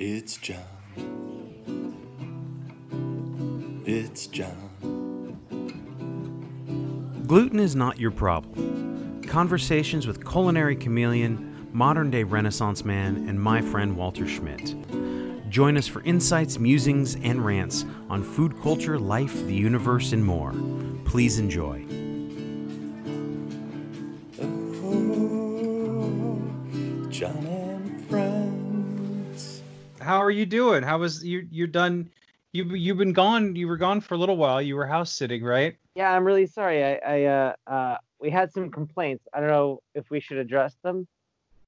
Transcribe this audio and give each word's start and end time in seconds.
It's 0.00 0.36
John. 0.36 0.62
It's 3.84 4.28
John. 4.28 5.40
Gluten 7.26 7.58
is 7.58 7.74
not 7.74 7.98
your 7.98 8.12
problem. 8.12 9.24
Conversations 9.26 10.06
with 10.06 10.24
culinary 10.24 10.76
chameleon, 10.76 11.68
modern 11.72 12.12
day 12.12 12.22
Renaissance 12.22 12.84
man, 12.84 13.28
and 13.28 13.42
my 13.42 13.60
friend 13.60 13.96
Walter 13.96 14.28
Schmidt. 14.28 14.76
Join 15.50 15.76
us 15.76 15.88
for 15.88 16.00
insights, 16.04 16.60
musings, 16.60 17.16
and 17.16 17.44
rants 17.44 17.84
on 18.08 18.22
food 18.22 18.56
culture, 18.62 19.00
life, 19.00 19.34
the 19.46 19.54
universe, 19.54 20.12
and 20.12 20.24
more. 20.24 20.54
Please 21.06 21.40
enjoy. 21.40 21.84
You 30.38 30.46
doing? 30.46 30.82
How 30.82 30.98
was 30.98 31.24
you? 31.24 31.46
You're 31.50 31.66
done. 31.66 32.10
You 32.52 32.64
you've 32.64 32.98
been 32.98 33.12
gone. 33.12 33.56
You 33.56 33.68
were 33.68 33.76
gone 33.76 34.00
for 34.00 34.14
a 34.14 34.18
little 34.18 34.36
while. 34.36 34.62
You 34.62 34.76
were 34.76 34.86
house 34.86 35.12
sitting, 35.12 35.42
right? 35.42 35.76
Yeah, 35.94 36.12
I'm 36.14 36.24
really 36.24 36.46
sorry. 36.46 36.84
I, 36.84 36.94
I 37.06 37.24
uh, 37.24 37.54
uh, 37.66 37.96
we 38.20 38.30
had 38.30 38.52
some 38.52 38.70
complaints. 38.70 39.26
I 39.34 39.40
don't 39.40 39.50
know 39.50 39.82
if 39.94 40.10
we 40.10 40.20
should 40.20 40.38
address 40.38 40.74
them. 40.82 41.06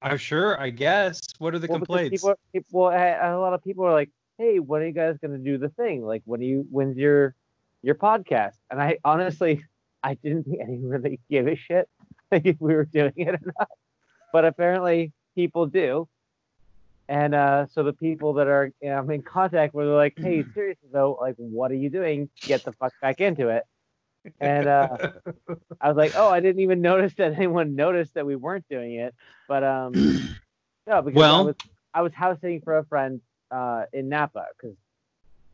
I'm 0.01 0.17
sure. 0.17 0.59
I 0.59 0.69
guess. 0.69 1.21
What 1.37 1.53
are 1.53 1.59
the 1.59 1.67
Well, 1.67 1.79
complaints? 1.79 2.09
People, 2.21 2.35
people, 2.53 2.87
a 2.87 3.33
a 3.33 3.37
lot 3.37 3.53
of 3.53 3.63
people 3.63 3.85
are 3.85 3.93
like, 3.93 4.09
"Hey, 4.37 4.59
when 4.59 4.81
are 4.81 4.85
you 4.87 4.93
guys 4.93 5.17
gonna 5.21 5.37
do 5.37 5.57
the 5.57 5.69
thing? 5.69 6.03
Like, 6.03 6.23
when 6.25 6.39
do 6.39 6.45
you, 6.45 6.65
when's 6.71 6.97
your, 6.97 7.35
your 7.83 7.95
podcast?" 7.95 8.55
And 8.71 8.81
I 8.81 8.97
honestly, 9.05 9.63
I 10.03 10.15
didn't 10.15 10.43
think 10.47 10.59
anyone 10.61 10.89
really 10.89 11.19
give 11.29 11.47
a 11.47 11.55
shit 11.55 11.87
like 12.31 12.45
if 12.45 12.57
we 12.59 12.73
were 12.73 12.85
doing 12.85 13.13
it 13.17 13.35
or 13.35 13.53
not. 13.59 13.69
But 14.33 14.45
apparently, 14.45 15.11
people 15.35 15.67
do. 15.67 16.07
And 17.11 17.35
uh, 17.35 17.65
so 17.67 17.83
the 17.83 17.91
people 17.91 18.35
that 18.35 18.47
are 18.47 18.71
you 18.81 18.89
know, 18.89 18.97
I'm 18.97 19.11
in 19.11 19.21
contact 19.21 19.73
with 19.73 19.85
are 19.85 19.97
like, 19.97 20.13
"Hey, 20.17 20.45
seriously 20.53 20.87
though, 20.93 21.17
like, 21.19 21.35
what 21.35 21.69
are 21.69 21.75
you 21.75 21.89
doing? 21.89 22.29
Get 22.39 22.63
the 22.63 22.71
fuck 22.71 22.93
back 23.01 23.19
into 23.19 23.49
it." 23.49 23.63
And 24.39 24.65
uh, 24.65 24.95
I 25.81 25.89
was 25.89 25.97
like, 25.97 26.13
"Oh, 26.15 26.29
I 26.29 26.39
didn't 26.39 26.61
even 26.61 26.79
notice 26.81 27.13
that 27.15 27.33
anyone 27.33 27.75
noticed 27.75 28.13
that 28.13 28.25
we 28.25 28.37
weren't 28.37 28.63
doing 28.69 28.93
it." 28.93 29.13
But 29.49 29.61
um, 29.61 29.91
no, 30.87 31.01
because 31.01 31.21
I 31.21 31.41
was 31.41 31.55
I 31.93 32.01
was 32.01 32.13
house 32.13 32.37
sitting 32.39 32.61
for 32.61 32.77
a 32.77 32.85
friend 32.85 33.19
uh 33.51 33.83
in 33.91 34.07
Napa 34.07 34.45
because 34.57 34.77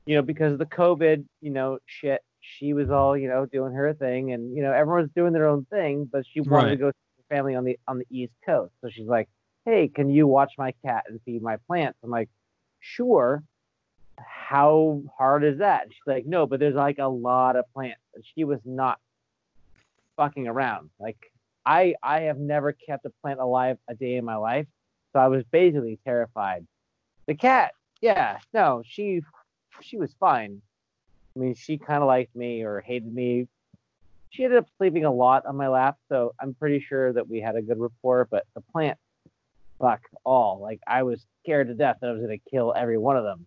you 0.06 0.14
know 0.14 0.22
because 0.22 0.54
of 0.54 0.60
the 0.60 0.68
COVID 0.68 1.26
you 1.42 1.50
know 1.50 1.80
shit. 1.88 2.22
She 2.40 2.74
was 2.74 2.92
all 2.92 3.18
you 3.18 3.30
know 3.30 3.48
doing 3.48 3.74
her 3.74 3.96
thing, 3.96 4.32
and 4.32 4.56
you 4.56 4.62
know 4.62 4.74
everyone's 4.74 5.10
doing 5.16 5.34
their 5.34 5.48
own 5.48 5.66
thing, 5.72 6.08
but 6.10 6.24
she 6.32 6.40
wanted 6.42 6.70
to 6.70 6.78
go 6.78 6.92
see 6.92 7.24
her 7.30 7.36
family 7.36 7.56
on 7.56 7.64
the 7.64 7.80
on 7.88 7.98
the 7.98 8.06
East 8.12 8.34
Coast. 8.46 8.74
So 8.82 8.90
she's 8.92 9.08
like, 9.08 9.28
"Hey, 9.68 9.90
can 9.90 10.10
you 10.10 10.28
watch 10.28 10.54
my 10.58 10.72
cat 10.86 11.04
and 11.10 11.22
feed 11.24 11.42
my 11.42 11.58
plants?" 11.58 12.00
I'm 12.02 12.10
like, 12.10 12.30
"Sure." 12.80 13.44
How 14.18 15.04
hard 15.18 15.44
is 15.44 15.58
that? 15.60 15.84
And 15.84 15.94
she's 15.94 16.08
like, 16.08 16.26
"No, 16.26 16.48
but 16.48 16.62
there's 16.62 16.74
like 16.76 17.00
a 17.00 17.08
lot 17.08 17.58
of 17.58 17.66
plants," 17.74 18.00
and 18.16 18.24
she 18.26 18.46
was 18.46 18.62
not 18.64 18.98
fucking 20.16 20.48
around. 20.48 20.90
Like 21.00 21.18
I 21.66 21.96
I 22.02 22.22
have 22.22 22.40
never 22.40 22.72
kept 22.72 23.06
a 23.06 23.10
plant 23.22 23.42
alive 23.42 23.78
a 23.90 23.94
day 23.94 24.16
in 24.16 24.24
my 24.24 24.38
life, 24.38 24.68
so 25.12 25.20
I 25.20 25.28
was 25.28 25.44
basically 25.52 26.00
terrified. 26.06 26.66
The 27.26 27.36
cat, 27.36 27.74
yeah, 28.00 28.40
no, 28.54 28.84
she 28.86 29.22
she 29.82 29.98
was 29.98 30.14
fine. 30.14 30.62
I 31.36 31.40
mean, 31.40 31.56
she 31.56 31.78
kind 31.78 32.02
of 32.02 32.08
liked 32.08 32.34
me 32.36 32.64
or 32.64 32.80
hated 32.80 33.14
me. 33.14 33.50
She 34.30 34.46
ended 34.46 34.60
up 34.60 34.68
sleeping 34.78 35.04
a 35.04 35.12
lot 35.12 35.46
on 35.46 35.58
my 35.58 35.68
lap, 35.68 35.98
so 36.08 36.34
I'm 36.40 36.54
pretty 36.54 36.80
sure 36.80 37.12
that 37.12 37.30
we 37.30 37.42
had 37.42 37.58
a 37.58 37.62
good 37.62 37.80
rapport. 37.80 38.30
But 38.32 38.46
the 38.56 38.62
plant, 38.62 38.98
fuck 39.80 40.02
all. 40.24 40.60
Like 40.60 40.82
I 40.88 41.04
was 41.04 41.26
scared 41.44 41.68
to 41.68 41.74
death 41.74 41.98
that 42.02 42.10
I 42.10 42.14
was 42.14 42.22
gonna 42.22 42.38
kill 42.50 42.74
every 42.76 42.98
one 42.98 43.18
of 43.18 43.24
them. 43.24 43.46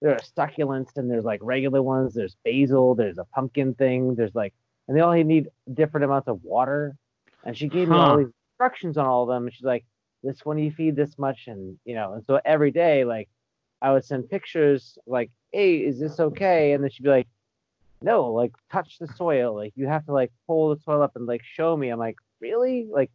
There 0.00 0.12
are 0.12 0.20
succulents 0.36 0.96
and 0.96 1.10
there's 1.10 1.24
like 1.24 1.40
regular 1.42 1.82
ones. 1.82 2.14
There's 2.14 2.36
basil. 2.44 2.94
There's 2.94 3.18
a 3.18 3.24
pumpkin 3.24 3.74
thing. 3.74 4.14
There's 4.14 4.34
like, 4.34 4.54
and 4.88 4.96
they 4.96 5.02
all 5.02 5.12
need 5.12 5.48
different 5.72 6.04
amounts 6.04 6.28
of 6.28 6.42
water. 6.42 6.96
And 7.44 7.56
she 7.56 7.68
gave 7.68 7.88
me 7.88 7.96
all 7.96 8.18
these 8.18 8.32
instructions 8.52 8.98
on 8.98 9.06
all 9.06 9.22
of 9.22 9.28
them. 9.28 9.44
And 9.46 9.54
she's 9.54 9.64
like, 9.64 9.84
this 10.22 10.44
one 10.44 10.58
you 10.58 10.70
feed 10.70 10.96
this 10.96 11.18
much, 11.18 11.46
and 11.46 11.78
you 11.86 11.94
know, 11.94 12.12
and 12.12 12.24
so 12.26 12.40
every 12.44 12.70
day, 12.70 13.04
like, 13.04 13.28
I 13.80 13.92
would 13.92 14.04
send 14.04 14.28
pictures, 14.28 14.98
like, 15.06 15.30
hey, 15.52 15.78
is 15.78 15.98
this 15.98 16.20
okay? 16.20 16.72
And 16.72 16.84
then 16.84 16.90
she'd 16.90 17.04
be 17.04 17.08
like, 17.08 17.28
no, 18.02 18.26
like, 18.32 18.52
touch 18.70 18.98
the 18.98 19.08
soil. 19.08 19.54
Like, 19.54 19.72
you 19.76 19.86
have 19.86 20.04
to 20.06 20.12
like 20.12 20.30
pull 20.46 20.74
the 20.74 20.80
soil 20.82 21.02
up 21.02 21.16
and 21.16 21.24
like 21.24 21.42
show 21.42 21.74
me. 21.74 21.88
I'm 21.88 21.98
like, 21.98 22.16
really? 22.40 22.86
Like, 22.90 23.10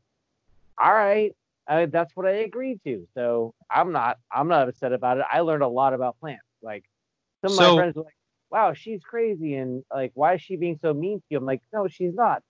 all 0.84 0.94
right, 0.94 1.35
I, 1.68 1.86
that's 1.88 2.16
what 2.16 2.26
I 2.26 2.31
agreed 2.31 2.80
to. 2.86 3.08
So 3.14 3.53
I'm 3.70 3.92
not, 3.92 4.18
I'm 4.31 4.48
not 4.48 4.70
upset 4.70 4.94
about 4.94 5.18
it. 5.18 5.26
I 5.31 5.42
learned 5.42 5.64
a 5.64 5.68
lot 5.68 5.94
about 5.94 6.20
plants. 6.20 6.44
Like, 6.62 6.84
some 7.44 7.52
of 7.52 7.58
So- 7.58 7.76
my 7.76 7.81
friends 7.81 7.96
were 7.96 8.03
like, 8.03 8.14
wow, 8.52 8.74
she's 8.74 9.03
crazy, 9.03 9.56
and 9.56 9.84
like, 9.94 10.12
why 10.14 10.36
is 10.36 10.42
she 10.42 10.56
being 10.56 10.80
so 10.81 10.94
mean 10.94 11.18
to 11.20 11.26
you? 11.30 11.38
I'm 11.38 11.46
like, 11.46 11.62
no, 11.74 11.88
she's 11.88 12.14
not. 12.14 12.42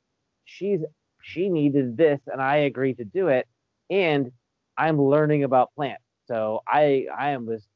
She's 0.44 0.82
she 1.24 1.50
needed 1.50 1.98
this, 1.98 2.20
and 2.28 2.40
I 2.40 2.58
agreed 2.58 2.98
to 2.98 3.06
do 3.06 3.30
it, 3.30 3.48
and 3.90 4.32
I'm 4.78 5.02
learning 5.02 5.44
about 5.44 5.74
plants. 5.76 6.04
So 6.28 6.62
I 6.68 7.08
I 7.18 7.32
am 7.32 7.48
just 7.48 7.68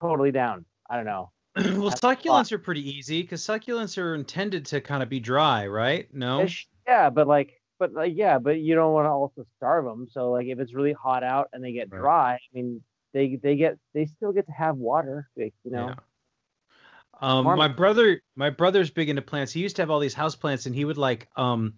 totally 0.00 0.32
down. 0.32 0.66
I 0.90 0.96
don't 0.96 1.06
know. 1.06 1.30
well, 1.56 1.88
That's 1.88 2.00
succulents 2.00 2.52
are 2.52 2.58
pretty 2.58 2.86
easy 2.86 3.22
because 3.22 3.40
succulents 3.40 3.96
are 3.96 4.14
intended 4.14 4.66
to 4.66 4.80
kind 4.82 5.02
of 5.02 5.08
be 5.08 5.20
dry, 5.20 5.66
right? 5.66 6.12
No. 6.12 6.46
Yeah, 6.86 7.08
but 7.08 7.26
like, 7.26 7.62
but 7.78 7.92
like, 7.92 8.12
yeah, 8.16 8.38
but 8.38 8.58
you 8.60 8.74
don't 8.74 8.92
want 8.92 9.06
to 9.06 9.10
also 9.10 9.44
starve 9.56 9.84
them. 9.84 10.08
So 10.10 10.30
like, 10.32 10.46
if 10.46 10.58
it's 10.60 10.74
really 10.74 10.92
hot 10.92 11.22
out 11.24 11.48
and 11.52 11.62
they 11.64 11.72
get 11.72 11.90
Right. 11.90 12.00
dry, 12.00 12.34
I 12.34 12.38
mean, 12.52 12.82
they 13.12 13.36
they 13.36 13.56
get 13.56 13.78
they 13.94 14.06
still 14.06 14.32
get 14.32 14.46
to 14.46 14.52
have 14.52 14.76
water. 14.76 15.28
Like, 15.36 15.54
you 15.64 15.70
know, 15.72 15.86
Yeah. 15.86 16.04
Um, 17.20 17.46
my 17.46 17.68
brother, 17.68 18.22
my 18.36 18.50
brother's 18.50 18.90
big 18.90 19.08
into 19.08 19.22
plants. 19.22 19.52
He 19.52 19.60
used 19.60 19.76
to 19.76 19.82
have 19.82 19.90
all 19.90 20.00
these 20.00 20.14
house 20.14 20.34
plants, 20.36 20.66
and 20.66 20.74
he 20.74 20.84
would 20.84 20.98
like 20.98 21.28
um, 21.36 21.74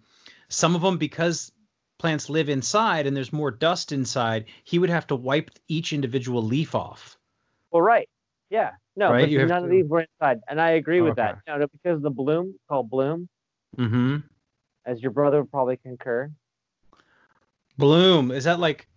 some 0.49 0.75
of 0.75 0.81
them 0.81 0.97
because 0.97 1.51
plants 1.99 2.29
live 2.29 2.49
inside 2.49 3.07
and 3.07 3.15
there's 3.15 3.33
more 3.33 3.51
dust 3.51 3.91
inside. 3.91 4.45
He 4.63 4.79
would 4.79 4.89
have 4.89 5.07
to 5.07 5.15
wipe 5.15 5.51
each 5.67 5.93
individual 5.93 6.43
leaf 6.43 6.75
off. 6.75 7.17
well, 7.71 7.81
right, 7.81 8.09
yeah, 8.49 8.71
no, 8.95 9.13
Right, 9.13 9.21
but 9.21 9.29
you 9.29 9.45
none 9.47 9.63
of 9.63 9.69
these 9.69 9.85
were 9.87 10.01
inside, 10.01 10.41
and 10.47 10.59
I 10.61 10.71
agree 10.71 11.01
with 11.01 11.15
Okay. 11.15 11.15
that. 11.15 11.37
You 11.47 11.57
know, 11.59 11.67
because 11.67 11.97
of 11.97 12.01
the 12.01 12.09
bloom 12.11 12.55
called 12.69 12.89
bloom, 12.89 13.29
Mm-hmm. 13.77 14.17
As 14.87 15.01
your 15.03 15.11
brother 15.11 15.41
would 15.41 15.51
probably 15.51 15.77
concur. 15.77 16.31
Bloom 17.77 18.31
is 18.31 18.45
that 18.45 18.59
like 18.59 18.87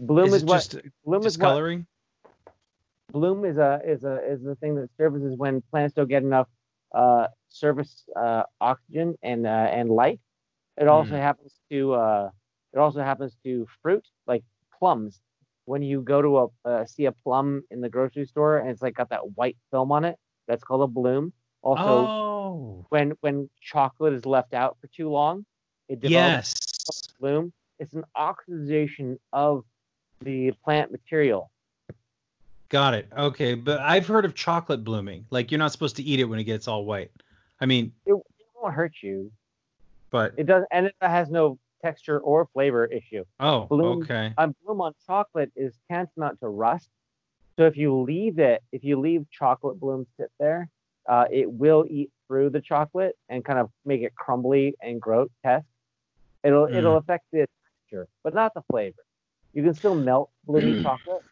Bloom 0.00 0.34
is 0.34 0.42
is, 0.42 0.42
what 0.42 0.68
just 0.68 0.76
bloom 1.04 1.26
is 1.26 1.38
what 1.38 1.60
bloom 3.12 3.44
is 3.44 3.58
a 3.58 3.80
is 3.84 4.04
a 4.04 4.18
is 4.30 4.42
the 4.42 4.54
thing 4.56 4.74
that 4.76 4.88
services 4.96 5.34
when 5.36 5.62
plants 5.70 5.94
don't 5.94 6.08
get 6.08 6.22
enough 6.22 6.48
uh 6.94 7.26
surface 7.48 8.04
uh 8.16 8.42
oxygen 8.60 9.14
and 9.22 9.46
uh 9.46 9.68
and 9.72 9.90
light. 9.90 10.20
It 10.76 10.88
also 10.88 11.14
Mm. 11.14 11.16
happens 11.16 11.60
to 11.70 11.94
uh 11.94 12.30
it 12.72 12.78
also 12.78 13.00
happens 13.02 13.36
to 13.44 13.66
fruit 13.82 14.06
like 14.26 14.44
plums. 14.78 15.20
When 15.66 15.82
you 15.82 16.02
go 16.02 16.22
to 16.22 16.38
a 16.38 16.46
uh, 16.68 16.84
see 16.86 17.06
a 17.06 17.12
plum 17.12 17.62
in 17.70 17.80
the 17.80 17.88
grocery 17.88 18.26
store 18.26 18.58
and 18.58 18.70
it's 18.70 18.82
like 18.82 18.94
got 18.94 19.10
that 19.10 19.36
white 19.36 19.56
film 19.70 19.92
on 19.92 20.04
it 20.04 20.16
that's 20.48 20.64
called 20.64 20.82
a 20.82 20.86
bloom. 20.88 21.32
Also 21.62 22.10
oh, 22.10 22.29
when 22.88 23.12
when 23.20 23.48
chocolate 23.60 24.12
is 24.12 24.26
left 24.26 24.54
out 24.54 24.76
for 24.80 24.86
too 24.88 25.08
long 25.08 25.44
it 25.88 26.00
develops 26.00 26.54
yes. 26.54 26.54
bloom 27.18 27.52
it's 27.78 27.94
an 27.94 28.04
oxidation 28.16 29.18
of 29.32 29.64
the 30.22 30.52
plant 30.64 30.90
material 30.90 31.50
Got 32.68 32.94
it. 32.94 33.08
Okay, 33.18 33.54
but 33.54 33.80
I've 33.80 34.06
heard 34.06 34.24
of 34.24 34.36
chocolate 34.36 34.84
blooming. 34.84 35.26
Like 35.30 35.50
you're 35.50 35.58
not 35.58 35.72
supposed 35.72 35.96
to 35.96 36.04
eat 36.04 36.20
it 36.20 36.24
when 36.26 36.38
it 36.38 36.44
gets 36.44 36.68
all 36.68 36.84
white. 36.84 37.10
I 37.60 37.66
mean, 37.66 37.90
it, 38.06 38.12
it 38.12 38.46
won't 38.54 38.74
hurt 38.74 38.92
you 39.02 39.32
but 40.10 40.34
It 40.36 40.46
does, 40.46 40.64
and 40.70 40.86
it 40.86 40.94
has 41.00 41.30
no 41.30 41.58
texture 41.82 42.18
or 42.18 42.46
flavor 42.52 42.84
issue. 42.84 43.24
oh, 43.38 43.66
bloom- 43.66 44.02
okay. 44.02 44.34
On 44.36 44.54
bloom 44.64 44.80
on 44.80 44.92
chocolate 45.06 45.52
is 45.56 45.78
tantamount 45.90 46.40
to 46.40 46.48
rust. 46.48 46.88
So 47.58 47.66
if 47.66 47.76
you 47.76 48.00
leave 48.00 48.38
it, 48.38 48.62
if 48.72 48.84
you 48.84 48.98
leave 48.98 49.26
chocolate 49.30 49.78
bloom 49.78 50.06
sit 50.18 50.30
there, 50.38 50.68
uh, 51.08 51.26
it 51.30 51.50
will 51.50 51.84
eat 51.88 52.10
through 52.30 52.48
the 52.48 52.60
chocolate 52.60 53.18
and 53.28 53.44
kind 53.44 53.58
of 53.58 53.70
make 53.84 54.02
it 54.02 54.14
crumbly 54.14 54.76
and 54.80 55.00
grotesque. 55.00 55.66
It'll 56.44 56.68
Mm. 56.68 56.74
it'll 56.76 56.96
affect 56.96 57.24
the 57.32 57.48
texture, 57.64 58.06
but 58.22 58.34
not 58.34 58.54
the 58.54 58.62
flavor. 58.70 59.02
You 59.52 59.64
can 59.64 59.74
still 59.74 59.96
melt 59.96 60.30
bloomy 60.46 60.80
chocolate. 60.80 61.24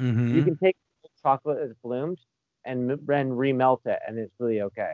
Mm-hmm. 0.00 0.34
You 0.34 0.42
can 0.42 0.56
take 0.56 0.76
chocolate 1.22 1.58
as 1.58 1.76
bloomed 1.82 2.18
and 2.64 2.88
then 2.88 3.30
remelt 3.32 3.84
it, 3.84 3.98
and 4.08 4.18
it's 4.18 4.32
really 4.40 4.62
okay. 4.62 4.92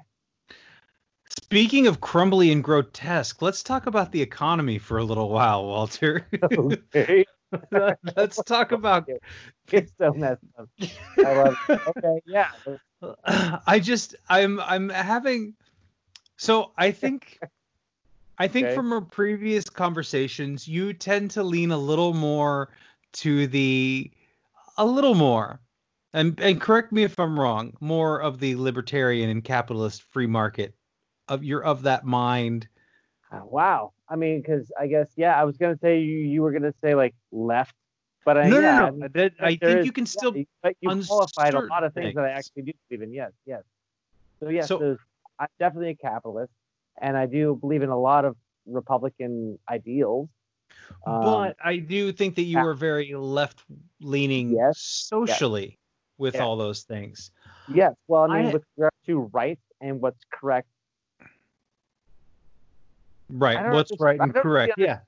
Speaking 1.44 1.86
of 1.86 2.00
crumbly 2.00 2.50
and 2.50 2.62
grotesque, 2.62 3.40
let's 3.40 3.62
talk 3.62 3.86
about 3.86 4.10
the 4.10 4.20
economy 4.20 4.78
for 4.78 4.98
a 4.98 5.04
little 5.04 5.28
while, 5.28 5.64
Walter. 5.64 6.26
Okay, 6.42 7.24
let's 8.16 8.42
talk 8.42 8.72
about. 8.72 9.08
it's 9.72 9.92
so 9.96 10.12
messed 10.12 10.42
up. 10.58 10.68
I 11.24 11.30
love. 11.30 11.56
It. 11.68 11.82
Okay, 11.86 12.20
yeah. 12.26 12.48
I 13.24 13.80
just 13.80 14.14
I'm 14.28 14.60
I'm 14.60 14.88
having. 14.88 15.54
So 16.36 16.72
I 16.76 16.90
think. 16.92 17.38
I 18.38 18.48
think 18.48 18.66
Okay. 18.66 18.74
from 18.74 18.92
our 18.92 19.02
previous 19.02 19.68
conversations, 19.70 20.66
you 20.66 20.92
tend 20.94 21.30
to 21.32 21.42
lean 21.42 21.70
a 21.70 21.78
little 21.78 22.14
more 22.14 22.70
to 23.14 23.46
the, 23.46 24.10
a 24.78 24.86
little 24.86 25.14
more 25.14 25.60
And 26.12 26.40
and 26.40 26.60
correct 26.60 26.92
me 26.92 27.04
if 27.04 27.18
I'm 27.20 27.38
wrong. 27.38 27.76
More 27.80 28.20
of 28.20 28.40
the 28.40 28.56
libertarian 28.56 29.30
and 29.30 29.44
capitalist 29.44 30.02
free 30.02 30.26
market. 30.26 30.74
Of 31.28 31.44
you're 31.44 31.64
of 31.64 31.82
that 31.82 32.04
mind. 32.04 32.68
Uh, 33.32 33.40
wow. 33.44 33.92
I 34.08 34.16
mean, 34.16 34.40
because 34.40 34.70
I 34.78 34.86
guess 34.86 35.08
yeah, 35.16 35.40
I 35.40 35.44
was 35.44 35.56
gonna 35.56 35.78
say 35.80 36.00
you, 36.00 36.18
you 36.18 36.42
were 36.42 36.52
gonna 36.52 36.74
say 36.82 36.94
like 36.94 37.14
left, 37.30 37.74
but 38.34 38.38
I, 38.38 38.48
No, 38.48 38.56
no, 38.56 38.60
yeah, 38.60 38.90
no, 38.94 39.08
that- 39.08 39.32
I 39.40 39.56
think 39.56 39.62
is- 39.80 39.86
you 39.86 39.92
can 39.92 40.02
yeah, 40.04 40.08
still 40.08 40.36
you- 40.36 40.46
but 40.62 40.76
you 40.80 40.88
qualified 41.04 41.54
a 41.54 41.60
lot 41.62 41.82
of 41.82 41.92
certain 41.92 42.02
things 42.10 42.14
that 42.14 42.24
I 42.26 42.30
actually 42.30 42.62
do 42.62 42.72
believe 42.88 43.02
in. 43.02 43.12
Yes, 43.12 43.32
yes. 43.44 43.64
So 44.38 44.48
yes, 44.50 44.68
So- 44.68 44.96
I'm 45.40 45.48
definitely 45.58 45.90
a 45.90 45.94
capitalist, 45.96 46.52
and 47.00 47.16
I 47.16 47.26
do 47.26 47.56
believe 47.56 47.82
in 47.82 47.88
a 47.88 47.98
lot 47.98 48.24
of 48.24 48.36
Republican 48.66 49.58
ideals. 49.68 50.28
Um, 51.06 51.22
but 51.24 51.56
I 51.64 51.78
do 51.78 52.12
think 52.12 52.36
that 52.36 52.42
you 52.42 52.58
yeah. 52.58 52.64
are 52.66 52.74
very 52.74 53.14
left 53.16 53.64
leaning 54.00 54.50
Yes, 54.50 54.78
socially 54.78 55.76
with 56.18 56.36
Yeah. 56.36 56.44
all 56.44 56.56
those 56.56 56.84
things. 56.84 57.32
yes, 57.74 57.94
well, 58.06 58.30
I 58.30 58.36
mean, 58.38 58.46
I- 58.50 58.52
with 58.52 58.64
regard 58.76 58.92
to 59.06 59.20
rights 59.32 59.62
and 59.80 60.00
what's 60.00 60.22
correct 60.30 60.68
Right. 63.28 63.72
What's 63.72 63.92
right 64.00 64.18
and 64.20 64.34
correct. 64.34 64.74
Yeah. 64.76 65.00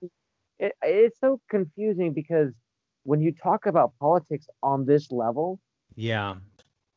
it, 0.60 0.72
it's 0.82 1.18
so 1.20 1.40
confusing 1.50 2.12
because 2.12 2.52
when 3.04 3.20
you 3.20 3.32
talk 3.32 3.66
about 3.66 3.92
politics 4.00 4.46
on 4.62 4.84
this 4.86 5.10
level, 5.10 5.58
Yeah. 5.96 6.36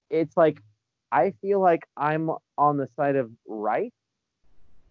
it's 0.10 0.38
like 0.38 0.62
I 1.12 1.32
feel 1.42 1.60
like 1.62 1.82
I'm 1.98 2.30
on 2.58 2.78
the 2.78 2.88
side 2.96 3.16
of 3.16 3.32
right, 3.48 3.94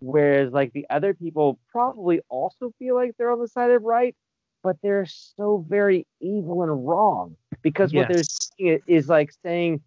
whereas 0.00 0.52
like 0.52 0.72
the 0.72 0.86
other 0.90 1.14
people 1.14 1.58
probably 1.70 2.20
also 2.28 2.72
feel 2.78 2.94
like 2.94 3.12
they're 3.18 3.30
on 3.30 3.40
the 3.40 3.48
side 3.48 3.70
of 3.70 3.82
right, 3.82 4.14
but 4.62 4.76
they're 4.82 5.06
so 5.06 5.64
very 5.68 6.06
evil 6.20 6.62
and 6.62 6.86
wrong 6.86 7.36
because 7.62 7.92
what 7.92 8.08
they're 8.08 8.22
saying 8.22 8.80
is 8.86 9.08
like 9.08 9.30
saying 9.44 9.80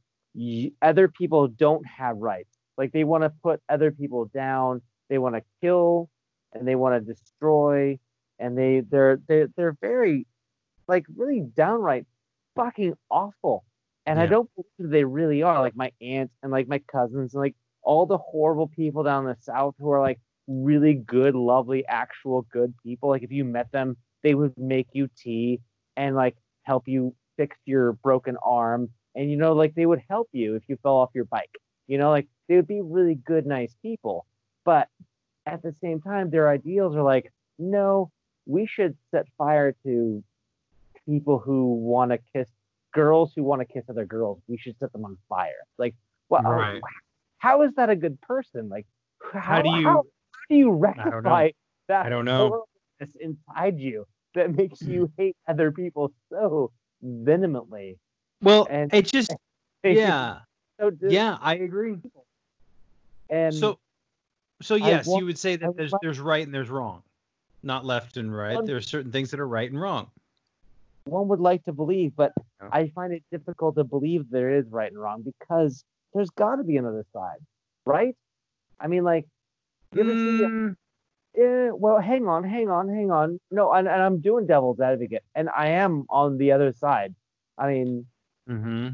other 0.81 1.07
people 1.07 1.47
don't 1.47 1.85
have 1.85 2.17
rights. 2.17 2.57
Like 2.77 2.91
they 2.91 3.03
want 3.03 3.23
to 3.23 3.31
put 3.41 3.61
other 3.69 3.91
people 3.91 4.25
down, 4.25 4.81
they 5.09 5.17
want 5.17 5.35
to 5.35 5.41
kill, 5.61 6.09
and 6.53 6.67
they 6.67 6.75
want 6.75 6.93
to 7.03 7.13
destroy, 7.13 7.97
and 8.39 8.57
they 8.57 8.81
they're 8.81 9.19
they're 9.27 9.47
they're 9.55 9.75
very 9.81 10.27
like 10.87 11.05
really 11.15 11.41
downright 11.55 12.05
fucking 12.55 12.93
awful. 13.09 13.65
And 14.05 14.19
I 14.19 14.25
don't 14.25 14.49
believe 14.55 14.91
they 14.91 15.03
really 15.03 15.43
are. 15.43 15.59
Like 15.59 15.75
my 15.75 15.91
aunts 16.01 16.33
and 16.41 16.51
like 16.51 16.67
my 16.69 16.79
cousins 16.89 17.33
and 17.33 17.41
like 17.41 17.55
all 17.83 18.05
the 18.05 18.17
horrible 18.17 18.67
people 18.67 19.03
down 19.03 19.25
the 19.25 19.35
south 19.41 19.75
who 19.77 19.91
are 19.91 19.99
like 20.01 20.19
really 20.47 20.93
good, 20.93 21.35
lovely, 21.35 21.85
actual 21.87 22.43
good 22.51 22.73
people. 22.81 23.09
Like 23.09 23.23
if 23.23 23.31
you 23.31 23.43
met 23.43 23.71
them, 23.71 23.97
they 24.23 24.33
would 24.33 24.57
make 24.57 24.87
you 24.93 25.09
tea 25.17 25.59
and 25.97 26.15
like 26.15 26.37
help 26.63 26.87
you 26.87 27.13
fix 27.35 27.57
your 27.65 27.93
broken 27.93 28.37
arm. 28.45 28.89
And 29.13 29.29
you 29.29 29.35
know, 29.35 29.53
like 29.53 29.75
they 29.75 29.85
would 29.85 30.01
help 30.09 30.29
you 30.31 30.55
if 30.55 30.63
you 30.69 30.77
fell 30.81 30.95
off 30.95 31.09
your 31.13 31.25
bike. 31.25 31.51
You 31.87 31.97
know, 31.97 32.09
like 32.09 32.27
they 32.47 32.55
would 32.55 32.67
be 32.67 32.81
really 32.81 33.15
good, 33.15 33.45
nice 33.45 33.75
people. 33.81 34.25
But 34.63 34.87
at 35.45 35.61
the 35.61 35.73
same 35.81 36.01
time, 36.01 36.29
their 36.29 36.49
ideals 36.49 36.95
are 36.95 37.03
like, 37.03 37.31
no, 37.59 38.11
we 38.45 38.65
should 38.65 38.95
set 39.11 39.25
fire 39.37 39.75
to 39.83 40.23
people 41.07 41.39
who 41.39 41.73
want 41.75 42.11
to 42.11 42.19
kiss 42.33 42.49
girls 42.93 43.31
who 43.35 43.43
want 43.43 43.61
to 43.61 43.65
kiss 43.65 43.85
other 43.89 44.05
girls. 44.05 44.39
We 44.47 44.57
should 44.57 44.77
set 44.79 44.91
them 44.91 45.05
on 45.05 45.17
fire. 45.29 45.63
Like, 45.77 45.95
well, 46.29 46.41
oh, 46.45 46.51
Right. 46.51 46.81
how 47.37 47.61
is 47.61 47.73
that 47.75 47.89
a 47.89 47.95
good 47.95 48.19
person? 48.21 48.69
Like, 48.69 48.85
how, 49.33 49.61
do 49.61 49.69
you- 49.69 49.83
how, 49.83 49.93
how 49.93 50.03
do 50.49 50.55
you 50.55 50.71
rectify 50.71 51.51
that 51.87 52.05
I 52.05 52.09
don't 52.09 52.25
know. 52.25 52.65
horribleness 52.99 53.15
inside 53.21 53.79
you 53.79 54.05
that 54.35 54.55
makes 54.55 54.81
you 54.81 55.05
mm-hmm. 55.07 55.21
hate 55.21 55.37
other 55.47 55.71
people 55.71 56.11
so 56.29 56.71
vehemently? 57.01 57.97
Well, 58.41 58.67
And- 58.69 58.93
it 58.93 59.11
just 59.11 59.33
yeah. 59.83 60.39
so 60.79 60.91
Yeah, 61.01 61.37
I 61.41 61.55
agree. 61.55 61.97
And 63.29 63.53
So 63.53 63.79
so 64.61 64.75
yes, 64.75 65.05
want- 65.05 65.19
you 65.21 65.25
would 65.27 65.37
say 65.37 65.55
that 65.55 65.75
there's 65.75 65.93
there's 66.01 66.19
right 66.19 66.43
and 66.45 66.53
there's 66.53 66.69
wrong. 66.69 67.03
Not 67.63 67.85
left 67.85 68.17
and 68.17 68.35
right. 68.35 68.55
One- 68.55 68.65
There 68.65 68.77
are 68.77 68.81
certain 68.81 69.11
things 69.11 69.31
that 69.31 69.39
are 69.39 69.47
right 69.47 69.69
and 69.69 69.79
wrong. 69.79 70.09
One 71.09 71.27
would 71.29 71.39
like 71.39 71.63
to 71.65 71.73
believe, 71.73 72.15
but 72.15 72.33
Yeah. 72.61 72.69
I 72.71 72.89
find 72.89 73.13
it 73.13 73.23
difficult 73.31 73.75
to 73.77 73.83
believe 73.83 74.29
there 74.29 74.55
is 74.55 74.65
right 74.69 74.91
and 74.91 74.99
wrong 74.99 75.23
because 75.23 75.83
there's 76.13 76.29
got 76.31 76.57
to 76.57 76.63
be 76.63 76.77
another 76.77 77.05
side, 77.13 77.39
right? 77.85 78.15
I 78.79 78.87
mean, 78.87 79.03
like, 79.03 79.25
you 79.93 80.01
ever 80.01 80.15
see? 80.15 80.45
Mm, 80.45 80.75
Yeah, 81.35 81.71
well, 81.71 81.99
hang 81.99 82.27
on, 82.27 82.43
hang 82.43 82.69
on, 82.69 82.89
hang 82.89 83.11
on. 83.11 83.39
No, 83.51 83.71
and, 83.73 83.87
and 83.87 84.01
I'm 84.01 84.21
doing 84.21 84.47
devil's 84.47 84.79
advocate, 84.79 85.23
and 85.35 85.49
I 85.55 85.69
am 85.69 86.05
on 86.09 86.37
the 86.37 86.51
other 86.53 86.71
side. 86.73 87.15
I 87.57 87.67
mean, 87.73 88.07
mm-hmm. 88.49 88.89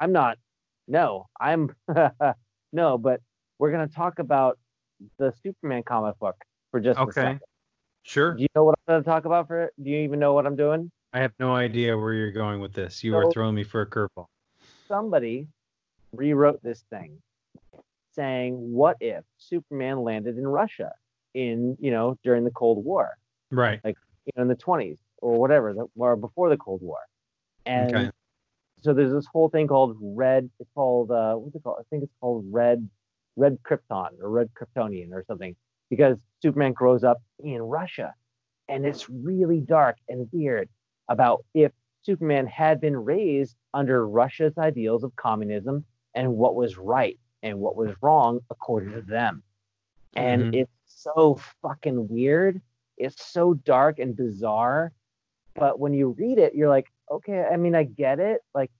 I'm 0.00 0.12
not. 0.12 0.38
No, 0.86 1.26
I'm 1.40 1.74
no, 2.72 2.98
but 2.98 3.20
we're 3.58 3.72
gonna 3.72 3.88
talk 3.88 4.18
about 4.18 4.58
the 5.18 5.32
Superman 5.42 5.82
comic 5.82 6.18
book 6.18 6.36
for 6.70 6.80
just 6.80 6.98
a 6.98 7.02
Okay. 7.02 7.12
second. 7.12 7.40
Sure. 8.02 8.34
Do 8.36 8.42
you 8.42 8.48
know 8.54 8.64
what 8.64 8.78
I'm 8.86 8.94
gonna 8.94 9.04
talk 9.04 9.24
about 9.26 9.48
for 9.48 9.64
it? 9.64 9.74
Do 9.82 9.90
you 9.90 9.98
even 9.98 10.18
know 10.18 10.34
what 10.34 10.46
I'm 10.46 10.56
doing? 10.56 10.90
I 11.12 11.20
have 11.20 11.32
no 11.38 11.54
idea 11.54 11.96
where 11.96 12.12
you're 12.12 12.32
going 12.32 12.60
with 12.60 12.74
this. 12.74 13.02
You 13.02 13.16
are 13.16 13.30
throwing 13.30 13.54
me 13.54 13.64
for 13.64 13.80
a 13.80 13.86
curveball. 13.86 14.26
Somebody 14.86 15.48
rewrote 16.12 16.62
this 16.62 16.84
thing, 16.90 17.22
saying, 18.12 18.54
"What 18.72 18.98
if 19.00 19.24
Superman 19.38 20.00
landed 20.00 20.36
in 20.36 20.46
Russia 20.46 20.92
in 21.34 21.76
you 21.80 21.90
know 21.90 22.18
during 22.22 22.44
the 22.44 22.50
Cold 22.50 22.84
War?" 22.84 23.16
Right. 23.50 23.80
Like 23.84 23.96
you 24.26 24.32
know, 24.36 24.42
in 24.42 24.48
the 24.48 24.56
20s 24.56 24.98
or 25.18 25.40
whatever, 25.40 25.72
the, 25.72 25.86
or 25.96 26.16
before 26.16 26.50
the 26.50 26.58
Cold 26.58 26.82
War. 26.82 26.98
And 27.64 27.94
Okay. 27.94 28.10
so 28.82 28.92
there's 28.92 29.12
this 29.12 29.26
whole 29.26 29.48
thing 29.48 29.66
called 29.66 29.96
Red. 30.00 30.50
It's 30.60 30.70
called 30.74 31.10
uh, 31.10 31.34
what's 31.36 31.56
it 31.56 31.62
called? 31.62 31.78
I 31.80 31.84
think 31.88 32.02
it's 32.02 32.14
called 32.20 32.44
Red 32.50 32.88
Red 33.36 33.58
Krypton 33.62 34.10
or 34.20 34.28
Red 34.28 34.50
Kryptonian 34.52 35.12
or 35.12 35.24
something 35.26 35.56
because 35.88 36.18
Superman 36.42 36.74
grows 36.74 37.02
up 37.02 37.22
in 37.42 37.62
Russia, 37.62 38.12
and 38.68 38.84
it's 38.84 39.08
really 39.08 39.60
dark 39.60 39.96
and 40.08 40.28
weird 40.32 40.68
about 41.08 41.44
if 41.54 41.72
Superman 42.02 42.46
had 42.46 42.80
been 42.80 42.96
raised 42.96 43.56
under 43.74 44.06
Russia's 44.08 44.56
ideals 44.58 45.04
of 45.04 45.14
communism 45.16 45.84
and 46.14 46.36
what 46.36 46.54
was 46.54 46.78
right 46.78 47.18
and 47.42 47.58
what 47.60 47.76
was 47.76 47.94
wrong 48.02 48.40
according 48.50 48.92
to 48.92 49.02
them. 49.02 49.42
And 50.16 50.44
Mhm. 50.44 50.54
it's 50.54 50.72
so 50.86 51.36
fucking 51.62 52.08
weird. 52.08 52.60
It's 52.96 53.24
so 53.24 53.54
dark 53.54 53.98
and 53.98 54.16
bizarre. 54.16 54.92
But 55.54 55.78
when 55.78 55.92
you 55.92 56.10
read 56.10 56.38
it, 56.38 56.54
you're 56.54 56.68
like, 56.68 56.90
okay, 57.10 57.42
I 57.44 57.56
mean, 57.56 57.74
I 57.74 57.84
get 57.84 58.20
it. 58.20 58.42
Like, 58.54 58.70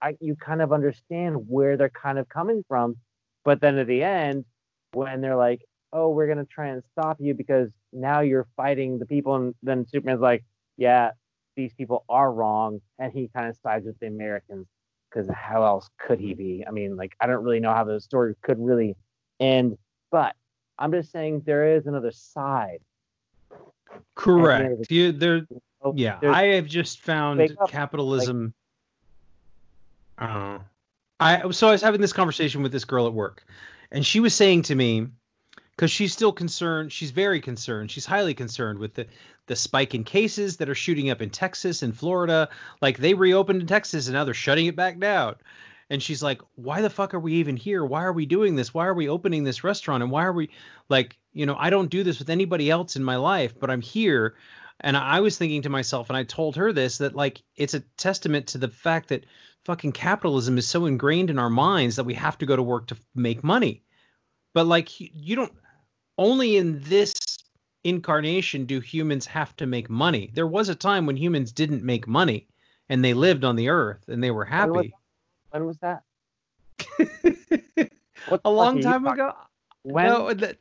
I 0.00 0.16
you 0.20 0.36
kind 0.36 0.62
of 0.62 0.72
understand 0.72 1.48
where 1.48 1.76
they're 1.76 1.88
kind 1.88 2.18
of 2.18 2.28
coming 2.28 2.64
from. 2.68 2.96
But 3.44 3.60
then 3.60 3.78
at 3.78 3.86
the 3.86 4.02
end, 4.02 4.44
when 4.92 5.20
they're 5.20 5.36
like, 5.36 5.64
oh, 5.92 6.10
we're 6.10 6.28
gonna 6.28 6.44
try 6.44 6.68
and 6.68 6.82
stop 6.92 7.20
you 7.20 7.34
because 7.34 7.70
now 7.92 8.20
you're 8.20 8.46
fighting 8.56 8.98
the 8.98 9.06
people, 9.06 9.34
and 9.36 9.54
then 9.62 9.86
Superman's 9.86 10.20
like, 10.20 10.44
yeah, 10.76 11.12
these 11.58 11.74
people 11.74 12.04
are 12.08 12.32
wrong, 12.32 12.80
and 12.98 13.12
he 13.12 13.28
kind 13.34 13.48
of 13.48 13.56
sides 13.56 13.84
with 13.84 13.98
the 13.98 14.06
Americans 14.06 14.66
because 15.10 15.28
how 15.34 15.64
else 15.64 15.90
could 15.98 16.20
he 16.20 16.32
be? 16.32 16.64
I 16.66 16.70
mean, 16.70 16.96
like, 16.96 17.16
I 17.20 17.26
don't 17.26 17.42
really 17.42 17.60
know 17.60 17.74
how 17.74 17.84
the 17.84 18.00
story 18.00 18.34
could 18.42 18.58
really 18.58 18.94
end, 19.40 19.76
but 20.10 20.36
I'm 20.78 20.92
just 20.92 21.10
saying 21.10 21.42
there 21.44 21.76
is 21.76 21.86
another 21.86 22.12
side. 22.12 22.78
Correct. 24.14 24.90
You 24.90 25.12
there 25.12 25.46
Oh, 25.80 25.94
yeah, 25.96 26.18
I 26.22 26.44
have 26.44 26.66
just 26.66 27.00
found 27.00 27.56
capitalism 27.68 28.52
I 30.18 30.26
don't. 30.26 30.62
I 31.20 31.50
so 31.50 31.68
I 31.68 31.72
was 31.72 31.82
having 31.82 32.00
this 32.00 32.12
conversation 32.12 32.62
with 32.62 32.72
this 32.72 32.84
girl 32.84 33.06
at 33.06 33.12
work, 33.12 33.44
and 33.92 34.04
she 34.04 34.20
was 34.20 34.34
saying 34.34 34.62
to 34.62 34.74
me, 34.74 35.06
because 35.78 35.92
she's 35.92 36.12
still 36.12 36.32
concerned, 36.32 36.92
she's 36.92 37.12
very 37.12 37.40
concerned, 37.40 37.88
she's 37.88 38.04
highly 38.04 38.34
concerned 38.34 38.80
with 38.80 38.94
the 38.94 39.06
the 39.46 39.54
spike 39.54 39.94
in 39.94 40.02
cases 40.02 40.56
that 40.56 40.68
are 40.68 40.74
shooting 40.74 41.08
up 41.08 41.22
in 41.22 41.30
Texas 41.30 41.82
and 41.82 41.96
Florida. 41.96 42.48
Like 42.82 42.98
they 42.98 43.14
reopened 43.14 43.60
in 43.60 43.68
Texas 43.68 44.08
and 44.08 44.14
now 44.14 44.24
they're 44.24 44.34
shutting 44.34 44.66
it 44.66 44.74
back 44.74 44.98
down. 44.98 45.36
And 45.88 46.02
she's 46.02 46.22
like, 46.22 46.42
why 46.56 46.82
the 46.82 46.90
fuck 46.90 47.14
are 47.14 47.20
we 47.20 47.34
even 47.34 47.56
here? 47.56 47.84
Why 47.84 48.02
are 48.04 48.12
we 48.12 48.26
doing 48.26 48.56
this? 48.56 48.74
Why 48.74 48.86
are 48.88 48.92
we 48.92 49.08
opening 49.08 49.44
this 49.44 49.64
restaurant? 49.64 50.02
And 50.02 50.10
why 50.12 50.24
are 50.24 50.32
we 50.32 50.50
like, 50.88 51.16
you 51.32 51.46
know, 51.46 51.56
I 51.56 51.70
don't 51.70 51.90
do 51.90 52.02
this 52.02 52.18
with 52.18 52.28
anybody 52.28 52.68
else 52.70 52.96
in 52.96 53.04
my 53.04 53.16
life, 53.16 53.58
but 53.58 53.70
I'm 53.70 53.80
here. 53.80 54.34
And 54.80 54.96
I 54.96 55.20
was 55.20 55.38
thinking 55.38 55.62
to 55.62 55.70
myself, 55.70 56.10
and 56.10 56.16
I 56.16 56.24
told 56.24 56.56
her 56.56 56.72
this, 56.72 56.98
that 56.98 57.14
like 57.14 57.42
it's 57.56 57.74
a 57.74 57.84
testament 57.96 58.48
to 58.48 58.58
the 58.58 58.68
fact 58.68 59.10
that 59.10 59.26
fucking 59.64 59.92
capitalism 59.92 60.58
is 60.58 60.66
so 60.66 60.86
ingrained 60.86 61.30
in 61.30 61.38
our 61.38 61.50
minds 61.50 61.96
that 61.96 62.04
we 62.04 62.14
have 62.14 62.36
to 62.38 62.46
go 62.46 62.56
to 62.56 62.62
work 62.62 62.88
to 62.88 62.96
make 63.14 63.44
money. 63.44 63.84
But 64.52 64.66
like 64.66 65.00
you 65.00 65.36
don't 65.36 65.52
only 66.18 66.56
in 66.56 66.82
this 66.82 67.14
incarnation 67.84 68.66
do 68.66 68.80
humans 68.80 69.24
have 69.26 69.56
to 69.56 69.66
make 69.66 69.88
money. 69.88 70.30
There 70.34 70.46
was 70.46 70.68
a 70.68 70.74
time 70.74 71.06
when 71.06 71.16
humans 71.16 71.52
didn't 71.52 71.82
make 71.82 72.06
money 72.06 72.48
and 72.88 73.04
they 73.04 73.14
lived 73.14 73.44
on 73.44 73.56
the 73.56 73.68
earth 73.68 74.08
and 74.08 74.22
they 74.22 74.30
were 74.30 74.44
happy. 74.44 74.92
When 75.50 75.64
was 75.64 75.78
that? 75.78 76.02
a 77.00 77.88
What 78.26 78.42
the 78.42 78.50
long 78.50 78.66
fuck 78.66 78.74
are 78.74 78.78
you 78.78 78.82
time 78.84 79.06
ago. 79.06 79.32
When 79.82 80.04
No, 80.04 80.34
that, 80.34 80.58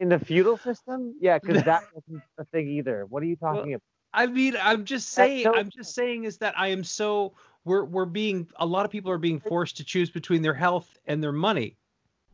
in 0.00 0.08
the 0.08 0.18
feudal 0.18 0.58
system? 0.58 1.14
Yeah, 1.20 1.38
because 1.38 1.62
that 1.64 1.84
wasn't 1.94 2.22
a 2.38 2.44
thing 2.46 2.68
either. 2.68 3.06
What 3.08 3.22
are 3.22 3.26
you 3.26 3.36
talking 3.36 3.74
about? 3.74 3.82
I 4.14 4.26
mean, 4.26 4.56
I'm 4.60 4.84
just 4.84 5.10
saying. 5.10 5.46
I'm 5.46 5.70
just 5.70 5.94
saying 5.94 6.24
is 6.24 6.36
that 6.38 6.58
I 6.58 6.68
am 6.68 6.84
so 6.84 7.32
we're 7.64 7.84
we're 7.84 8.04
being 8.04 8.46
a 8.56 8.66
lot 8.66 8.84
of 8.84 8.90
people 8.90 9.10
are 9.10 9.18
being 9.18 9.40
forced 9.40 9.78
to 9.78 9.84
choose 9.84 10.10
between 10.10 10.42
their 10.42 10.52
health 10.52 10.98
and 11.06 11.22
their 11.22 11.32
money. 11.32 11.76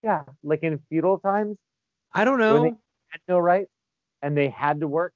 Yeah, 0.03 0.23
like 0.43 0.65
in 0.65 0.81
feudal 0.89 1.19
times, 1.19 1.57
I 2.13 2.25
don't 2.25 2.39
When 2.39 2.49
know. 2.49 2.63
they- 2.63 2.77
had 3.11 3.21
no 3.27 3.39
rights, 3.39 3.71
and 4.21 4.37
they 4.37 4.51
had 4.51 4.81
to 4.81 4.89
work 4.89 5.15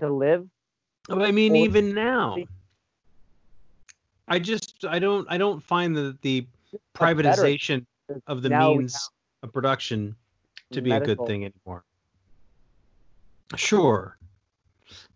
to 0.00 0.12
live. 0.12 0.48
I 1.08 1.30
mean, 1.30 1.54
even 1.54 1.94
now, 1.94 2.36
I 4.26 4.40
just 4.40 4.84
I 4.84 4.98
don't 4.98 5.26
I 5.30 5.38
don't 5.38 5.62
find 5.62 5.96
the 5.96 6.18
the 6.22 6.46
privatization 6.94 7.86
of 8.26 8.42
the 8.42 8.48
Now 8.48 8.70
means 8.70 9.10
of 9.42 9.52
production 9.52 10.16
to 10.72 10.80
be 10.80 10.90
a 10.90 10.98
good 11.00 11.24
thing 11.26 11.44
anymore. 11.44 11.84
Sure, 13.54 14.18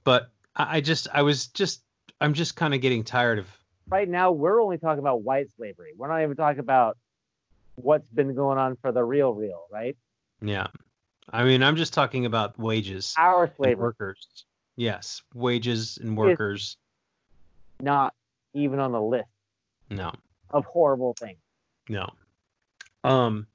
but 0.04 0.30
I 0.54 0.80
just 0.80 1.08
I 1.12 1.22
was 1.22 1.48
just 1.48 1.82
I'm 2.20 2.32
just 2.32 2.54
kind 2.54 2.74
of 2.74 2.80
getting 2.80 3.02
tired 3.02 3.40
of 3.40 3.46
Right 3.88 4.08
now, 4.08 4.30
we're 4.30 4.62
only 4.62 4.78
talking 4.78 5.00
about 5.00 5.22
white 5.22 5.50
slavery. 5.56 5.94
We're 5.96 6.06
not 6.06 6.22
even 6.22 6.36
talking 6.36 6.60
about 6.60 6.96
what's 7.74 8.08
been 8.08 8.36
going 8.36 8.56
on 8.56 8.76
for 8.76 8.92
the 8.92 9.02
real, 9.02 9.34
real, 9.34 9.64
right? 9.72 9.96
Yeah. 10.40 10.66
I 11.32 11.44
mean, 11.44 11.62
I'm 11.62 11.76
just 11.76 11.92
talking 11.94 12.26
about 12.26 12.58
wages 12.58 13.14
Our 13.16 13.44
and 13.44 13.52
slavery, 13.56 13.76
workers. 13.76 14.44
Yes, 14.76 15.22
wages 15.34 15.98
and 16.00 16.16
workers. 16.16 16.76
not 17.80 18.14
even 18.54 18.80
on 18.80 18.92
the 18.92 19.00
list 19.00 19.28
No. 19.90 20.12
of 20.50 20.64
horrible 20.64 21.14
things. 21.18 21.38
No. 21.88 22.10
Um 23.04 23.46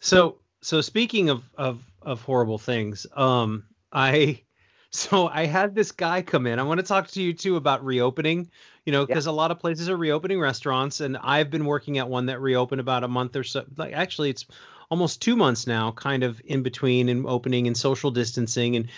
so 0.00 0.38
so 0.60 0.80
speaking 0.80 1.30
of 1.30 1.42
of 1.56 1.82
of 2.02 2.22
horrible 2.22 2.58
things, 2.58 3.06
um 3.14 3.64
I 3.92 4.42
so 4.90 5.26
I 5.28 5.46
had 5.46 5.74
this 5.74 5.92
guy 5.92 6.22
come 6.22 6.46
in. 6.46 6.58
I 6.58 6.62
want 6.62 6.78
to 6.80 6.86
talk 6.86 7.08
to 7.08 7.22
you 7.22 7.32
too 7.32 7.56
about 7.56 7.84
reopening, 7.84 8.50
you 8.84 8.92
know, 8.92 9.00
Yeah. 9.00 9.06
because 9.06 9.26
a 9.26 9.32
lot 9.32 9.50
of 9.50 9.58
places 9.58 9.88
are 9.88 9.96
reopening 9.96 10.38
restaurants 10.40 11.00
and 11.00 11.16
I've 11.16 11.50
been 11.50 11.64
working 11.64 11.98
at 11.98 12.08
one 12.08 12.26
that 12.26 12.40
reopened 12.40 12.80
about 12.80 13.04
a 13.04 13.08
month 13.08 13.36
or 13.36 13.44
so. 13.44 13.64
Like 13.76 13.94
actually 13.94 14.30
it's 14.30 14.46
almost 14.90 15.20
2 15.22 15.36
months 15.36 15.66
now 15.66 15.90
kind 15.92 16.22
of 16.22 16.40
in 16.44 16.62
between 16.62 17.08
and 17.08 17.26
opening 17.26 17.66
and 17.66 17.76
social 17.76 18.10
distancing 18.10 18.76
and 18.76 18.88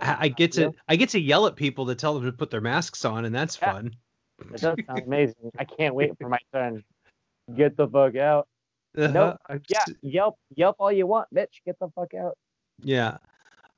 I 0.00 0.16
I 0.20 0.28
get 0.28 0.52
to. 0.52 0.74
I 0.88 0.96
get 0.96 1.08
to 1.10 1.20
yell 1.20 1.46
at 1.46 1.56
people 1.56 1.86
to 1.86 1.94
tell 1.94 2.14
them 2.14 2.24
to 2.24 2.32
put 2.32 2.50
their 2.50 2.60
masks 2.60 3.04
on 3.04 3.24
and 3.24 3.34
that's 3.34 3.58
Yeah. 3.60 3.72
fun. 3.72 3.96
It 4.40 4.60
does 4.60 4.76
sound 4.86 5.02
amazing. 5.04 5.50
I 5.58 5.64
can't 5.64 5.94
wait 5.94 6.12
for 6.20 6.28
my 6.28 6.38
turn. 6.52 6.84
Get 7.56 7.76
the 7.76 7.88
fuck 7.88 8.16
out. 8.16 8.46
Nope. 8.94 9.38
I'm 9.48 9.62
Yeah, 9.68 9.84
Yelp, 10.02 10.38
Yelp 10.54 10.76
all 10.78 10.92
you 10.92 11.06
want, 11.06 11.28
bitch. 11.34 11.62
Get 11.64 11.78
the 11.78 11.88
fuck 11.94 12.14
out. 12.14 12.36
Yeah. 12.82 13.18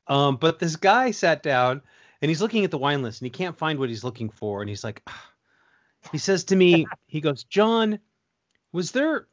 Um, 0.07 0.37
but 0.37 0.59
this 0.59 0.77
guy 0.77 1.11
sat 1.12 1.43
down 1.43 1.83
and 2.21 2.29
he's 2.29 2.43
looking 2.43 2.65
at 2.65 2.71
the 2.71 2.79
wine 2.79 3.03
list 3.03 3.21
and 3.21 3.27
he 3.27 3.31
can't 3.31 3.57
find 3.57 3.79
what 3.79 3.89
he's 3.89 4.05
looking 4.05 4.29
for. 4.29 4.61
And 4.61 4.69
he's 4.69 4.85
like, 4.85 5.03
"Ah." 5.07 5.31
he 6.12 6.19
says 6.19 6.45
to 6.45 6.57
me, 6.57 6.87
he 7.07 7.21
goes, 7.21 7.45
John, 7.45 7.99
was 8.73 8.93
there, 8.93 9.29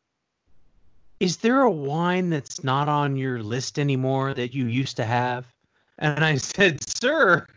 is 1.20 1.38
there 1.38 1.62
a 1.62 1.72
wine 1.72 2.30
that's 2.30 2.64
not 2.64 2.88
on 2.88 3.16
your 3.16 3.42
list 3.42 3.80
anymore 3.80 4.34
that 4.34 4.54
you 4.54 4.66
used 4.68 4.98
to 4.98 5.06
have? 5.06 5.46
And 5.98 6.24
I 6.24 6.38
said, 6.38 6.88
sir, 6.88 7.48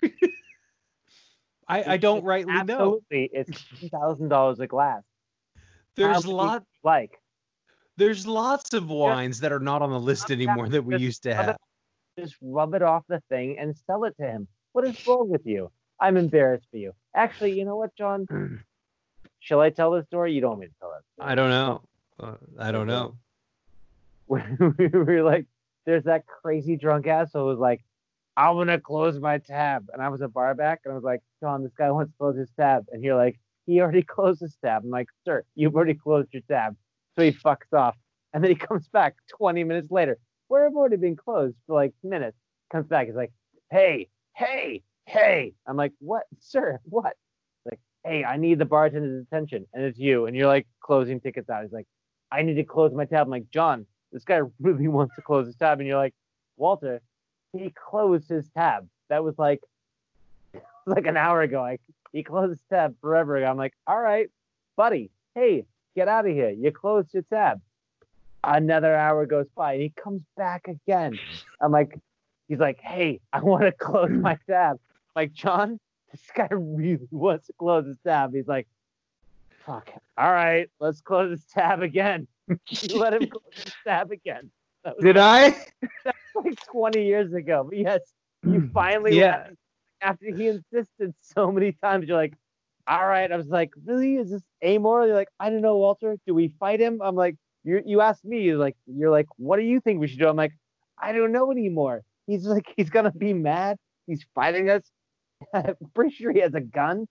I, 1.68 1.92
I 1.92 1.96
don't 1.98 2.24
rightly 2.24 2.52
know. 2.52 3.00
Absolutely, 3.10 3.30
it's 3.32 3.64
two 3.80 3.88
thousand 3.88 4.28
dollars 4.28 4.60
a 4.60 4.66
glass. 4.66 5.02
There's 5.96 6.24
How 6.24 6.30
lot, 6.30 6.64
Like, 6.82 7.20
there's 7.96 8.26
lots 8.26 8.72
of 8.72 8.88
wines 8.88 9.40
that 9.40 9.52
are 9.52 9.60
not 9.60 9.82
on 9.82 9.90
the 9.90 10.00
list 10.00 10.30
anymore 10.30 10.68
that 10.68 10.84
we 10.84 10.96
used 10.96 11.22
to 11.24 11.34
have. 11.34 11.56
just 12.18 12.36
rub 12.40 12.74
it 12.74 12.82
off 12.82 13.04
the 13.08 13.22
thing 13.28 13.58
and 13.58 13.76
sell 13.86 14.04
it 14.04 14.16
to 14.18 14.26
him. 14.26 14.48
What 14.72 14.86
is 14.86 14.96
wrong 15.06 15.28
with 15.28 15.44
you? 15.44 15.70
I'm 16.00 16.16
embarrassed 16.16 16.66
for 16.70 16.78
you. 16.78 16.92
Actually, 17.14 17.58
you 17.58 17.64
know 17.64 17.76
what, 17.76 17.94
John? 17.96 18.26
Shall 19.40 19.60
I 19.60 19.70
tell 19.70 19.90
the 19.90 20.04
story? 20.04 20.32
You 20.32 20.40
don't 20.40 20.50
want 20.50 20.60
me 20.62 20.66
to 20.68 20.72
tell 20.80 20.92
it. 20.92 21.04
I 21.18 21.34
don't 21.34 21.50
know. 21.50 21.82
Uh, 22.18 22.34
I 22.58 22.72
don't 22.72 22.86
know. 22.86 23.16
we 24.78 24.88
were 24.88 25.22
like, 25.22 25.46
there's 25.86 26.04
that 26.04 26.24
crazy 26.26 26.76
drunk 26.76 27.06
ass 27.08 27.30
who 27.32 27.44
was 27.44 27.58
like, 27.58 27.84
I'm 28.36 28.56
gonna 28.56 28.80
close 28.80 29.18
my 29.18 29.38
tab, 29.38 29.86
and 29.92 30.00
I 30.00 30.08
was 30.08 30.20
a 30.20 30.28
bar 30.28 30.54
back, 30.54 30.82
and 30.84 30.92
I 30.92 30.94
was 30.94 31.04
like, 31.04 31.20
John, 31.42 31.64
this 31.64 31.72
guy 31.76 31.90
wants 31.90 32.12
to 32.12 32.16
close 32.16 32.36
his 32.36 32.50
tab, 32.58 32.84
and 32.92 33.02
you're 33.02 33.16
like, 33.16 33.40
he 33.66 33.80
already 33.80 34.02
closed 34.16 34.40
his 34.40 34.56
tab. 34.64 34.84
I'm 34.84 34.90
like, 34.90 35.08
sir, 35.24 35.44
you've 35.56 35.74
already 35.74 35.94
closed 35.94 36.28
your 36.32 36.42
tab, 36.48 36.76
so 37.16 37.24
he 37.24 37.32
fucks 37.32 37.72
off, 37.72 37.96
and 38.32 38.42
then 38.42 38.50
he 38.50 38.54
comes 38.66 38.88
back 38.88 39.16
20 39.36 39.64
minutes 39.64 39.90
later, 39.90 40.16
where 40.46 40.64
have 40.64 40.74
already 40.74 40.96
been 40.96 41.16
closed 41.16 41.56
for 41.66 41.74
like 41.74 41.92
minutes. 42.04 42.36
Comes 42.70 42.86
back, 42.86 43.06
he's 43.06 43.16
like, 43.16 43.32
hey, 43.70 44.08
hey, 44.36 44.82
hey. 45.06 45.54
I'm 45.66 45.76
like, 45.76 45.92
what, 45.98 46.22
sir, 46.38 46.78
what? 46.84 47.14
He's 47.64 47.72
like, 47.72 47.80
hey, 48.04 48.24
I 48.24 48.36
need 48.36 48.60
the 48.60 48.64
bartender's 48.64 49.26
attention, 49.26 49.66
and 49.74 49.84
it's 49.84 49.98
you, 49.98 50.26
and 50.26 50.36
you're 50.36 50.46
like 50.46 50.68
closing 50.80 51.20
tickets 51.20 51.50
out. 51.50 51.64
He's 51.64 51.72
like, 51.72 51.88
I 52.30 52.42
need 52.42 52.54
to 52.54 52.64
close 52.64 52.92
my 52.94 53.06
tab. 53.06 53.26
I'm 53.26 53.30
like, 53.30 53.50
John, 53.52 53.86
this 54.12 54.24
guy 54.24 54.40
really 54.60 54.88
wants 54.88 55.14
to 55.16 55.22
close 55.22 55.46
his 55.46 55.56
tab. 55.56 55.78
And 55.80 55.88
you're 55.88 55.98
like, 55.98 56.14
Walter, 56.56 57.00
he 57.52 57.70
closed 57.70 58.28
his 58.28 58.48
tab. 58.50 58.88
That 59.08 59.24
was 59.24 59.38
like 59.38 59.60
like 60.86 61.06
an 61.06 61.16
hour 61.16 61.42
ago. 61.42 61.60
Like 61.60 61.80
he 62.12 62.22
closed 62.22 62.50
his 62.50 62.62
tab 62.70 62.94
forever 63.00 63.36
ago. 63.36 63.46
I'm 63.46 63.56
like, 63.56 63.74
all 63.86 64.00
right, 64.00 64.28
buddy, 64.76 65.10
hey, 65.34 65.64
get 65.94 66.08
out 66.08 66.26
of 66.26 66.32
here. 66.32 66.50
You 66.50 66.70
closed 66.72 67.12
your 67.14 67.22
tab. 67.24 67.60
Another 68.42 68.94
hour 68.94 69.26
goes 69.26 69.46
by 69.54 69.74
and 69.74 69.82
he 69.82 69.90
comes 69.90 70.22
back 70.36 70.66
again. 70.66 71.18
I'm 71.60 71.72
like, 71.72 71.98
he's 72.48 72.58
like, 72.58 72.80
hey, 72.80 73.20
I 73.32 73.40
want 73.40 73.64
to 73.64 73.72
close 73.78 74.10
my 74.10 74.38
tab. 74.48 74.76
I'm 74.76 75.22
like, 75.22 75.32
John, 75.32 75.78
this 76.10 76.22
guy 76.34 76.48
really 76.50 77.06
wants 77.10 77.46
to 77.48 77.52
close 77.58 77.86
his 77.86 77.98
tab. 78.04 78.34
He's 78.34 78.48
like, 78.48 78.66
fuck. 79.64 79.90
All 80.16 80.32
right, 80.32 80.68
let's 80.80 81.00
close 81.00 81.30
his 81.30 81.44
tab 81.44 81.82
again. 81.82 82.26
You 82.80 82.96
let 82.98 83.14
him 83.14 83.28
close 83.28 83.42
his 83.64 83.74
tab 83.86 84.10
again. 84.10 84.50
Did 85.00 85.16
I? 85.16 85.54
That's 86.04 86.16
like 86.34 86.56
20 86.70 87.04
years 87.04 87.32
ago. 87.32 87.66
But 87.68 87.78
yes, 87.78 88.00
you 88.46 88.62
mm, 88.62 88.72
finally 88.72 89.22
Yeah. 89.22 89.48
after 90.00 90.26
he 90.26 90.46
insisted 90.48 91.14
so 91.20 91.50
many 91.50 91.72
times, 91.72 92.06
you're 92.06 92.16
like, 92.16 92.34
all 92.86 93.06
right. 93.06 93.30
I 93.30 93.36
was 93.36 93.48
like, 93.48 93.70
really? 93.84 94.16
Is 94.16 94.30
this 94.30 94.42
amoral? 94.64 95.06
You're 95.06 95.16
like, 95.16 95.28
I 95.38 95.50
don't 95.50 95.60
know, 95.62 95.76
Walter. 95.76 96.16
Do 96.26 96.34
we 96.34 96.52
fight 96.58 96.80
him? 96.80 97.00
I'm 97.02 97.14
like, 97.16 97.36
you 97.64 97.82
you 97.84 98.00
asked 98.00 98.24
me, 98.24 98.40
you're 98.42 98.58
like, 98.58 98.76
you're 98.86 99.10
like, 99.10 99.26
what 99.36 99.56
do 99.56 99.62
you 99.62 99.80
think 99.80 100.00
we 100.00 100.08
should 100.08 100.18
do? 100.18 100.28
I'm 100.28 100.36
like, 100.36 100.52
I 100.98 101.12
don't 101.12 101.32
know 101.32 101.50
anymore. 101.50 102.02
He's 102.26 102.44
like, 102.46 102.66
he's 102.76 102.90
gonna 102.90 103.12
be 103.12 103.32
mad. 103.32 103.76
He's 104.06 104.24
fighting 104.34 104.70
us. 104.70 104.82
I'm 105.54 105.76
pretty 105.94 106.14
sure 106.14 106.32
he 106.32 106.40
has 106.40 106.54
a 106.54 106.60
gun. 106.60 107.06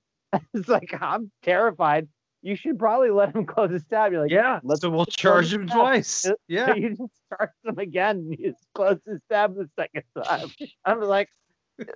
it's 0.53 0.67
like, 0.69 0.93
I'm 1.01 1.31
terrified. 1.43 2.08
You 2.41 2.55
should 2.55 2.79
probably 2.79 3.10
let 3.12 3.36
him 3.36 3.46
close 3.53 3.72
his 3.72 3.84
tab. 3.86 4.12
You're 4.12 4.22
like, 4.22 4.31
Yeah. 4.31 4.60
let's 4.63 4.81
so 4.81 4.89
we'll 4.89 5.05
charge 5.05 5.53
him 5.53 5.67
tab. 5.67 5.77
twice. 5.77 6.25
Yeah. 6.48 6.74
you 6.74 6.89
just 6.96 7.12
charge 7.29 7.50
them 7.63 7.77
again. 7.79 8.17
and 8.17 8.29
You 8.39 8.51
just 8.51 8.65
close 8.74 9.00
his 9.05 9.19
tab 9.29 9.55
the 9.55 9.69
second 9.77 10.03
time. 10.24 10.50
I'm 10.86 11.01
like, 11.01 11.29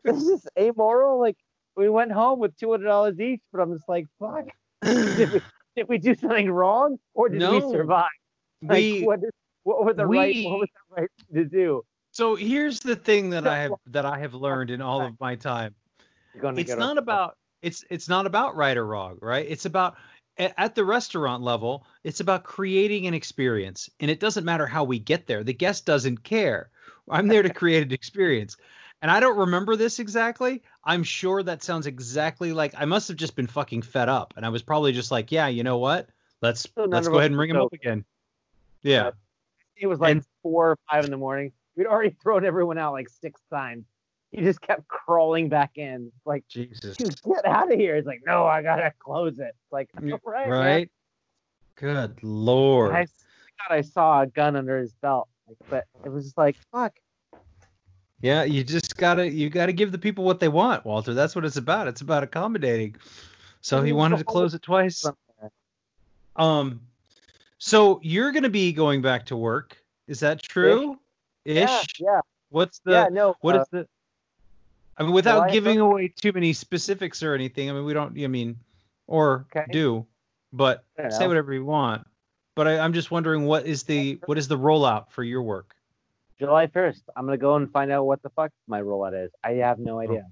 this 0.03 0.21
is 0.23 0.45
amoral. 0.59 1.19
Like, 1.19 1.37
we 1.75 1.89
went 1.89 2.11
home 2.11 2.39
with 2.39 2.55
two 2.57 2.71
hundred 2.71 2.85
dollars 2.85 3.19
each, 3.19 3.41
but 3.51 3.61
I'm 3.61 3.73
just 3.73 3.87
like, 3.89 4.05
fuck. 4.19 4.45
Did 4.83 5.31
we, 5.33 5.41
did 5.75 5.89
we 5.89 5.97
do 5.97 6.13
something 6.13 6.51
wrong, 6.51 6.97
or 7.15 7.29
did 7.29 7.41
we 7.41 7.59
survive? 7.61 8.05
Like, 8.61 8.77
We- 8.77 9.03
what, 9.05 9.19
is, 9.23 9.31
what 9.63 9.83
were 9.85 9.93
the 9.93 10.05
right? 10.05 10.35
What 10.45 10.59
was 10.59 10.69
the 10.89 11.01
right 11.01 11.09
to 11.33 11.45
do? 11.45 11.83
So 12.11 12.35
here's 12.35 12.79
the 12.81 12.95
thing 12.95 13.31
that 13.31 13.47
I 13.47 13.57
have 13.63 13.71
that 13.87 14.05
I 14.05 14.19
have 14.19 14.35
learned 14.35 14.69
in 14.69 14.81
all 14.81 15.01
of 15.01 15.19
my 15.19 15.35
time. 15.35 15.73
It's 16.35 16.75
not 16.75 16.97
about 16.99 17.37
it's 17.63 17.83
it's 17.89 18.07
not 18.07 18.27
about 18.27 18.55
right 18.55 18.77
or 18.77 18.85
wrong, 18.85 19.17
right? 19.21 19.45
It's 19.49 19.65
about 19.65 19.95
at 20.37 20.75
the 20.75 20.85
restaurant 20.85 21.43
level, 21.43 21.85
it's 22.03 22.19
about 22.19 22.43
creating 22.43 23.07
an 23.07 23.13
experience. 23.13 23.89
And 23.99 24.09
it 24.09 24.19
doesn't 24.19 24.45
matter 24.45 24.65
how 24.65 24.83
we 24.83 24.99
get 24.99 25.27
there. 25.27 25.43
The 25.43 25.53
guest 25.53 25.85
doesn't 25.85 26.23
care. 26.23 26.69
I'm 27.09 27.27
there 27.27 27.43
to 27.43 27.53
create 27.53 27.83
an 27.83 27.91
experience. 27.91 28.57
And 29.01 29.11
I 29.11 29.19
don't 29.19 29.37
remember 29.37 29.75
this 29.75 29.99
exactly. 29.99 30.63
I'm 30.83 31.03
sure 31.03 31.43
that 31.43 31.61
sounds 31.61 31.87
exactly 31.87 32.53
like 32.53 32.73
I 32.77 32.85
must 32.85 33.09
have 33.09 33.17
just 33.17 33.35
been 33.35 33.47
fucking 33.47 33.81
fed 33.81 34.09
up. 34.09 34.33
And 34.37 34.45
I 34.45 34.49
was 34.49 34.63
probably 34.63 34.93
just 34.93 35.11
like, 35.11 35.31
yeah, 35.31 35.47
you 35.47 35.63
know 35.63 35.77
what? 35.77 36.09
Let's 36.41 36.67
So 36.75 36.85
let's 36.85 37.07
go 37.07 37.19
ahead 37.19 37.31
and 37.31 37.39
ring 37.39 37.49
him 37.49 37.57
up 37.57 37.73
again. 37.73 38.05
Yeah. 38.81 39.11
It 39.75 39.87
was 39.87 39.99
like 39.99 40.11
and- 40.11 40.25
four 40.41 40.71
or 40.71 40.77
five 40.89 41.05
in 41.05 41.11
the 41.11 41.17
morning. 41.17 41.51
We'd 41.75 41.87
already 41.87 42.15
thrown 42.23 42.45
everyone 42.45 42.77
out 42.77 42.93
like 42.93 43.09
six 43.09 43.41
times. 43.51 43.85
He 44.33 44.41
just 44.41 44.61
kept 44.61 44.87
crawling 44.87 45.47
back 45.47 45.77
in. 45.77 46.11
Like, 46.25 46.47
Jesus. 46.47 46.97
dude, 46.97 47.21
get 47.21 47.45
out 47.45 47.71
of 47.71 47.79
here. 47.79 47.95
It's 47.95 48.07
like, 48.07 48.21
no, 48.25 48.45
I 48.47 48.63
gotta 48.63 48.91
close 48.97 49.37
it. 49.37 49.53
It's 49.55 49.71
like, 49.71 49.89
all 50.11 50.19
right, 50.25 50.49
man. 50.49 50.51
Right? 50.51 50.91
Good 51.75 52.23
lord. 52.23 52.95
I 52.95 53.05
thought 53.05 53.71
I 53.71 53.81
saw 53.81 54.21
a 54.21 54.27
gun 54.27 54.55
under 54.55 54.79
his 54.79 54.93
belt, 54.93 55.29
like, 55.47 55.57
but 55.69 55.85
it 56.03 56.09
was 56.09 56.25
just 56.25 56.37
like, 56.37 56.55
fuck. 56.71 56.93
Yeah, 58.21 58.43
you 58.43 58.63
just 58.63 58.97
gotta 58.97 59.29
you 59.29 59.49
gotta 59.49 59.73
give 59.73 59.91
the 59.91 59.97
people 59.99 60.23
what 60.23 60.39
they 60.39 60.47
want, 60.47 60.83
Walter. 60.83 61.13
That's 61.13 61.35
what 61.35 61.45
it's 61.45 61.57
about. 61.57 61.87
It's 61.87 62.01
about 62.01 62.23
accommodating. 62.23 62.95
So 63.61 63.83
he 63.83 63.91
wanted 63.91 64.17
to 64.17 64.23
close 64.23 64.55
it 64.55 64.63
twice. 64.63 65.05
Um, 66.35 66.81
so 67.59 67.99
you're 68.01 68.31
gonna 68.31 68.49
be 68.49 68.73
going 68.73 69.03
back 69.03 69.27
to 69.27 69.35
work. 69.35 69.77
Is 70.07 70.21
that 70.21 70.41
true? 70.41 70.97
Ish. 71.45 71.59
Yeah, 71.59 71.81
yeah, 71.99 72.19
What's 72.49 72.79
the 72.79 72.91
yeah. 72.91 73.07
No, 73.11 73.35
what 73.41 73.55
uh, 73.55 73.61
is 73.61 73.67
the? 73.71 73.87
I 74.97 75.03
mean, 75.03 75.11
without 75.13 75.49
giving 75.49 75.79
away 75.79 76.07
too 76.07 76.31
many 76.33 76.53
specifics 76.53 77.23
or 77.23 77.33
anything. 77.33 77.69
I 77.69 77.73
mean, 77.73 77.85
we 77.85 77.93
don't. 77.93 78.17
I 78.19 78.27
mean, 78.27 78.57
or 79.07 79.45
Okay. 79.55 79.65
do. 79.71 80.05
but 80.51 80.85
say 81.09 81.27
whatever 81.27 81.53
you 81.53 81.65
want. 81.65 82.05
But 82.55 82.67
I, 82.67 82.79
I'm 82.79 82.93
just 82.93 83.09
wondering 83.09 83.45
what 83.45 83.65
is 83.65 83.83
the 83.83 84.19
what 84.25 84.37
is 84.37 84.47
the 84.47 84.57
rollout 84.57 85.09
for 85.09 85.23
your 85.23 85.41
work? 85.41 85.75
July 86.39 86.67
1st. 86.67 87.01
I'm 87.15 87.25
gonna 87.25 87.37
go 87.37 87.55
and 87.55 87.71
find 87.71 87.91
out 87.91 88.05
what 88.05 88.21
the 88.21 88.29
fuck 88.29 88.51
my 88.67 88.81
rollout 88.81 89.25
is. 89.25 89.31
I 89.43 89.51
have 89.53 89.79
no 89.79 89.99
idea. 89.99 90.25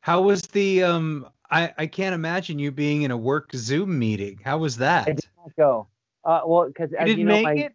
How 0.00 0.22
was 0.22 0.42
the 0.42 0.82
um? 0.84 1.28
I 1.50 1.72
I 1.76 1.86
can't 1.86 2.14
imagine 2.14 2.58
you 2.58 2.70
being 2.72 3.02
in 3.02 3.10
a 3.10 3.16
work 3.16 3.50
Zoom 3.54 3.98
meeting. 3.98 4.40
How 4.42 4.58
was 4.58 4.78
that? 4.78 5.08
I 5.08 5.12
did 5.12 5.26
not 5.36 5.54
go. 5.56 5.88
Uh, 6.24 6.40
well, 6.46 6.66
because 6.66 6.92
You 6.92 6.98
as 6.98 7.06
didn't 7.08 7.18
you 7.20 7.24
know, 7.26 7.34
make 7.36 7.44
my, 7.44 7.52
it. 7.52 7.72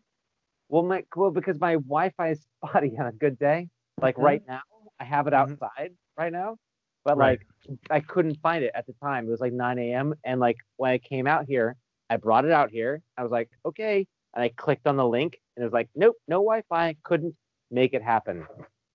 well, 0.70 0.84
my 0.84 1.04
well, 1.16 1.32
because 1.32 1.60
my 1.60 1.74
Wi-Fi 1.74 2.30
is 2.30 2.46
spotty 2.66 2.98
on 2.98 3.06
a 3.08 3.12
good 3.12 3.38
day. 3.38 3.70
Like 4.02 4.16
Mhm. 4.18 4.24
right 4.24 4.48
now, 4.48 4.62
I 5.00 5.04
have 5.04 5.28
it 5.28 5.34
Mhm. 5.34 5.38
outside 5.38 5.92
right 6.18 6.32
now, 6.32 6.58
but 7.06 7.18
Right. 7.18 7.40
like 7.68 7.78
I 7.90 8.00
couldn't 8.00 8.40
find 8.42 8.64
it 8.64 8.72
at 8.76 8.86
the 8.88 8.94
time. 9.02 9.28
It 9.28 9.32
was 9.32 9.42
like 9.42 9.54
9 9.54 9.80
a.m. 9.80 10.14
and 10.24 10.40
like 10.40 10.58
when 10.78 10.92
I 10.92 10.98
came 10.98 11.28
out 11.28 11.46
here, 11.46 11.76
I 12.10 12.18
brought 12.18 12.46
it 12.46 12.52
out 12.52 12.72
here. 12.72 13.02
I 13.18 13.24
was 13.24 13.32
like, 13.32 13.50
okay, 13.66 14.08
and 14.34 14.44
I 14.44 14.50
clicked 14.50 14.88
on 14.88 14.96
the 14.98 15.08
link, 15.08 15.38
and 15.56 15.64
it 15.64 15.66
was 15.66 15.74
like, 15.74 15.90
nope, 15.96 16.16
no 16.28 16.38
Wi-Fi. 16.38 16.96
Couldn't 17.04 17.36
make 17.72 17.94
it 17.94 18.02
happen. 18.02 18.46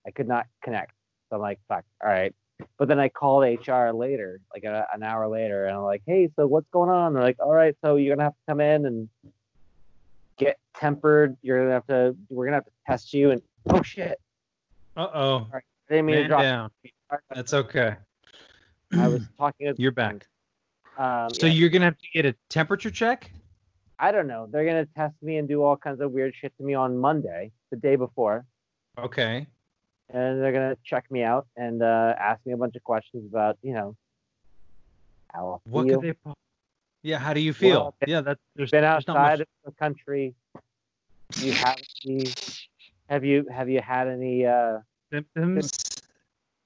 I 0.05 0.11
could 0.11 0.27
not 0.27 0.47
connect. 0.63 0.91
So 1.29 1.35
I'm 1.37 1.41
like, 1.41 1.59
fuck, 1.67 1.85
all 2.03 2.09
right. 2.09 2.33
But 2.77 2.87
then 2.87 2.99
I 2.99 3.09
called 3.09 3.43
HR 3.43 3.89
later, 3.91 4.39
like 4.53 4.63
a, 4.63 4.87
an 4.93 5.03
hour 5.03 5.27
later, 5.27 5.65
and 5.65 5.75
I'm 5.75 5.83
like, 5.83 6.01
hey, 6.05 6.29
so 6.35 6.47
what's 6.47 6.67
going 6.71 6.89
on? 6.89 7.13
They're 7.13 7.23
like, 7.23 7.39
all 7.39 7.53
right, 7.53 7.75
so 7.83 7.95
you're 7.95 8.15
gonna 8.15 8.25
have 8.25 8.33
to 8.33 8.39
come 8.47 8.61
in 8.61 8.85
and 8.85 9.09
get 10.37 10.57
tempered. 10.75 11.37
You're 11.41 11.59
gonna 11.61 11.73
have 11.73 11.87
to, 11.87 12.15
we're 12.29 12.45
gonna 12.45 12.57
have 12.57 12.65
to 12.65 12.71
test 12.87 13.13
you. 13.13 13.31
And 13.31 13.41
oh 13.69 13.81
shit, 13.83 14.19
Uh 14.95 15.07
oh. 15.13 15.47
I 15.89 15.93
didn't 15.95 16.05
mean 16.07 16.15
to 16.15 16.21
Man 16.21 16.29
drop. 16.29 16.41
down. 16.41 16.69
That's 17.33 17.53
okay. 17.53 17.95
I 18.93 19.07
was 19.07 19.21
talking. 19.37 19.73
to- 19.75 19.81
You're 19.81 19.91
back. 19.91 20.25
Um, 20.97 21.29
So 21.33 21.47
yeah, 21.47 21.53
you're 21.53 21.69
gonna 21.69 21.85
have 21.85 21.97
to 21.97 22.07
get 22.13 22.25
a 22.25 22.35
temperature 22.49 22.91
check. 22.91 23.31
I 23.99 24.11
don't 24.11 24.27
know. 24.27 24.47
They're 24.51 24.65
gonna 24.65 24.85
test 24.95 25.15
me 25.21 25.37
and 25.37 25.47
do 25.47 25.63
all 25.63 25.75
kinds 25.77 26.01
of 26.01 26.11
weird 26.11 26.33
shit 26.39 26.55
to 26.57 26.63
me 26.63 26.73
on 26.73 26.97
Monday, 26.97 27.51
the 27.71 27.77
day 27.77 27.95
before, 27.95 28.45
Okay. 28.97 29.47
and 30.09 30.41
they're 30.41 30.51
gonna 30.51 30.77
check 30.83 31.09
me 31.09 31.23
out 31.23 31.47
and 31.57 31.81
uh, 31.81 32.13
ask 32.19 32.45
me 32.45 32.53
a 32.53 32.57
bunch 32.57 32.75
of 32.75 32.83
questions 32.83 33.23
about, 33.29 33.57
you 33.61 33.73
know, 33.73 33.95
how 35.33 35.61
I 35.65 35.69
What 35.69 35.87
feel. 35.87 36.01
could 36.01 36.15
they? 36.25 36.31
Yeah. 37.01 37.17
How 37.17 37.33
do 37.33 37.39
you 37.41 37.53
feel? 37.53 37.79
Well, 37.81 37.95
yeah. 38.07 38.21
That 38.21 38.37
there's 38.55 38.71
been 38.71 38.81
there's 38.81 39.07
outside 39.09 39.41
of 39.41 39.47
the 39.65 39.71
country. 39.73 40.35
You 41.37 41.51
have 41.53 41.77
any? 42.05 42.25
Have 43.09 43.25
you 43.25 43.45
have 43.51 43.69
you 43.69 43.81
had 43.81 44.07
any? 44.07 44.45
Uh, 44.45 44.79
symptoms. 45.13 45.71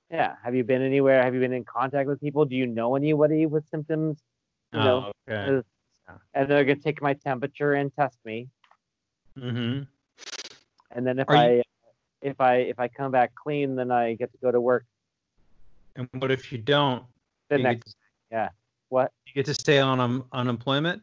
yeah. 0.10 0.36
Have 0.44 0.56
you 0.56 0.64
been 0.64 0.82
anywhere? 0.82 1.22
Have 1.24 1.34
you 1.34 1.40
been 1.40 1.54
in 1.54 1.66
contact 1.66 2.08
with 2.08 2.22
people? 2.22 2.46
Do 2.46 2.56
you 2.56 2.66
know 2.66 2.96
anybody 2.96 3.46
with 3.46 3.68
symptoms? 3.68 4.20
You 4.74 4.80
know, 4.80 5.12
Oh, 5.30 5.34
okay. 5.34 5.64
and 6.34 6.50
they're 6.50 6.64
gonna 6.66 6.80
take 6.80 7.02
my 7.02 7.14
temperature 7.14 7.74
and 7.74 7.94
test 7.94 8.18
me, 8.26 8.48
Mm-hmm. 9.38 9.84
and 10.92 11.08
then 11.08 11.20
if 11.20 11.30
Are 11.30 11.36
I 11.36 11.52
you- 11.56 11.64
if 12.22 12.42
I 12.42 12.56
if 12.74 12.80
I 12.80 12.88
come 12.88 13.12
back 13.12 13.34
clean, 13.36 13.76
then 13.76 13.92
I 13.92 14.16
get 14.16 14.32
to 14.32 14.38
go 14.40 14.52
to 14.52 14.60
work 14.60 14.86
And 15.96 16.08
what 16.20 16.32
if 16.32 16.52
you 16.52 16.58
don't? 16.58 17.04
the 17.50 17.58
You 17.58 17.64
next. 17.64 17.96
get, 18.32 18.52
What? 18.90 19.12
you 19.26 19.34
get 19.34 19.46
to 19.46 19.54
stay 19.54 19.80
on 19.80 20.00
um, 20.00 20.26
unemployment. 20.32 21.02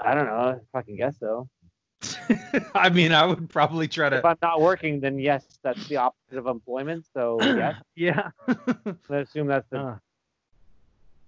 I 0.00 0.14
don't 0.14 0.26
know. 0.26 0.32
I 0.32 0.58
fucking 0.72 0.96
guess 0.96 1.18
so. 1.18 1.48
I 2.74 2.88
mean, 2.90 3.12
I 3.12 3.26
would 3.26 3.48
probably 3.48 3.88
try 3.88 4.08
to. 4.08 4.18
If 4.18 4.24
I'm 4.24 4.36
not 4.42 4.60
working, 4.60 5.00
then 5.00 5.18
yes, 5.18 5.44
that's 5.62 5.86
the 5.88 5.96
opposite 5.96 6.38
of 6.38 6.46
employment. 6.46 7.06
So 7.12 7.38
yes, 7.42 7.76
yeah. 7.94 8.30
I 9.10 9.16
assume 9.16 9.46
that's 9.46 9.68
the. 9.70 9.78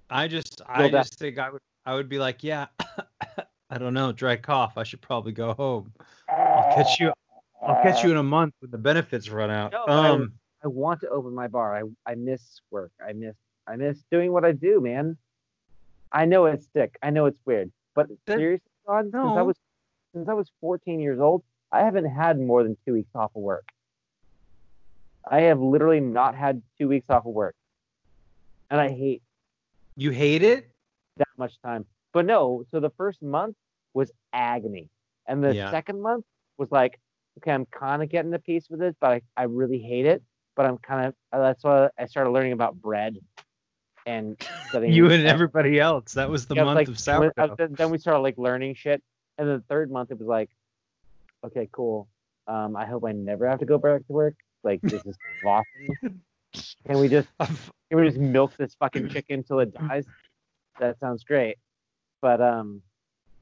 Uh, 0.09 0.15
I 0.15 0.29
just, 0.29 0.63
I 0.69 0.89
just 0.89 1.19
think 1.19 1.37
I 1.37 1.51
would, 1.51 1.61
I 1.85 1.95
would 1.95 2.09
be 2.09 2.21
like, 2.21 2.45
yeah, 2.45 2.67
I 3.71 3.79
don't 3.79 3.93
know, 3.93 4.13
dry 4.13 4.37
cough. 4.37 4.75
I 4.77 4.85
should 4.85 5.01
probably 5.01 5.33
go 5.33 5.53
home. 5.55 5.93
I'll 6.29 6.73
catch 6.77 7.01
you. 7.01 7.13
I'll 7.61 7.83
catch 7.83 8.05
you 8.05 8.13
in 8.13 8.17
a 8.17 8.23
month 8.23 8.55
when 8.61 8.71
the 8.71 8.79
benefits 8.79 9.29
run 9.29 9.51
out. 9.51 9.73
No, 9.73 9.85
I 9.85 10.11
um, 10.11 10.35
I 10.63 10.69
want 10.69 11.01
to 11.01 11.09
open 11.09 11.35
my 11.35 11.49
bar. 11.49 11.77
I 11.77 11.83
I 12.11 12.15
miss 12.15 12.61
work. 12.71 12.93
I 13.05 13.15
miss 13.15 13.35
I 13.67 13.75
miss 13.75 14.05
doing 14.11 14.33
what 14.33 14.45
I 14.45 14.53
do, 14.53 14.81
man. 14.81 15.17
I 16.13 16.25
know 16.25 16.47
it's 16.47 16.69
sick. 16.73 16.97
I 17.03 17.11
know 17.11 17.27
it's 17.27 17.41
weird, 17.45 17.73
but 17.95 18.09
That- 18.27 18.39
seriously, 18.39 18.71
God, 18.87 19.07
since 19.07 19.17
I 19.17 19.43
was 19.43 19.57
since 20.17 20.31
I 20.31 20.33
was 20.33 20.51
14 20.63 20.99
years 20.99 21.21
old, 21.21 21.43
I 21.71 21.81
haven't 21.81 22.07
had 22.07 22.41
more 22.41 22.63
than 22.63 22.77
two 22.87 22.95
weeks 22.95 23.11
off 23.15 23.33
of 23.37 23.43
work. 23.43 23.67
I 25.31 25.43
have 25.43 25.61
literally 25.61 26.01
not 26.01 26.35
had 26.35 26.63
two 26.79 26.89
weeks 26.89 27.07
off 27.11 27.27
of 27.27 27.35
work, 27.35 27.55
and 28.71 28.81
I 28.81 28.89
hate 28.89 29.23
you 29.97 30.11
hate 30.11 30.43
it? 30.43 30.71
that 31.19 31.29
much 31.37 31.53
time. 31.63 31.85
But 32.15 32.25
no, 32.25 32.65
so 32.71 32.81
the 32.81 32.91
first 32.97 33.23
month 33.23 33.57
was 33.93 34.11
agony, 34.33 34.89
and 35.27 35.45
the 35.45 35.55
Yeah. 35.55 35.71
second 35.71 36.01
month 36.01 36.25
was 36.57 36.71
like, 36.71 36.99
okay, 37.39 37.53
I'm 37.53 37.67
kind 37.67 38.03
of 38.03 38.09
getting 38.09 38.33
a 38.33 38.39
peace 38.39 38.69
with 38.71 38.81
this, 38.81 38.95
but 39.01 39.11
I, 39.11 39.21
I 39.37 39.43
really 39.45 39.81
hate 39.81 40.07
it. 40.07 40.23
But 40.55 40.65
I'm 40.65 40.79
kind 40.79 41.09
of 41.09 41.15
that's 41.33 41.63
why 41.63 41.91
I 41.99 42.07
started 42.07 42.31
learning 42.31 42.53
about 42.53 42.81
bread 42.81 43.17
and 44.07 44.39
You 44.73 45.11
and 45.11 45.27
everybody 45.27 45.79
else. 45.79 46.15
That 46.15 46.31
was 46.31 46.47
the 46.47 46.55
Yeah, 46.55 46.65
month 46.65 46.79
like, 46.79 46.89
of 46.89 46.99
sourdough. 46.99 47.33
uh, 47.37 47.49
then, 47.59 47.75
then 47.77 47.91
we 47.91 47.99
started 47.99 48.21
like 48.21 48.39
learning 48.39 48.75
shit, 48.77 49.03
and 49.39 49.49
the 49.49 49.63
third 49.69 49.91
month 49.91 50.11
it 50.11 50.19
was 50.19 50.29
like, 50.29 50.51
okay, 51.45 51.69
cool. 51.73 52.09
Um, 52.47 52.77
I 52.77 52.87
hope 52.87 53.05
I 53.05 53.13
never 53.13 53.49
have 53.49 53.59
to 53.61 53.67
go 53.67 53.79
back 53.79 54.07
to 54.07 54.13
work. 54.13 54.35
Like 54.63 54.81
this 54.83 55.05
is 55.05 55.17
awesome. 55.45 56.21
Can 56.87 56.99
we 56.99 57.09
just 57.09 57.29
can 57.41 57.99
we 58.01 58.07
just 58.07 58.19
milk 58.19 58.57
this 58.57 58.75
fucking 58.79 59.09
chicken 59.11 59.43
till 59.43 59.61
it 59.61 59.75
dies? 59.75 60.07
That 60.81 60.99
sounds 61.01 61.25
great. 61.25 61.57
But 62.23 62.41
um, 62.41 62.83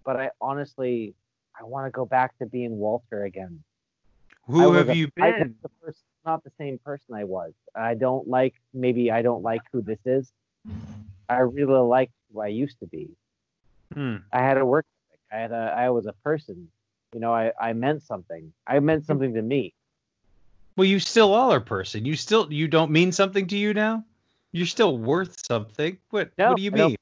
but 0.05 0.17
I 0.17 0.31
honestly 0.41 1.15
I 1.59 1.65
want 1.65 1.87
to 1.87 1.91
go 1.91 2.05
back 2.05 2.37
to 2.39 2.47
being 2.47 2.77
Walter 2.79 3.25
again. 3.25 3.63
Who 4.47 4.73
have 4.73 4.89
a- 4.91 4.97
you 4.97 5.09
been? 5.15 5.57
the 5.63 5.69
person, 5.81 6.03
not 6.27 6.43
the 6.45 6.51
same 6.59 6.79
person 6.85 7.15
I 7.15 7.25
was. 7.25 7.53
I 7.75 7.95
don't 7.95 8.27
like 8.29 8.55
maybe 8.73 9.11
I 9.11 9.23
don't 9.23 9.43
like 9.43 9.61
who 9.73 9.83
this 9.83 10.01
is. 10.05 10.33
I 11.29 11.39
really 11.39 11.79
like 11.79 12.11
who 12.33 12.41
I 12.41 12.49
used 12.49 12.79
to 12.81 12.87
be. 12.87 13.11
Hmm. 13.93 14.17
I 14.33 14.41
had 14.41 14.59
a 14.59 14.65
work. 14.67 14.87
I 15.35 15.41
a 15.41 15.55
I 15.87 15.91
was 15.91 16.07
a 16.07 16.13
person. 16.25 16.69
You 17.15 17.21
know, 17.21 17.33
I, 17.35 17.53
I 17.61 17.73
meant 17.75 18.03
something. 18.03 18.53
I 18.67 18.81
meant 18.81 19.05
something 19.07 19.35
to 19.35 19.43
me. 19.43 19.75
Well, 20.77 20.87
you 20.87 20.99
still 20.99 21.35
are 21.35 21.57
a 21.57 21.61
person. 21.61 22.05
You 22.05 22.17
still, 22.17 22.53
you 22.53 22.67
don't 22.69 22.91
mean 22.91 23.13
something 23.13 23.47
to 23.49 23.57
you 23.57 23.75
now. 23.75 24.05
You're 24.53 24.67
still 24.67 24.99
worth 24.99 25.37
something. 25.47 25.99
What? 26.11 26.33
No, 26.39 26.49
what 26.49 26.57
do 26.57 26.63
you 26.63 26.71
mean? 26.71 26.97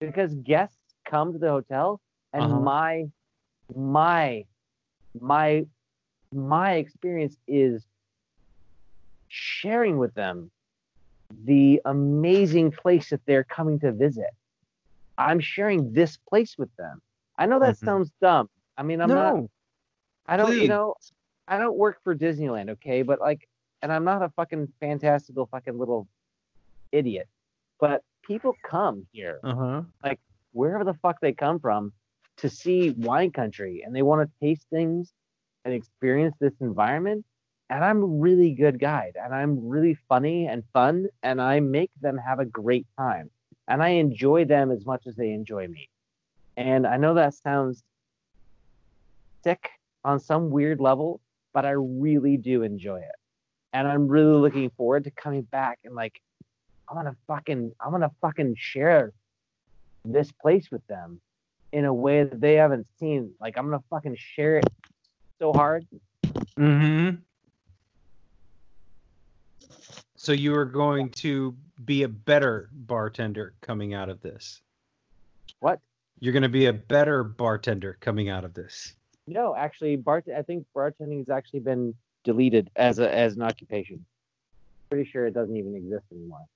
Because 0.00 0.34
guests 0.34 0.78
come 1.04 1.32
to 1.32 1.38
the 1.38 1.50
hotel 1.50 2.00
and 2.32 2.44
Uh-huh. 2.44 2.60
my 2.64 3.04
my 3.74 4.44
my 5.20 5.66
my 6.32 6.74
experience 6.74 7.36
is 7.46 7.84
sharing 9.28 9.98
with 9.98 10.14
them 10.14 10.50
the 11.44 11.80
amazing 11.84 12.70
place 12.70 13.10
that 13.10 13.20
they're 13.26 13.44
coming 13.44 13.80
to 13.80 13.92
visit. 13.92 14.30
I'm 15.18 15.40
sharing 15.40 15.92
this 15.92 16.16
place 16.28 16.56
with 16.58 16.74
them. 16.76 17.00
I 17.38 17.46
know 17.46 17.60
that 17.60 17.76
Mhm. 17.76 17.84
sounds 17.84 18.12
dumb. 18.20 18.48
I 18.76 18.82
mean, 18.82 19.00
I'm 19.00 19.12
not 19.12 19.36
no. 19.36 19.50
I 20.26 20.36
don't, 20.36 20.46
Please. 20.46 20.62
you 20.62 20.68
know, 20.68 20.94
I 21.48 21.58
don't 21.58 21.76
work 21.76 21.98
for 22.04 22.14
Disneyland, 22.14 22.70
okay? 22.70 23.02
But 23.02 23.20
like, 23.20 23.48
and 23.82 23.92
I'm 23.92 24.04
not 24.04 24.22
a 24.22 24.30
fucking 24.30 24.68
fantastical 24.80 25.46
fucking 25.46 25.78
little 25.78 26.08
idiot. 26.92 27.28
But 27.80 28.02
people 28.24 28.54
come 28.64 29.06
here, 29.12 29.42
Uh 29.42 29.54
huh. 29.54 29.82
wherever 30.52 30.84
the 30.84 30.94
fuck 30.94 31.20
they 31.20 31.32
come 31.32 31.58
from, 31.60 31.92
to 32.38 32.48
see 32.48 32.90
wine 32.90 33.30
country, 33.30 33.82
and 33.84 33.94
they 33.94 34.02
want 34.02 34.28
to 34.28 34.46
taste 34.46 34.66
things 34.70 35.12
and 35.64 35.74
experience 35.74 36.36
this 36.40 36.54
environment. 36.60 37.24
And 37.70 37.84
I'm 37.84 38.02
a 38.02 38.06
really 38.06 38.52
good 38.54 38.78
guide, 38.78 39.16
and 39.22 39.34
I'm 39.34 39.68
really 39.68 39.94
funny 40.08 40.46
and 40.46 40.64
fun, 40.72 41.06
and 41.22 41.40
I 41.40 41.60
make 41.60 41.90
them 42.00 42.18
have 42.18 42.38
a 42.40 42.44
great 42.44 42.86
time, 42.98 43.30
and 43.68 43.82
I 43.82 43.90
enjoy 43.90 44.44
them 44.44 44.70
as 44.70 44.84
much 44.84 45.06
as 45.06 45.16
they 45.16 45.32
enjoy 45.32 45.68
me. 45.68 45.88
And 46.56 46.86
I 46.86 46.96
know 46.96 47.14
that 47.14 47.34
sounds 47.34 47.82
sick 49.42 49.70
on 50.04 50.20
some 50.20 50.50
weird 50.50 50.80
level, 50.80 51.20
but 51.52 51.64
I 51.64 51.70
really 51.70 52.36
do 52.36 52.62
enjoy 52.62 52.98
it. 52.98 53.14
And 53.72 53.88
I'm 53.88 54.06
really 54.06 54.36
looking 54.36 54.70
forward 54.70 55.04
to 55.04 55.10
coming 55.10 55.42
back 55.42 55.80
and 55.84 55.94
like 55.94 56.20
I'm 56.88 56.96
gonna 56.96 57.16
fucking 57.26 57.72
I'm 57.80 57.90
gonna 57.90 58.12
fucking 58.20 58.54
share 58.56 59.12
this 60.04 60.30
place 60.30 60.70
with 60.70 60.86
them 60.86 61.20
in 61.72 61.84
a 61.84 61.94
way 61.94 62.24
that 62.24 62.40
they 62.40 62.54
haven't 62.54 62.86
seen. 63.00 63.32
Like 63.40 63.58
I'm 63.58 63.64
gonna 63.66 63.82
fucking 63.90 64.16
share 64.16 64.58
it 64.58 64.66
so 65.38 65.52
hard. 65.52 65.86
Mm-hmm. 66.56 67.16
So 70.24 70.32
you 70.32 70.54
are 70.54 70.64
going 70.64 71.10
to 71.10 71.54
be 71.84 72.04
a 72.04 72.08
better 72.08 72.70
bartender 72.72 73.52
coming 73.60 73.92
out 73.92 74.08
of 74.08 74.22
this. 74.22 74.62
What? 75.60 75.80
You're 76.18 76.32
going 76.32 76.44
to 76.44 76.48
be 76.48 76.64
a 76.64 76.72
better 76.72 77.22
bartender 77.22 77.98
coming 78.00 78.30
out 78.30 78.42
of 78.42 78.54
this. 78.54 78.94
No, 79.26 79.54
actually, 79.54 79.96
bart 79.96 80.24
I 80.34 80.40
think 80.40 80.64
bartending 80.74 81.18
has 81.18 81.28
actually 81.28 81.60
been 81.60 81.94
deleted 82.24 82.70
as 82.74 83.00
a 83.00 83.14
as 83.14 83.36
an 83.36 83.42
occupation. 83.42 84.02
Pretty 84.88 85.10
sure 85.10 85.26
it 85.26 85.34
doesn't 85.34 85.58
even 85.58 85.76
exist 85.76 86.06
anymore. 86.10 86.46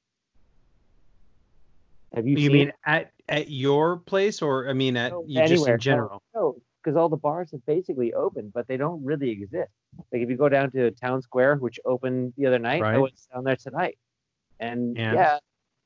Have 2.14 2.26
you, 2.26 2.38
You, 2.38 2.48
seen 2.48 2.52
mean 2.52 2.72
at 2.86 3.12
at 3.28 3.50
your 3.50 3.98
place, 3.98 4.40
or 4.40 4.70
I 4.70 4.72
mean 4.72 4.96
at 4.96 5.12
No, 5.12 5.24
you 5.26 5.46
just 5.46 5.68
in 5.68 5.78
general? 5.78 6.22
No, 6.34 6.56
because 6.88 6.96
all 6.96 7.10
the 7.10 7.18
bars 7.18 7.50
have 7.50 7.64
basically 7.66 8.14
opened, 8.14 8.50
but 8.54 8.66
they 8.66 8.78
don't 8.78 9.04
really 9.04 9.28
exist. 9.28 9.70
Like 10.10 10.22
if 10.22 10.30
you 10.30 10.36
go 10.38 10.48
down 10.48 10.70
to 10.70 10.90
Town 10.92 11.20
Square, 11.20 11.56
which 11.56 11.78
opened 11.84 12.32
the 12.38 12.46
other 12.46 12.58
night, 12.58 12.80
I 12.80 12.84
Right. 12.92 12.96
was 12.96 13.28
down 13.30 13.44
there 13.44 13.56
tonight, 13.56 13.98
and 14.58 14.96
And? 14.96 15.14
yeah, 15.14 15.38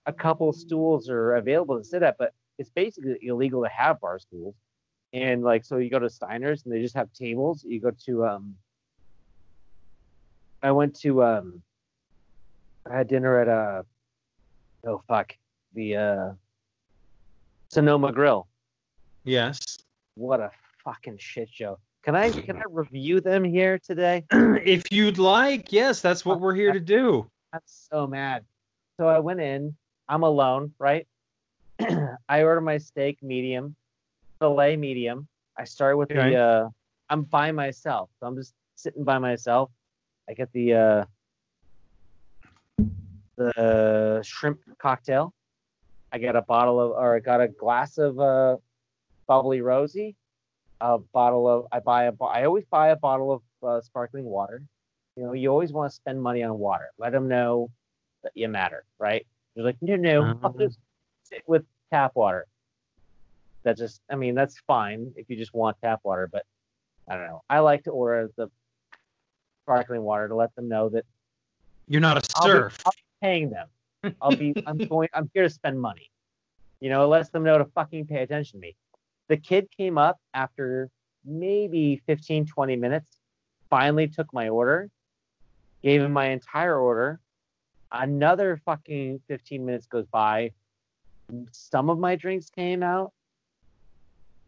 a 0.06 0.12
couple 0.12 0.52
stools 0.52 1.10
are 1.10 1.34
available 1.34 1.76
to 1.76 1.82
sit 1.82 2.04
at, 2.04 2.18
but 2.18 2.32
it's 2.56 2.70
basically 2.70 3.18
illegal 3.20 3.64
to 3.64 3.68
have 3.68 3.98
bar 3.98 4.20
stools. 4.20 4.54
And 5.12 5.42
like, 5.42 5.64
so 5.64 5.78
you 5.78 5.90
go 5.90 5.98
to 5.98 6.08
Steiner's 6.08 6.62
and 6.64 6.72
they 6.72 6.80
just 6.80 6.94
have 6.94 7.12
tables. 7.12 7.64
You 7.66 7.80
go 7.80 7.90
to 8.06 8.24
um, 8.24 8.54
I 10.62 10.70
went 10.70 10.94
to 11.00 11.24
um, 11.24 11.62
I 12.88 12.96
had 12.98 13.08
dinner 13.08 13.40
at 13.40 13.48
uh, 13.48 13.82
oh 14.86 15.02
fuck, 15.08 15.34
the 15.74 15.96
uh, 15.96 16.30
Sonoma 17.72 18.12
Grill 18.12 18.46
Yes. 19.24 19.78
what 20.14 20.40
a 20.40 20.50
fucking 20.84 21.18
shit 21.18 21.48
show. 21.50 21.78
Can 22.02 22.16
I 22.16 22.30
can 22.30 22.56
I 22.56 22.62
review 22.68 23.20
them 23.20 23.44
here 23.44 23.78
today? 23.78 24.24
if 24.32 24.90
you'd 24.90 25.18
like, 25.18 25.72
yes, 25.72 26.00
that's 26.00 26.24
what 26.24 26.40
we're 26.40 26.54
here 26.54 26.72
to 26.72 26.80
do. 26.80 27.30
I'm 27.52 27.60
so 27.64 28.06
mad. 28.06 28.44
So 28.98 29.06
I 29.06 29.20
went 29.20 29.40
in. 29.40 29.76
I'm 30.08 30.24
alone, 30.24 30.72
right? 30.78 31.06
I 32.28 32.42
order 32.42 32.60
my 32.60 32.78
steak 32.78 33.22
medium, 33.22 33.76
filet 34.40 34.76
medium. 34.76 35.28
I 35.56 35.64
start 35.64 35.96
with 35.96 36.10
Okay. 36.10 36.30
the. 36.30 36.36
Uh, 36.36 36.68
I'm 37.08 37.22
by 37.22 37.52
myself, 37.52 38.10
so 38.18 38.26
I'm 38.26 38.36
just 38.36 38.54
sitting 38.74 39.04
by 39.04 39.18
myself. 39.18 39.70
I 40.28 40.34
get 40.34 40.50
the 40.52 40.74
uh, 40.74 41.04
the 43.36 44.22
shrimp 44.24 44.60
cocktail. 44.78 45.32
I 46.12 46.18
got 46.18 46.36
a 46.36 46.42
bottle 46.42 46.80
of, 46.80 46.90
or 46.92 47.16
I 47.16 47.20
got 47.20 47.40
a 47.40 47.48
glass 47.48 47.98
of 47.98 48.18
uh, 48.18 48.56
bubbly 49.26 49.60
rosé. 49.60 50.14
A 50.84 50.98
bottle 50.98 51.46
of, 51.46 51.66
I 51.70 51.78
buy 51.78 52.04
a 52.06 52.12
I 52.24 52.44
always 52.44 52.64
buy 52.68 52.88
a 52.88 52.96
bottle 52.96 53.30
of 53.32 53.42
uh, 53.68 53.80
sparkling 53.82 54.24
water. 54.24 54.64
You 55.16 55.22
know, 55.22 55.32
you 55.32 55.48
always 55.48 55.72
want 55.72 55.90
to 55.90 55.94
spend 55.94 56.20
money 56.20 56.42
on 56.42 56.58
water. 56.58 56.90
Let 56.98 57.12
them 57.12 57.28
know 57.28 57.70
that 58.24 58.32
you 58.34 58.48
matter, 58.48 58.84
right? 58.98 59.24
You're 59.54 59.64
like, 59.64 59.76
no, 59.80 59.94
no, 59.94 60.22
I'll 60.42 60.50
Uh-huh. 60.50 60.58
just 60.58 60.78
sit 61.22 61.44
with 61.46 61.64
tap 61.92 62.12
water. 62.16 62.46
That 63.62 63.76
just, 63.76 64.00
I 64.10 64.16
mean, 64.16 64.34
that's 64.34 64.58
fine 64.66 65.12
if 65.14 65.30
you 65.30 65.36
just 65.36 65.54
want 65.54 65.76
tap 65.84 66.00
water, 66.02 66.28
but 66.32 66.44
I 67.08 67.14
don't 67.16 67.26
know. 67.28 67.42
I 67.48 67.60
like 67.60 67.84
to 67.84 67.90
order 67.90 68.28
the 68.36 68.50
sparkling 69.64 70.02
water 70.02 70.26
to 70.26 70.34
let 70.34 70.52
them 70.56 70.68
know 70.68 70.88
that 70.88 71.04
You're 71.86 72.00
not 72.00 72.16
a 72.16 72.28
I'll 72.34 72.46
be- 72.46 72.50
serf. 72.50 72.78
I'll 72.84 72.92
be 72.92 73.04
paying 73.22 73.50
them. 73.50 73.68
I'll 74.20 74.34
be, 74.34 74.56
I'm 74.66 74.78
going, 74.88 75.08
I'm 75.14 75.30
here 75.32 75.44
to 75.44 75.50
spend 75.50 75.80
money. 75.80 76.10
You 76.80 76.90
know, 76.90 77.04
it 77.04 77.06
lets 77.06 77.28
them 77.28 77.44
know 77.44 77.58
to 77.58 77.66
fucking 77.66 78.06
pay 78.08 78.22
attention 78.22 78.58
to 78.60 78.66
me. 78.66 78.74
The 79.28 79.37
kid 79.37 79.68
came 79.76 79.98
up 79.98 80.18
after 80.35 80.90
maybe 81.24 82.02
15, 82.06 82.46
20 82.46 82.76
minutes, 82.76 83.11
finally 83.70 84.08
took 84.08 84.32
my 84.32 84.48
order, 84.48 84.90
gave 85.82 86.02
him 86.02 86.12
my 86.12 86.26
entire 86.26 86.78
order. 86.78 87.20
Another 87.90 88.61
fucking 88.64 89.20
15 89.28 89.64
minutes 89.64 89.87
goes 89.87 90.06
by. 90.06 90.52
Some 91.52 91.90
of 91.90 91.98
my 91.98 92.16
drinks 92.16 92.50
came 92.50 92.82
out. 92.82 93.12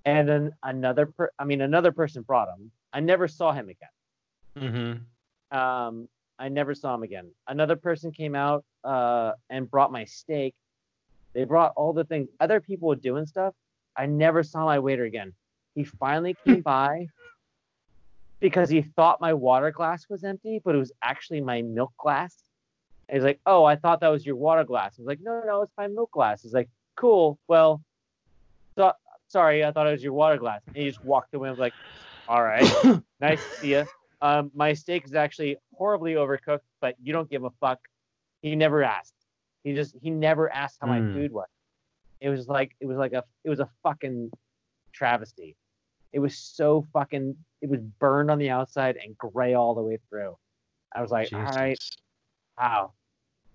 And 0.04 0.28
then 0.28 0.52
another, 0.62 1.06
per- 1.06 1.30
I 1.38 1.44
mean, 1.44 1.60
another 1.62 1.92
person 1.92 2.22
brought 2.22 2.48
him. 2.48 2.70
I 2.92 3.00
never 3.00 3.28
saw 3.28 3.52
him 3.52 3.68
again 3.68 3.88
hmm 4.56 4.92
um, 5.56 6.08
I 6.38 6.48
never 6.48 6.74
saw 6.74 6.94
him 6.94 7.02
again. 7.04 7.30
Another 7.46 7.76
person 7.76 8.10
came 8.10 8.34
out 8.34 8.64
uh, 8.82 9.32
and 9.50 9.70
brought 9.70 9.92
my 9.92 10.04
steak. 10.04 10.54
They 11.34 11.44
brought 11.44 11.72
all 11.76 11.92
the 11.92 12.04
things. 12.04 12.28
Other 12.40 12.60
people 12.60 12.88
were 12.88 12.96
doing 12.96 13.26
stuff. 13.26 13.54
I 13.96 14.06
never 14.06 14.42
saw 14.42 14.64
my 14.64 14.78
waiter 14.78 15.04
again. 15.04 15.32
He 15.74 15.84
finally 15.84 16.36
came 16.44 16.60
by 16.74 17.06
because 18.40 18.68
he 18.68 18.82
thought 18.82 19.20
my 19.20 19.32
water 19.32 19.70
glass 19.70 20.06
was 20.08 20.24
empty, 20.24 20.60
but 20.64 20.74
it 20.74 20.78
was 20.78 20.92
actually 21.02 21.40
my 21.40 21.62
milk 21.62 21.92
glass. 21.98 22.36
And 23.08 23.16
he's 23.16 23.24
like, 23.24 23.40
"Oh, 23.46 23.64
I 23.64 23.76
thought 23.76 24.00
that 24.00 24.08
was 24.08 24.24
your 24.24 24.36
water 24.36 24.64
glass." 24.64 24.94
I 24.98 25.02
was 25.02 25.06
like, 25.06 25.20
"No, 25.22 25.42
no, 25.46 25.62
it's 25.62 25.72
my 25.76 25.86
milk 25.88 26.10
glass." 26.12 26.42
He's 26.42 26.54
like, 26.54 26.68
"Cool. 26.96 27.38
Well, 27.48 27.82
so, 28.76 28.92
sorry, 29.28 29.64
I 29.64 29.72
thought 29.72 29.86
it 29.86 29.92
was 29.92 30.02
your 30.02 30.12
water 30.14 30.36
glass." 30.38 30.62
And 30.66 30.76
he 30.76 30.88
just 30.88 31.04
walked 31.04 31.34
away. 31.34 31.48
I 31.48 31.52
was 31.52 31.58
like, 31.58 31.74
"All 32.28 32.42
right, 32.42 32.62
nice 33.20 33.40
to 33.40 33.60
see 33.60 33.70
you." 33.72 33.84
Um, 34.20 34.50
my 34.54 34.72
steak 34.72 35.04
is 35.04 35.14
actually 35.14 35.56
horribly 35.76 36.14
overcooked, 36.14 36.60
but 36.80 36.96
you 37.02 37.12
don't 37.12 37.28
give 37.28 37.44
a 37.44 37.50
fuck. 37.60 37.78
He 38.42 38.56
never 38.56 38.82
asked. 38.82 39.14
He 39.64 39.74
just 39.74 39.94
he 40.00 40.10
never 40.10 40.50
asked 40.50 40.78
how 40.80 40.86
my 40.86 41.00
Hmm. 41.00 41.12
food 41.12 41.32
was. 41.32 41.48
It 42.24 42.30
was 42.30 42.48
like 42.48 42.74
it 42.80 42.86
was 42.86 42.96
like 42.96 43.12
a 43.12 43.22
it 43.44 43.50
was 43.50 43.60
a 43.60 43.68
fucking 43.82 44.30
travesty. 44.94 45.56
It 46.14 46.20
was 46.20 46.38
so 46.38 46.86
fucking 46.94 47.36
it 47.60 47.68
was 47.68 47.80
burned 47.98 48.30
on 48.30 48.38
the 48.38 48.48
outside 48.48 48.96
and 48.96 49.16
gray 49.18 49.52
all 49.52 49.74
the 49.74 49.82
way 49.82 49.98
through. 50.08 50.34
I 50.94 51.02
was 51.02 51.10
like, 51.10 51.28
all 51.34 51.42
right, 51.42 51.76
Jesus. 51.76 51.98
wow, 52.58 52.92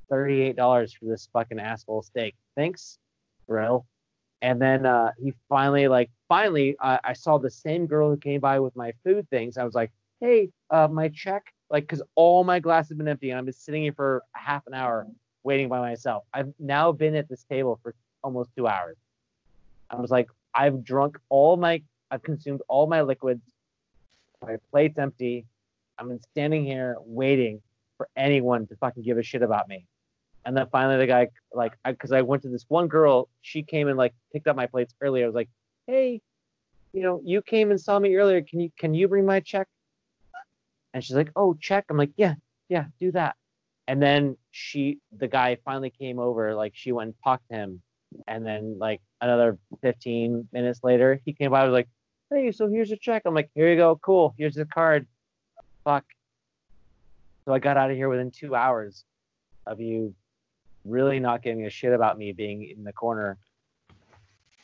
thirty-eight 0.08 0.56
dollars 0.56 0.94
for 0.94 1.06
this 1.06 1.28
fucking 1.34 1.60
asshole 1.60 2.04
steak. 2.04 2.36
Thanks, 2.56 3.00
grill. 3.48 3.88
And 4.44 4.62
then 4.62 4.86
uh, 4.86 5.14
he 5.18 5.34
finally, 5.50 5.88
like, 5.88 6.12
finally, 6.28 6.76
uh, 6.80 7.00
I 7.04 7.14
saw 7.14 7.40
the 7.40 7.50
same 7.50 7.88
girl 7.88 8.12
who 8.12 8.18
came 8.18 8.40
by 8.40 8.60
with 8.60 8.76
my 8.76 8.94
food 9.04 9.28
things. 9.32 9.58
I 9.58 9.64
was 9.64 9.74
like, 9.74 9.92
hey, 10.22 10.50
uh, 10.70 10.88
my 10.88 11.10
check, 11.10 11.44
like, 11.72 11.86
because 11.86 12.04
all 12.14 12.44
my 12.44 12.60
glasses 12.60 12.92
have 12.92 13.00
been 13.00 13.08
empty, 13.08 13.32
and 13.32 13.40
I've 13.40 13.46
been 13.46 13.54
sitting 13.54 13.82
here 13.82 13.94
for 13.94 14.22
a 14.36 14.40
half 14.40 14.68
an 14.68 14.76
hour 14.76 15.08
waiting 15.44 15.70
by 15.70 15.80
myself. 15.80 16.24
I've 16.34 16.54
now 16.60 16.92
been 16.92 17.16
at 17.16 17.28
this 17.28 17.44
table 17.50 17.80
for 17.82 17.96
almost 18.24 18.50
two 18.56 18.68
hours. 18.68 18.98
I 19.90 19.96
was 19.96 20.12
like, 20.12 20.30
I've 20.54 20.84
drunk 20.84 21.18
all 21.30 21.58
my, 21.58 21.82
I've 22.12 22.24
consumed 22.24 22.62
all 22.68 22.88
my 22.88 23.02
liquids. 23.02 23.42
My 24.42 24.58
plate's 24.72 24.98
empty. 24.98 25.46
Been 25.98 26.22
standing 26.32 26.64
here 26.64 26.96
waiting 27.02 27.62
for 27.98 28.08
anyone 28.16 28.66
to 28.68 28.76
fucking 28.78 29.04
give 29.04 29.18
a 29.18 29.24
shit 29.24 29.42
about 29.42 29.68
me. 29.68 29.86
And 30.46 30.56
then 30.56 30.66
finally, 30.72 30.98
the 30.98 31.08
guy, 31.08 31.28
like, 31.54 31.74
because 31.86 32.14
I, 32.14 32.22
went 32.22 32.44
to 32.44 32.50
this 32.50 32.66
one 32.70 32.88
girl, 32.88 33.28
she 33.42 33.64
came 33.64 33.90
and 33.90 33.98
like 33.98 34.14
picked 34.32 34.48
up 34.48 34.56
my 34.56 34.66
plates 34.66 34.94
earlier. 35.02 35.26
I 35.26 35.28
was 35.28 35.36
like, 35.36 35.50
hey, 35.88 36.22
you 36.94 37.04
know, 37.04 37.22
you 37.26 37.42
came 37.42 37.72
and 37.72 37.80
saw 37.80 38.00
me 38.00 38.16
earlier. 38.16 38.42
Can 38.42 38.62
you 38.62 38.72
can 38.80 38.94
you 38.94 39.08
bring 39.10 39.26
my 39.26 39.42
check? 39.42 39.68
And 40.94 41.04
she's 41.04 41.16
like, 41.16 41.32
oh, 41.36 41.54
check. 41.60 41.86
I'm 41.90 41.98
like, 41.98 42.12
yeah, 42.16 42.36
yeah, 42.70 42.86
do 43.00 43.12
that. 43.12 43.36
And 43.88 44.02
then 44.02 44.38
she, 44.52 45.00
the 45.18 45.28
guy 45.28 45.58
finally 45.66 45.90
came 45.90 46.18
over. 46.18 46.56
Like, 46.56 46.74
she 46.76 46.92
went 46.92 47.08
and 47.08 47.16
talked 47.24 47.48
to 47.50 47.56
him. 47.56 47.82
And 48.28 48.46
then 48.46 48.78
like 48.80 49.02
another 49.22 49.58
15 49.82 50.50
minutes 50.52 50.80
later, 50.84 51.22
he 51.26 51.34
came 51.34 51.52
by. 51.52 51.62
I 51.62 51.66
was 51.66 51.74
like, 51.74 51.90
hey, 52.32 52.52
so 52.52 52.68
here's 52.68 52.90
your 52.90 52.98
check. 52.98 53.24
I'm 53.26 53.34
like, 53.34 53.50
here 53.56 53.70
you 53.70 53.78
go, 53.78 54.00
cool. 54.04 54.34
Here's 54.38 54.56
the 54.56 54.66
card. 54.66 55.08
Fuck. 55.84 56.06
So 57.46 57.54
I 57.54 57.60
got 57.60 57.78
out 57.78 57.90
of 57.90 57.98
here 57.98 58.10
within 58.10 58.32
two 58.32 58.56
hours 58.56 59.06
of 59.66 59.80
you 59.80 60.14
really 60.86 61.20
not 61.20 61.42
giving 61.42 61.66
a 61.66 61.70
shit 61.70 61.94
about 61.94 62.18
me 62.18 62.32
being 62.32 62.64
in 62.64 62.84
the 62.84 62.94
corner. 62.94 63.38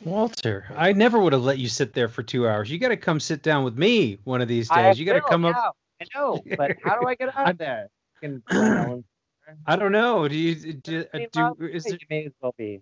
Walter, 0.04 0.66
I 0.76 0.92
never 0.92 1.20
would 1.20 1.34
have 1.34 1.44
let 1.44 1.58
you 1.58 1.68
sit 1.68 1.94
there 1.94 2.10
for 2.10 2.22
two 2.22 2.48
hours. 2.48 2.70
You 2.70 2.78
got 2.78 2.90
to 2.90 2.98
come 2.98 3.20
sit 3.20 3.42
down 3.42 3.64
with 3.64 3.78
me 3.78 4.20
one 4.24 4.42
of 4.42 4.48
these 4.48 4.70
I 4.70 4.84
days. 4.84 5.00
You 5.00 5.06
got 5.06 5.14
to 5.14 5.22
come 5.22 5.46
up. 5.46 5.76
I 6.02 6.06
know, 6.14 6.44
but 6.58 6.72
how 6.84 7.00
do 7.00 7.08
I 7.08 7.16
get 7.16 7.36
out 7.36 7.50
of 7.50 7.58
there? 7.58 7.90
Know, 8.22 9.04
I 9.66 9.76
don't 9.76 9.92
know. 9.92 10.28
Do 10.28 10.36
you 10.36 10.74
do, 10.74 11.06
Hey, 11.14 11.28
uh, 11.36 11.54
do 11.58 11.68
is 11.68 11.86
hey, 11.86 11.94
it, 11.94 12.02
you 12.02 12.08
may 12.10 12.26
as 12.26 12.34
well 12.42 12.54
be. 12.58 12.82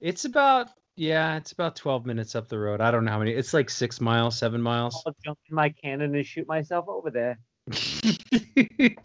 It's 0.00 0.24
about 0.24 0.68
yeah, 0.96 1.36
it's 1.36 1.52
about 1.52 1.76
12 1.76 2.06
minutes 2.06 2.34
up 2.34 2.48
the 2.48 2.58
road. 2.58 2.80
I 2.80 2.90
don't 2.90 3.04
know 3.04 3.12
how 3.12 3.20
many. 3.20 3.30
It's 3.30 3.54
like 3.54 3.70
6 3.70 4.00
miles, 4.00 4.36
7 4.36 4.60
miles. 4.60 5.00
I'll 5.06 5.14
jump 5.24 5.38
in 5.48 5.54
my 5.54 5.68
cannon 5.68 6.12
and 6.16 6.26
shoot 6.26 6.48
myself 6.48 6.86
over 6.88 7.10
there. 7.10 7.38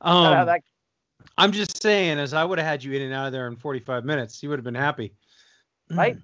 um, 0.00 0.46
that- 0.46 0.62
I'm 1.36 1.50
just 1.50 1.82
saying, 1.82 2.18
as 2.18 2.32
I 2.34 2.44
would 2.44 2.58
have 2.58 2.66
had 2.66 2.84
you 2.84 2.92
in 2.92 3.02
and 3.02 3.12
out 3.12 3.26
of 3.26 3.32
there 3.32 3.48
in 3.48 3.56
45 3.56 4.04
minutes, 4.04 4.40
you 4.42 4.50
would 4.50 4.58
have 4.58 4.64
been 4.64 4.74
happy. 4.74 5.14
Right? 5.90 6.16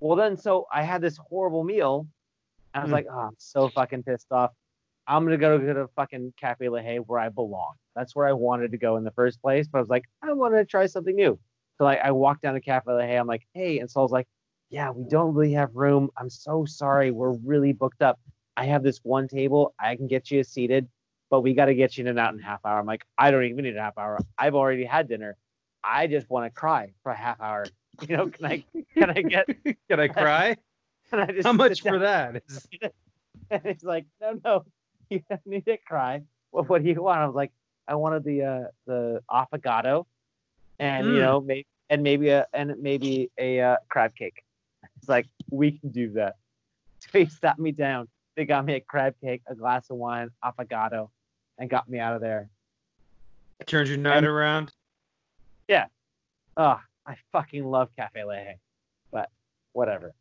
Well, 0.00 0.16
then, 0.16 0.36
so 0.36 0.66
I 0.72 0.82
had 0.82 1.00
this 1.00 1.16
horrible 1.16 1.64
meal. 1.64 2.06
I 2.74 2.80
was 2.80 2.90
Mm. 2.90 2.92
like, 2.92 3.06
oh, 3.10 3.18
I'm 3.18 3.36
so 3.38 3.68
fucking 3.70 4.02
pissed 4.02 4.30
off. 4.30 4.50
I'm 5.06 5.24
gonna 5.24 5.38
go 5.38 5.58
to 5.58 5.74
the 5.74 5.88
fucking 5.96 6.34
Cafe 6.36 6.68
La 6.68 6.80
Haye 6.80 6.98
where 6.98 7.18
I 7.18 7.30
belong. 7.30 7.74
That's 7.96 8.14
where 8.14 8.26
I 8.26 8.32
wanted 8.32 8.72
to 8.72 8.78
go 8.78 8.96
in 8.96 9.04
the 9.04 9.10
first 9.12 9.40
place. 9.40 9.66
But 9.66 9.78
I 9.78 9.80
was 9.80 9.88
like, 9.90 10.04
I 10.22 10.32
want 10.32 10.54
to 10.54 10.64
try 10.64 10.86
something 10.86 11.16
new. 11.16 11.38
So 11.78 11.84
like, 11.84 12.00
I 12.02 12.10
walked 12.10 12.42
down 12.42 12.54
to 12.54 12.60
Cafe 12.60 12.90
La 12.90 12.98
Haye. 13.00 13.16
I'm 13.16 13.26
like, 13.26 13.46
hey, 13.54 13.78
and 13.78 13.90
Saul's 13.90 14.12
like, 14.12 14.26
yeah, 14.70 14.90
we 14.90 15.04
don't 15.08 15.32
really 15.34 15.52
have 15.52 15.74
room. 15.74 16.10
I'm 16.16 16.28
so 16.28 16.64
sorry. 16.66 17.10
We're 17.10 17.32
really 17.32 17.72
booked 17.72 18.02
up. 18.02 18.18
I 18.56 18.64
have 18.66 18.82
this 18.82 18.98
one 19.04 19.28
table. 19.28 19.74
I 19.80 19.94
can 19.96 20.08
get 20.08 20.30
you 20.30 20.42
seated, 20.42 20.88
but 21.30 21.40
we 21.42 21.54
got 21.54 21.66
to 21.66 21.74
get 21.74 21.96
you 21.96 22.02
in 22.02 22.08
and 22.08 22.18
out 22.18 22.34
in 22.34 22.40
a 22.40 22.42
half 22.42 22.60
hour. 22.66 22.78
I'm 22.78 22.86
like, 22.86 23.04
I 23.16 23.30
don't 23.30 23.44
even 23.44 23.64
need 23.64 23.76
a 23.76 23.80
half 23.80 23.96
hour. 23.96 24.18
I've 24.36 24.54
already 24.56 24.84
had 24.84 25.08
dinner. 25.08 25.36
I 25.84 26.06
just 26.08 26.28
want 26.28 26.44
to 26.46 26.50
cry 26.50 26.92
for 27.02 27.12
a 27.12 27.16
half 27.16 27.40
hour. 27.40 27.64
You 28.06 28.16
know, 28.16 28.28
can 28.28 28.46
I 28.46 28.64
can 28.94 29.10
I 29.10 29.22
get 29.22 29.48
Can 29.90 29.98
I 29.98 30.06
cry? 30.22 30.56
can 31.10 31.18
I 31.18 31.26
just 31.32 31.44
How 31.44 31.52
much 31.52 31.82
for 31.82 31.98
that? 31.98 32.40
And 33.50 33.62
he's 33.64 33.82
like, 33.82 34.06
no, 34.20 34.38
no, 34.44 34.64
you 35.10 35.20
don't 35.28 35.44
need 35.44 35.64
to 35.64 35.78
cry. 35.78 36.22
Well, 36.52 36.62
what 36.62 36.84
do 36.84 36.88
you 36.88 37.02
want? 37.02 37.18
I 37.18 37.26
was 37.26 37.34
like, 37.34 37.50
I 37.88 37.96
wanted 37.96 38.22
the 38.22 38.42
uh, 38.44 38.64
the 38.86 39.20
affogato, 39.28 40.06
and 40.78 41.06
you 41.06 41.12
Mm. 41.14 41.20
know, 41.20 41.40
maybe 41.40 41.66
and 41.90 42.02
maybe 42.02 42.28
a 42.28 42.46
and 42.52 42.74
maybe 42.80 43.30
a 43.38 43.60
uh, 43.60 43.76
crab 43.88 44.14
cake. 44.14 44.42
It's 44.96 45.08
like 45.08 45.26
we 45.50 45.72
can 45.72 45.90
do 45.90 46.10
that. 46.12 46.36
So 47.00 47.18
he 47.20 47.26
sat 47.26 47.58
me 47.60 47.70
down. 47.72 48.08
They 48.36 48.44
got 48.44 48.64
me 48.64 48.74
a 48.74 48.80
crab 48.80 49.14
cake, 49.22 49.42
a 49.46 49.54
glass 49.54 49.88
of 49.88 49.96
wine, 49.96 50.30
affogato, 50.44 51.10
and 51.58 51.70
got 51.70 51.88
me 51.88 52.00
out 52.00 52.14
of 52.16 52.20
there. 52.20 52.50
Turned 53.66 53.88
your 53.88 53.98
night 53.98 54.18
And- 54.18 54.26
around. 54.26 54.72
Yeah. 55.68 55.86
Oh, 56.56 56.80
I 57.06 57.16
fucking 57.32 57.64
love 57.64 57.88
Cafe 57.96 58.24
La 58.24 58.32
Haye, 58.34 58.58
but 59.12 59.30
whatever. 59.72 60.12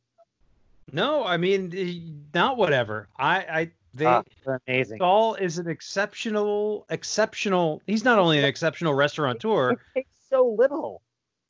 No, 0.94 1.26
I 1.26 1.38
mean 1.38 2.26
not 2.34 2.58
whatever. 2.58 3.08
I 3.18 3.38
I 3.38 3.72
they 3.96 4.22
they're 4.46 4.62
amazing. 4.68 5.00
Saul 5.00 5.34
is 5.36 5.58
an 5.58 5.68
exceptional 5.68 6.86
exceptional. 6.90 7.82
He's 7.88 8.04
not 8.06 8.20
only 8.20 8.38
an 8.38 8.46
exceptional 8.46 8.94
restaurateur. 8.94 9.76
So 10.30 10.56
little. 10.58 11.02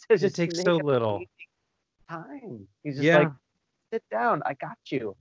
To 0.09 0.13
It 0.13 0.33
takes 0.35 0.61
so 0.61 0.77
little. 0.77 1.21
Time. 2.09 2.67
He's 2.83 2.95
just 2.95 3.03
Yeah. 3.05 3.17
like, 3.19 3.31
sit 3.91 4.03
down. 4.09 4.41
I 4.45 4.53
got 4.53 4.77
you. 4.89 5.15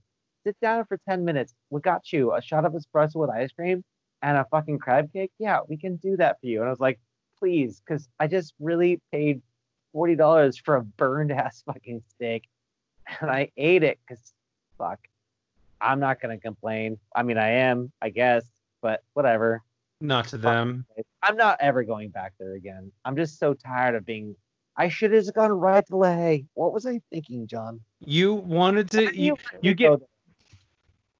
Sit 0.45 0.59
down 0.61 0.85
for 0.85 0.97
10 1.09 1.25
minutes. 1.25 1.53
We 1.69 1.81
got 1.81 2.13
you. 2.13 2.33
A 2.33 2.41
shot 2.41 2.65
of 2.65 2.73
espresso 2.73 3.15
with 3.15 3.29
ice 3.29 3.51
cream 3.51 3.83
and 4.21 4.37
a 4.37 4.45
fucking 4.45 4.79
crab 4.79 5.11
cake. 5.11 5.31
Yeah, 5.39 5.59
we 5.67 5.77
can 5.77 5.97
do 5.97 6.15
that 6.17 6.39
for 6.39 6.47
you. 6.47 6.59
And 6.59 6.67
I 6.67 6.71
was 6.71 6.79
like, 6.79 6.99
please, 7.39 7.81
because 7.85 8.07
I 8.19 8.27
just 8.27 8.53
really 8.59 9.01
paid 9.11 9.41
$40 9.93 10.61
for 10.63 10.75
a 10.77 10.83
burned 10.83 11.31
ass 11.31 11.63
fucking 11.65 12.03
steak. 12.07 12.47
And 13.21 13.29
I 13.31 13.51
ate 13.57 13.83
it 13.83 13.99
because, 14.05 14.33
fuck, 14.77 14.99
I'm 15.81 15.99
not 15.99 16.21
going 16.21 16.37
to 16.37 16.41
complain. 16.41 16.99
I 17.15 17.23
mean, 17.23 17.37
I 17.37 17.49
am, 17.49 17.91
I 18.01 18.09
guess, 18.09 18.45
but 18.81 19.03
whatever. 19.13 19.63
Not 19.99 20.27
to 20.29 20.37
them. 20.37 20.85
I'm 21.23 21.37
not 21.37 21.57
ever 21.59 21.83
going 21.83 22.09
back 22.09 22.33
there 22.39 22.53
again. 22.53 22.91
I'm 23.03 23.15
just 23.15 23.39
so 23.39 23.53
tired 23.53 23.95
of 23.95 24.05
being. 24.05 24.35
I 24.75 24.89
should 24.89 25.11
have 25.11 25.23
just 25.23 25.33
gone 25.33 25.51
right 25.51 25.85
to 25.87 25.93
LaHaye. 25.93 26.45
What 26.53 26.71
was 26.71 26.85
I 26.85 27.01
thinking, 27.09 27.47
John? 27.47 27.79
You 27.99 28.35
wanted 28.35 28.91
to. 28.91 29.19
You, 29.19 29.37
you 29.61 29.73
get 29.73 29.99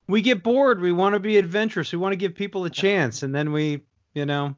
we 0.08 0.22
get 0.22 0.44
bored. 0.44 0.80
We 0.80 0.92
want 0.92 1.14
to 1.14 1.20
be 1.20 1.38
adventurous. 1.38 1.92
We 1.92 1.98
want 1.98 2.14
to 2.14 2.18
give 2.18 2.34
people 2.36 2.66
a 2.66 2.70
chance, 2.70 3.24
and 3.24 3.36
then 3.36 3.52
we, 3.52 3.82
you 4.14 4.26
know, 4.26 4.56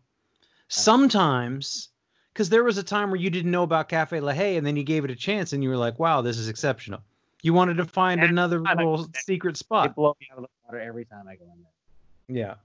sometimes 0.68 1.90
because 2.34 2.50
there 2.50 2.64
was 2.64 2.78
a 2.78 2.84
time 2.84 3.10
where 3.10 3.20
you 3.20 3.30
didn't 3.30 3.52
know 3.52 3.64
about 3.64 3.90
Cafe 3.90 4.20
La 4.20 4.32
Haye, 4.32 4.58
and 4.58 4.66
then 4.66 4.76
you 4.76 4.84
gave 4.84 5.06
it 5.06 5.12
a 5.12 5.16
chance, 5.16 5.54
and 5.54 5.64
you 5.64 5.70
were 5.70 5.78
like, 5.78 5.98
"Wow, 5.98 6.22
this 6.22 6.38
is 6.38 6.48
exceptional." 6.48 7.02
You 7.42 7.54
wanted 7.54 7.78
to 7.78 7.86
find 7.86 8.22
And 8.22 8.30
another 8.30 8.60
little 8.60 9.08
secret 9.14 9.56
They 9.56 9.60
spot. 9.60 9.96
blow 9.96 10.16
me 10.20 10.28
out 10.32 10.40
of 10.40 10.44
the 10.44 10.50
water 10.66 10.80
every 10.80 11.06
time 11.06 11.28
I 11.28 11.36
go 11.36 11.46
in 11.46 11.64
there. 11.64 12.44
Yeah. 12.44 12.56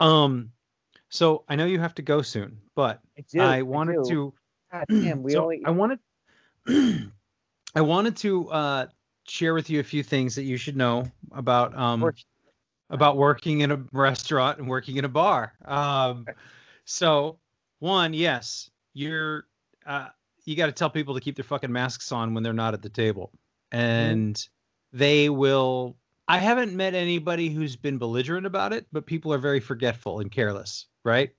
Um. 0.00 0.50
So 1.10 1.44
I 1.48 1.56
know 1.56 1.64
you 1.64 1.80
have 1.80 1.94
to 1.96 2.02
go 2.02 2.22
soon, 2.22 2.58
but 2.74 3.00
I 3.16 3.24
do. 3.30 3.40
I 3.40 3.62
wanted 3.62 4.04
do. 4.04 4.10
to. 4.10 4.34
God 4.72 4.84
damn, 4.88 5.22
we 5.22 5.32
so 5.32 5.44
only. 5.44 5.62
I 5.64 5.70
wanted. 5.70 5.98
I 7.74 7.80
wanted 7.80 8.16
to 8.18 8.50
uh, 8.50 8.86
share 9.26 9.54
with 9.54 9.70
you 9.70 9.80
a 9.80 9.84
few 9.84 10.02
things 10.02 10.34
that 10.34 10.42
you 10.42 10.56
should 10.56 10.76
know 10.76 11.10
about 11.32 11.76
um, 11.76 12.10
about 12.90 13.16
working 13.16 13.60
in 13.60 13.70
a 13.70 13.80
restaurant 13.92 14.58
and 14.58 14.68
working 14.68 14.96
in 14.96 15.04
a 15.04 15.08
bar. 15.08 15.52
Um, 15.64 16.26
so, 16.84 17.38
one, 17.78 18.14
yes, 18.14 18.70
you're 18.94 19.46
uh, 19.86 20.08
you 20.44 20.56
got 20.56 20.66
to 20.66 20.72
tell 20.72 20.90
people 20.90 21.14
to 21.14 21.20
keep 21.20 21.36
their 21.36 21.44
fucking 21.44 21.72
masks 21.72 22.12
on 22.12 22.34
when 22.34 22.42
they're 22.42 22.52
not 22.52 22.74
at 22.74 22.82
the 22.82 22.88
table, 22.88 23.32
and 23.72 24.46
they 24.92 25.28
will. 25.28 25.96
I 26.30 26.38
haven't 26.38 26.74
met 26.74 26.94
anybody 26.94 27.48
who's 27.48 27.76
been 27.76 27.96
belligerent 27.96 28.44
about 28.44 28.74
it, 28.74 28.86
but 28.92 29.06
people 29.06 29.32
are 29.32 29.38
very 29.38 29.60
forgetful 29.60 30.20
and 30.20 30.30
careless, 30.30 30.86
right? 31.08 31.30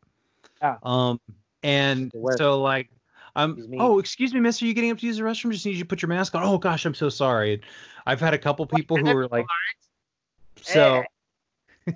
Yeah. 0.62 0.78
Um, 0.84 1.20
and 1.64 2.12
so 2.36 2.62
like. 2.62 2.90
Um, 3.36 3.52
Excuse 3.52 3.70
me. 3.70 3.78
oh, 3.80 4.00
excuse 4.00 4.34
me, 4.34 4.40
miss, 4.40 4.62
are 4.62 4.66
You 4.66 4.74
getting 4.74 4.92
up 4.92 4.98
to 4.98 5.06
use 5.06 5.18
the 5.18 5.24
restroom? 5.24 5.52
Just 5.52 5.66
need 5.66 5.74
you 5.74 5.80
to 5.80 5.86
put 5.86 6.02
your 6.02 6.10
mask 6.10 6.34
on. 6.34 6.44
Oh 6.44 6.58
gosh, 6.58 6.84
I'm 6.86 6.96
so 6.96 7.10
sorry. 7.10 7.62
I've 8.06 8.20
had 8.20 8.34
a 8.34 8.38
couple 8.40 8.66
people 8.66 8.98
who 8.98 9.08
are 9.16 9.28
like, 9.28 9.46
so, 10.62 11.04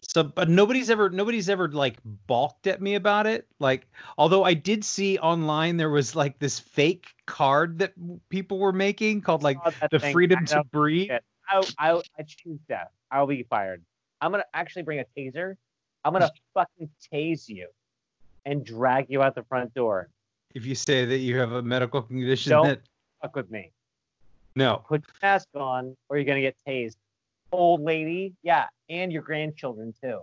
so, 0.00 0.24
but 0.24 0.48
nobody's 0.48 0.90
ever, 0.90 1.10
nobody's 1.10 1.48
ever 1.48 1.68
like 1.68 1.96
balked 2.04 2.66
at 2.66 2.82
me 2.82 2.96
about 2.96 3.26
it. 3.26 3.46
Like, 3.60 3.86
although 4.18 4.42
I 4.42 4.54
did 4.54 4.84
see 4.84 5.16
online 5.18 5.76
there 5.76 5.90
was 5.90 6.16
like 6.16 6.38
this 6.40 6.58
fake 6.58 7.06
card 7.24 7.78
that 7.78 7.94
people 8.28 8.58
were 8.58 8.72
making 8.72 9.20
called 9.20 9.44
like 9.44 9.58
saw 9.62 9.70
the 9.90 10.00
thing. 10.00 10.12
freedom 10.12 10.40
I 10.40 10.44
to 10.46 10.56
know. 10.56 10.64
breathe. 10.72 11.10
Shit. 11.10 11.24
I, 11.48 11.64
I, 11.78 12.02
I 12.18 12.22
choose 12.26 12.58
death. 12.68 12.90
I'll 13.10 13.26
be 13.26 13.44
fired. 13.44 13.84
I'm 14.20 14.32
gonna 14.32 14.44
actually 14.52 14.82
bring 14.82 15.00
a 15.00 15.04
taser. 15.16 15.56
I'm 16.04 16.12
gonna 16.12 16.30
fucking 16.54 16.88
tase 17.12 17.48
you, 17.48 17.68
and 18.44 18.64
drag 18.64 19.06
you 19.08 19.22
out 19.22 19.34
the 19.34 19.44
front 19.44 19.72
door. 19.74 20.08
If 20.54 20.66
you 20.66 20.74
say 20.74 21.04
that 21.04 21.18
you 21.18 21.38
have 21.38 21.52
a 21.52 21.62
medical 21.62 22.02
condition 22.02 22.50
Don't. 22.50 22.66
that 22.66 22.80
Fuck 23.22 23.36
with 23.36 23.50
me. 23.50 23.70
no, 24.56 24.82
Put 24.88 25.02
your 25.06 25.14
mask 25.22 25.48
on, 25.54 25.96
or 26.08 26.16
you're 26.18 26.24
gonna 26.24 26.40
get 26.40 26.56
tased. 26.66 26.96
Old 27.52 27.82
lady, 27.82 28.34
yeah, 28.42 28.66
and 28.88 29.12
your 29.12 29.22
grandchildren 29.22 29.94
too. 30.02 30.20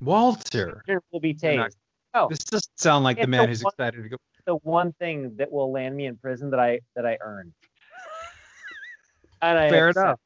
Walter, 0.00 0.82
Children 0.86 1.02
will 1.12 1.20
be 1.20 1.36
You're 1.42 1.54
not- 1.56 1.70
tased. 1.70 1.76
Oh, 2.14 2.28
this 2.30 2.38
doesn't 2.44 2.78
sound 2.78 3.04
like 3.04 3.20
the 3.20 3.26
man 3.26 3.42
the 3.42 3.46
who's 3.48 3.62
one- 3.62 3.72
excited 3.74 4.02
to 4.02 4.08
go. 4.08 4.16
the 4.46 4.54
one 4.56 4.92
thing 4.94 5.36
that 5.36 5.52
will 5.52 5.70
land 5.70 5.94
me 5.94 6.06
in 6.06 6.16
prison 6.16 6.48
that 6.50 6.60
I 6.60 6.80
that 6.94 7.04
I 7.04 7.18
earned. 7.20 7.52
And 9.42 9.58
I 9.58 9.68
Fair 9.68 9.88
accept. 9.90 10.04
enough. 10.06 10.20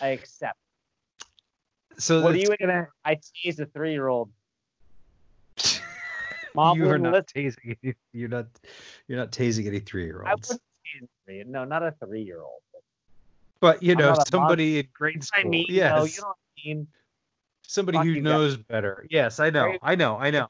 I 0.00 0.08
accept. 0.08 0.58
So 1.98 2.22
What 2.22 2.34
are 2.34 2.38
you 2.38 2.54
gonna? 2.60 2.88
I 3.04 3.18
tease 3.34 3.58
a 3.60 3.66
three 3.66 3.92
year 3.92 4.08
old. 4.08 4.30
Mom 6.54 6.78
you 6.78 6.88
are 6.88 6.98
not 6.98 7.12
listen. 7.34 7.52
tasing. 7.66 7.76
any- 7.82 7.94
You're 8.12 8.28
not. 8.28 8.46
You're 9.08 9.18
not 9.18 9.32
tasing 9.32 9.66
any 9.66 9.80
three 9.80 10.04
year 10.04 10.22
I 10.26 10.32
olds. 10.32 10.48
wouldn't 10.48 10.62
tease 10.84 11.08
three. 11.24 11.44
No, 11.46 11.64
not 11.64 11.82
a 11.82 11.92
three 12.04 12.22
year 12.22 12.40
old. 12.40 12.60
But 13.60 13.82
you 13.82 13.94
know, 13.96 14.16
somebody 14.28 14.78
in 14.80 14.88
grade 14.92 15.24
school. 15.24 15.40
I 15.44 15.48
mean, 15.48 15.66
yes. 15.68 15.96
no, 15.96 16.04
you 16.04 16.20
don't 16.20 16.36
mean. 16.64 16.86
somebody 17.62 17.98
fuck 17.98 18.04
who 18.06 18.10
you 18.12 18.16
guys. 18.16 18.24
knows 18.24 18.56
better. 18.58 19.06
Yes, 19.10 19.40
I 19.40 19.50
know. 19.50 19.76
I 19.82 19.94
know. 19.94 20.16
I 20.16 20.30
know. 20.30 20.48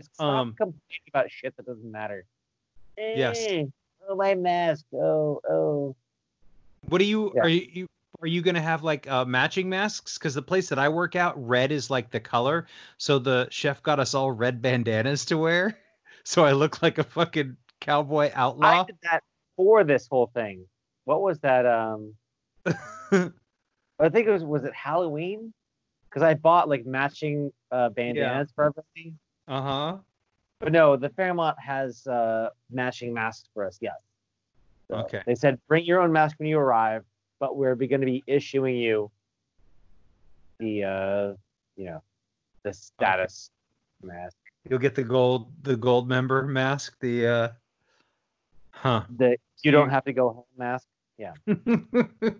Stop 0.00 0.26
Um, 0.26 0.48
complaining 0.54 1.02
about 1.08 1.30
shit 1.30 1.56
that 1.56 1.66
doesn't 1.66 1.90
matter. 1.90 2.24
Yes. 2.96 3.46
Oh, 4.08 4.16
my 4.16 4.34
mask. 4.34 4.84
Oh, 4.94 5.40
oh. 5.48 5.94
What 6.88 6.98
do 6.98 7.04
you 7.04 7.32
Yeah. 7.36 7.42
are 7.42 7.48
you, 7.48 7.68
you 7.72 7.88
are 8.22 8.26
you 8.26 8.42
gonna 8.42 8.60
have 8.60 8.82
like 8.82 9.08
uh, 9.08 9.24
matching 9.24 9.68
masks? 9.68 10.18
Because 10.18 10.34
the 10.34 10.42
place 10.42 10.68
that 10.68 10.78
I 10.78 10.88
work 10.88 11.16
out, 11.16 11.34
red 11.46 11.72
is 11.72 11.90
like 11.90 12.10
the 12.10 12.20
color. 12.20 12.66
So 12.98 13.18
the 13.18 13.48
chef 13.50 13.82
got 13.82 13.98
us 13.98 14.14
all 14.14 14.30
red 14.30 14.62
bandanas 14.62 15.24
to 15.26 15.38
wear. 15.38 15.78
So 16.22 16.44
I 16.44 16.52
look 16.52 16.82
like 16.82 16.98
a 16.98 17.02
fucking 17.02 17.56
cowboy 17.80 18.30
outlaw. 18.34 18.82
I 18.82 18.84
did 18.84 18.98
that 19.04 19.22
for 19.56 19.84
this 19.84 20.06
whole 20.06 20.30
thing. 20.34 20.66
What 21.06 21.22
was 21.22 21.38
that? 21.40 21.64
Um, 21.64 22.14
I 22.66 24.08
think 24.10 24.28
it 24.28 24.30
was 24.30 24.44
was 24.44 24.64
it 24.64 24.74
Halloween? 24.74 25.54
Because 26.08 26.22
I 26.22 26.34
bought 26.34 26.68
like 26.68 26.84
matching 26.84 27.50
uh, 27.72 27.88
bandanas 27.88 28.52
for 28.54 28.64
everybody. 28.64 29.14
uh 29.48 29.62
huh. 29.62 29.96
But 30.60 30.72
no, 30.72 30.94
the 30.96 31.08
Fairmont 31.08 31.58
has 31.58 32.06
uh, 32.06 32.50
matching 32.70 33.14
masks 33.14 33.48
for 33.54 33.64
us. 33.64 33.78
Yes. 33.80 33.96
So 34.88 34.96
Okay. 34.98 35.22
They 35.26 35.34
said 35.34 35.58
bring 35.68 35.86
your 35.86 36.00
own 36.00 36.12
mask 36.12 36.38
when 36.38 36.48
you 36.48 36.58
arrive, 36.58 37.04
but 37.40 37.56
we're 37.56 37.74
going 37.74 38.00
to 38.00 38.06
be 38.06 38.22
issuing 38.28 38.76
you 38.76 39.10
the 40.60 40.84
uh, 40.84 41.32
you 41.76 41.86
know, 41.86 42.02
the 42.62 42.72
status 42.72 43.50
mask. 44.02 44.36
You'll 44.68 44.78
get 44.78 44.94
the 44.94 45.02
gold 45.02 45.50
the 45.62 45.76
gold 45.76 46.08
member 46.08 46.46
mask. 46.46 46.96
The 47.00 47.26
uh, 47.26 47.48
huh. 48.70 49.02
The 49.16 49.36
you 49.62 49.72
don't 49.72 49.90
have 49.90 50.04
to 50.04 50.12
go 50.12 50.30
home 50.30 50.44
mask. 50.56 50.86
Yeah. 51.18 51.32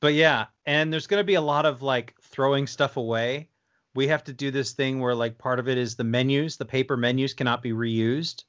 but 0.00 0.14
yeah, 0.14 0.46
and 0.64 0.92
there's 0.92 1.06
going 1.06 1.20
to 1.20 1.24
be 1.24 1.34
a 1.34 1.40
lot 1.40 1.66
of 1.66 1.82
like 1.82 2.14
throwing 2.22 2.66
stuff 2.66 2.96
away. 2.96 3.50
We 3.94 4.08
have 4.08 4.24
to 4.24 4.32
do 4.32 4.50
this 4.50 4.72
thing 4.72 5.00
where 5.00 5.14
like 5.14 5.38
part 5.38 5.58
of 5.58 5.68
it 5.68 5.78
is 5.78 5.96
the 5.96 6.04
menus, 6.04 6.56
the 6.56 6.64
paper 6.64 6.96
menus 6.96 7.34
cannot 7.34 7.62
be 7.62 7.72
reused 7.72 8.44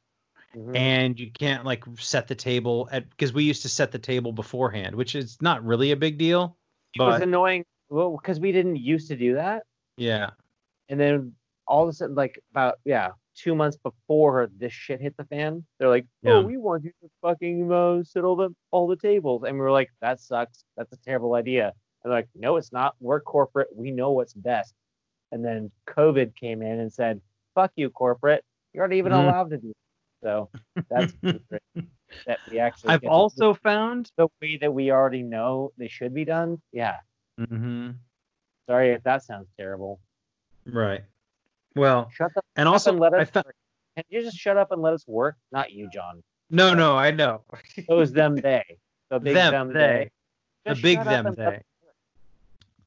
Mhm. 0.57 0.75
and 0.75 1.19
you 1.19 1.31
can't 1.31 1.65
like 1.65 1.83
set 1.99 2.27
the 2.27 2.35
table 2.35 2.89
at 2.91 3.09
because 3.11 3.31
we 3.33 3.43
used 3.43 3.61
to 3.61 3.69
set 3.69 3.91
the 3.91 3.99
table 3.99 4.31
beforehand, 4.31 4.95
which 4.95 5.13
is 5.15 5.37
not 5.41 5.63
really 5.63 5.91
a 5.91 5.95
big 5.95 6.17
deal. 6.17 6.57
it 6.95 7.01
was 7.01 7.19
But 7.19 7.23
annoying. 7.27 7.63
Well, 7.89 8.17
because 8.17 8.39
we 8.39 8.51
didn't 8.51 8.77
used 8.77 9.07
to 9.09 9.15
do 9.15 9.35
that. 9.35 9.63
yeah, 9.97 10.31
And 10.89 10.99
then 10.99 11.35
all 11.67 11.83
of 11.83 11.89
a 11.89 11.93
sudden, 11.93 12.15
like 12.15 12.39
about 12.51 12.75
yeah, 12.85 13.11
two 13.35 13.53
months 13.55 13.77
before 13.77 14.49
this 14.57 14.73
shit 14.73 14.99
hit 15.01 15.15
the 15.17 15.25
fan, 15.25 15.65
they're 15.77 15.89
like, 15.89 16.05
"Oh, 16.25 16.39
Yeah. 16.41 16.45
we 16.45 16.57
want 16.57 16.83
you 16.85 16.91
to 17.01 17.09
fucking 17.21 17.71
uh, 17.71 18.03
sit 18.03 18.23
all 18.23 18.35
the 18.35 18.49
all 18.71 18.87
the 18.87 18.95
tables," 18.95 19.43
and 19.43 19.55
we 19.55 19.61
were 19.61 19.71
like, 19.71 19.91
"That 20.01 20.19
sucks. 20.19 20.63
That's 20.75 20.91
a 20.93 20.97
terrible 20.97 21.35
idea." 21.35 21.67
And 22.03 22.11
they're 22.11 22.19
like, 22.19 22.29
"No, 22.35 22.57
it's 22.57 22.71
not. 22.71 22.95
We're 22.99 23.21
corporate. 23.21 23.69
We 23.75 23.91
know 23.91 24.11
what's 24.11 24.33
best." 24.33 24.73
And 25.31 25.43
then 25.45 25.71
COVID 25.87 26.35
came 26.35 26.61
in 26.61 26.79
and 26.79 26.91
said, 26.91 27.21
"Fuck 27.53 27.73
you, 27.75 27.89
corporate. 27.89 28.43
You're 28.73 28.87
not 28.87 28.95
even 28.95 29.11
Mhm. 29.11 29.23
allowed 29.23 29.49
to 29.51 29.57
do." 29.57 29.73
So 30.27 30.49
that's 30.89 31.13
great 31.23 31.41
that 32.25 32.39
we 32.51 32.59
actually. 32.59 32.89
I've 32.89 33.01
get 33.01 33.07
to 33.07 33.11
do 33.11 33.13
also 33.13 33.53
found. 33.53 34.11
the 34.17 34.27
way 34.41 34.57
that 34.57 34.73
we 34.73 34.91
already 34.91 35.23
know 35.23 35.71
they 35.77 35.87
should 35.87 36.13
be 36.13 36.25
done. 36.25 36.61
Yeah. 36.73 36.97
Mhm, 37.39 37.95
Sorry 38.69 38.89
if 38.91 39.03
that 39.03 39.23
sounds 39.23 39.47
terrible. 39.57 40.01
right. 40.65 41.03
Well, 41.75 42.09
Shut 42.13 42.31
the 42.35 42.41
and 42.57 42.67
also 42.67 42.91
and 42.91 42.99
let 42.99 43.13
us 43.13 43.29
found. 43.29 43.45
Can 43.95 44.03
you 44.09 44.21
just 44.21 44.35
shut 44.37 44.57
up 44.57 44.71
and 44.71 44.81
let 44.81 44.93
us 44.93 45.07
work? 45.07 45.37
Not 45.53 45.71
you, 45.71 45.89
John. 45.93 46.21
No, 46.49 46.73
no, 46.73 46.97
I 46.97 47.11
know. 47.11 47.43
Those 47.87 48.11
them 48.11 48.35
they. 48.43 48.63
The 49.09 49.19
big 49.19 49.33
Them, 49.35 49.51
them, 49.53 49.67
they. 49.73 50.11
they. 50.65 50.73
The 50.73 50.81
big 50.81 51.03
them, 51.05 51.35
they. 51.37 51.61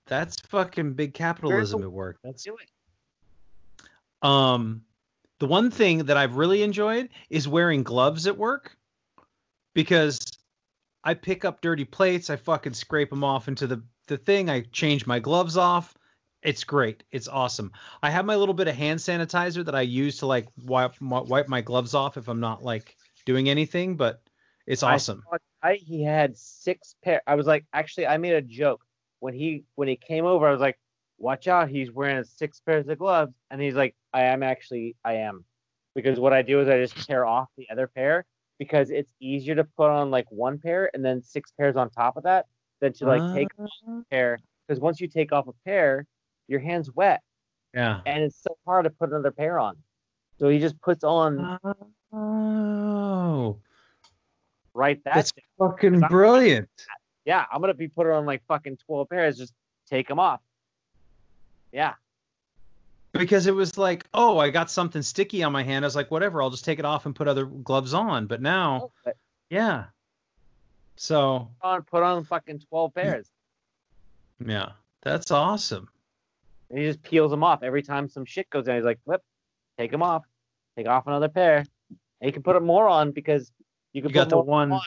That's 0.06 0.36
fucking 0.42 0.92
big 0.94 1.14
capitalism 1.14 1.82
at 1.84 1.90
work. 1.90 2.18
That's 2.22 2.42
do 2.42 2.56
it. 2.58 2.68
Um, 4.28 4.82
the 5.40 5.46
one 5.46 5.70
thing 5.70 6.04
that 6.04 6.16
I've 6.16 6.36
really 6.36 6.62
enjoyed 6.62 7.08
is 7.30 7.48
wearing 7.48 7.82
gloves 7.82 8.26
at 8.26 8.36
work 8.36 8.76
because 9.74 10.20
I 11.02 11.14
pick 11.14 11.44
up 11.44 11.62
dirty 11.62 11.84
plates, 11.84 12.30
I 12.30 12.36
fucking 12.36 12.74
scrape 12.74 13.10
them 13.10 13.24
off 13.24 13.48
into 13.48 13.66
the 13.66 13.82
the 14.06 14.18
thing, 14.18 14.50
I 14.50 14.62
change 14.72 15.06
my 15.06 15.18
gloves 15.18 15.56
off. 15.56 15.94
It's 16.42 16.64
great. 16.64 17.04
It's 17.12 17.28
awesome. 17.28 17.70
I 18.02 18.10
have 18.10 18.24
my 18.24 18.34
little 18.34 18.54
bit 18.54 18.66
of 18.66 18.74
hand 18.74 18.98
sanitizer 18.98 19.64
that 19.64 19.74
I 19.74 19.82
use 19.82 20.18
to 20.18 20.26
like 20.26 20.48
wipe 20.64 21.00
my, 21.00 21.20
wipe 21.20 21.48
my 21.48 21.60
gloves 21.60 21.94
off 21.94 22.16
if 22.16 22.28
I'm 22.28 22.40
not 22.40 22.62
like 22.62 22.96
doing 23.24 23.48
anything, 23.48 23.96
but 23.96 24.20
it's 24.66 24.82
awesome. 24.82 25.22
a 25.32 25.38
guy, 25.62 25.76
he 25.76 26.02
had 26.02 26.36
six 26.36 26.96
pair. 27.04 27.22
I 27.26 27.34
was 27.34 27.46
like, 27.46 27.66
actually, 27.72 28.06
I 28.06 28.16
made 28.16 28.34
a 28.34 28.42
joke 28.42 28.82
when 29.20 29.32
he 29.32 29.64
when 29.76 29.86
he 29.86 29.96
came 29.96 30.24
over. 30.24 30.48
I 30.48 30.52
was 30.52 30.60
like, 30.60 30.78
watch 31.18 31.46
out, 31.46 31.68
he's 31.68 31.92
wearing 31.92 32.24
six 32.24 32.60
pairs 32.60 32.88
of 32.88 32.98
gloves, 32.98 33.32
and 33.50 33.60
he's 33.60 33.74
like, 33.74 33.94
I 34.12 34.22
am 34.22 34.42
actually, 34.42 34.96
I 35.04 35.14
am, 35.14 35.44
because 35.94 36.18
what 36.18 36.32
I 36.32 36.42
do 36.42 36.60
is 36.60 36.68
I 36.68 36.78
just 36.78 37.06
tear 37.06 37.24
off 37.24 37.48
the 37.56 37.68
other 37.70 37.86
pair 37.86 38.24
because 38.58 38.90
it's 38.90 39.12
easier 39.20 39.54
to 39.54 39.64
put 39.64 39.88
on 39.90 40.10
like 40.10 40.26
one 40.30 40.58
pair 40.58 40.90
and 40.94 41.04
then 41.04 41.22
six 41.22 41.50
pairs 41.58 41.76
on 41.76 41.90
top 41.90 42.16
of 42.16 42.24
that 42.24 42.46
than 42.80 42.92
to 42.94 43.06
like 43.06 43.22
take 43.34 43.48
a 43.58 44.02
pair. 44.10 44.38
Because 44.66 44.80
once 44.80 45.00
you 45.00 45.08
take 45.08 45.32
off 45.32 45.46
a 45.48 45.52
pair, 45.64 46.06
your 46.48 46.60
hand's 46.60 46.90
wet, 46.92 47.22
Yeah. 47.74 48.00
and 48.06 48.22
it's 48.24 48.42
so 48.42 48.56
hard 48.66 48.84
to 48.84 48.90
put 48.90 49.10
another 49.10 49.30
pair 49.30 49.58
on. 49.58 49.76
So 50.38 50.48
he 50.48 50.58
just 50.58 50.80
puts 50.80 51.04
on 51.04 51.58
Oh, 52.12 53.58
right 54.74 55.02
that. 55.04 55.14
that's 55.14 55.32
day. 55.32 55.42
fucking 55.58 56.00
brilliant. 56.00 56.68
yeah, 57.24 57.44
I'm 57.52 57.60
gonna 57.60 57.74
be 57.74 57.88
putting 57.88 58.12
on 58.12 58.26
like 58.26 58.42
fucking 58.48 58.78
twelve 58.84 59.08
pairs. 59.08 59.38
Just 59.38 59.52
take 59.88 60.08
them 60.08 60.18
off. 60.18 60.40
Yeah, 61.72 61.94
because 63.12 63.46
it 63.46 63.54
was 63.54 63.76
like, 63.76 64.06
oh, 64.14 64.38
I 64.38 64.50
got 64.50 64.70
something 64.70 65.02
sticky 65.02 65.42
on 65.42 65.52
my 65.52 65.62
hand. 65.62 65.84
I 65.84 65.86
was 65.86 65.96
like, 65.96 66.10
whatever, 66.10 66.42
I'll 66.42 66.50
just 66.50 66.64
take 66.64 66.78
it 66.78 66.84
off 66.84 67.06
and 67.06 67.14
put 67.14 67.28
other 67.28 67.44
gloves 67.44 67.94
on. 67.94 68.26
But 68.26 68.40
now, 68.40 68.80
oh, 68.84 68.92
But 69.04 69.16
yeah. 69.48 69.84
So, 70.96 71.48
put 71.60 71.66
on 71.66 71.82
put 71.82 72.02
on 72.02 72.24
fucking 72.24 72.60
twelve 72.68 72.92
mm. 72.92 72.94
pairs. 72.94 73.30
yeah, 74.44 74.72
that's 75.02 75.30
awesome. 75.30 75.88
And 76.68 76.78
he 76.78 76.84
just 76.84 77.02
peels 77.02 77.30
them 77.30 77.42
off 77.42 77.62
every 77.62 77.82
time 77.82 78.08
some 78.08 78.24
shit 78.24 78.48
goes 78.50 78.66
down. 78.66 78.76
He's 78.76 78.84
like, 78.84 79.00
whip, 79.04 79.22
take 79.78 79.90
them 79.90 80.02
off, 80.02 80.24
take 80.76 80.86
off 80.86 81.06
another 81.06 81.28
pair. 81.28 81.64
And 82.20 82.26
you 82.28 82.32
can 82.32 82.42
put 82.42 82.62
more 82.62 82.86
on 82.86 83.12
because 83.12 83.50
you 83.92 84.02
can 84.02 84.10
You 84.10 84.14
got 84.14 84.24
put 84.24 84.30
the 84.30 84.38
one 84.42 84.72
on. 84.72 84.80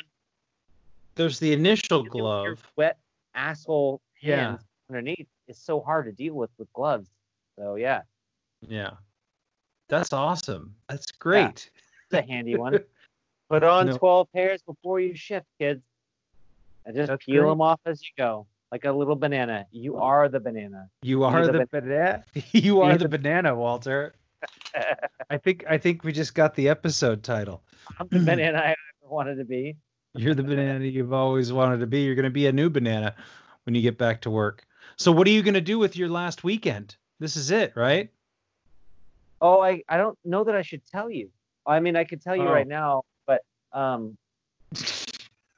There's 1.16 1.40
the 1.40 1.52
initial 1.52 2.04
with 2.04 2.14
your 2.14 2.58
wet 2.76 2.98
asshole 3.36 4.02
Yeah. 4.22 4.36
hands 4.36 4.62
underneath 4.90 5.28
is 5.48 5.58
so 5.58 5.82
hard 5.82 6.06
to 6.06 6.12
deal 6.12 6.36
with 6.36 6.52
with 6.58 6.72
gloves. 6.74 7.10
So 7.58 7.76
yeah, 7.76 8.02
Yeah. 8.68 8.92
That's 9.90 10.14
awesome. 10.14 10.76
That's 10.90 11.12
great. 11.12 11.70
it's 12.06 12.14
a 12.14 12.22
handy 12.22 12.56
one. 12.56 12.80
Put 13.50 13.64
on 13.64 13.88
No. 13.88 13.98
12 13.98 14.28
pairs 14.34 14.62
before 14.64 15.00
you 15.00 15.16
shift, 15.16 15.46
kids. 15.60 15.82
And 16.86 16.96
just 16.96 17.10
That's 17.10 17.24
peel 17.26 17.42
great. 17.44 17.50
them 17.50 17.62
off 17.62 17.80
as 17.86 18.02
you 18.02 18.10
go, 18.18 18.48
like 18.72 18.86
a 18.86 18.92
little 18.92 19.16
banana. 19.16 19.66
You 19.72 19.98
are 19.98 20.28
the 20.30 20.40
banana. 20.40 20.90
You 21.02 21.24
are 21.24 21.46
the 21.46 21.52
the 21.60 21.68
banana. 21.72 22.24
You 22.52 22.82
are 22.82 22.94
the 22.98 23.00
the- 23.08 23.10
banana, 23.10 23.56
Walter. 23.56 24.16
I 25.30 25.38
think 25.38 25.64
I 25.70 25.78
think 25.78 26.04
we 26.04 26.12
just 26.12 26.36
got 26.36 26.56
the 26.56 26.68
episode 26.70 27.24
title. 27.24 27.64
I'm 28.00 28.08
the 28.10 28.20
banana 28.26 28.58
I 28.60 28.76
wanted 29.02 29.36
to 29.36 29.46
be. 29.46 29.78
You're 30.16 30.36
the 30.36 30.44
banana 30.44 30.84
you've 30.86 31.14
always 31.14 31.54
wanted 31.54 31.80
to 31.80 31.88
be. 31.88 32.02
You're 32.02 32.16
going 32.16 32.24
to 32.26 32.30
be 32.30 32.48
a 32.48 32.52
new 32.52 32.70
banana 32.70 33.16
when 33.66 33.74
you 33.76 33.82
get 33.82 33.98
back 33.98 34.22
to 34.22 34.30
work. 34.30 34.66
So 34.98 35.12
what 35.12 35.26
are 35.28 35.32
you 35.32 35.42
going 35.42 35.54
to 35.56 35.62
do 35.62 35.80
with 35.80 35.96
your 35.96 36.10
last 36.10 36.44
weekend? 36.44 36.96
This 37.20 37.36
is 37.38 37.50
it, 37.52 37.74
right? 37.76 38.12
Oh, 39.44 39.62
I, 39.62 39.84
I 39.90 39.98
don't 39.98 40.18
know 40.24 40.46
that 40.46 40.56
I 40.56 40.62
should 40.62 40.82
tell 40.86 41.10
you. 41.12 41.30
I 41.68 41.82
mean, 41.82 41.98
I 41.98 42.06
could 42.06 42.22
tell 42.22 42.36
you 42.36 42.48
Oh. 42.48 42.52
right 42.52 42.68
now, 42.68 43.04
but 43.28 43.42
um, 43.74 44.18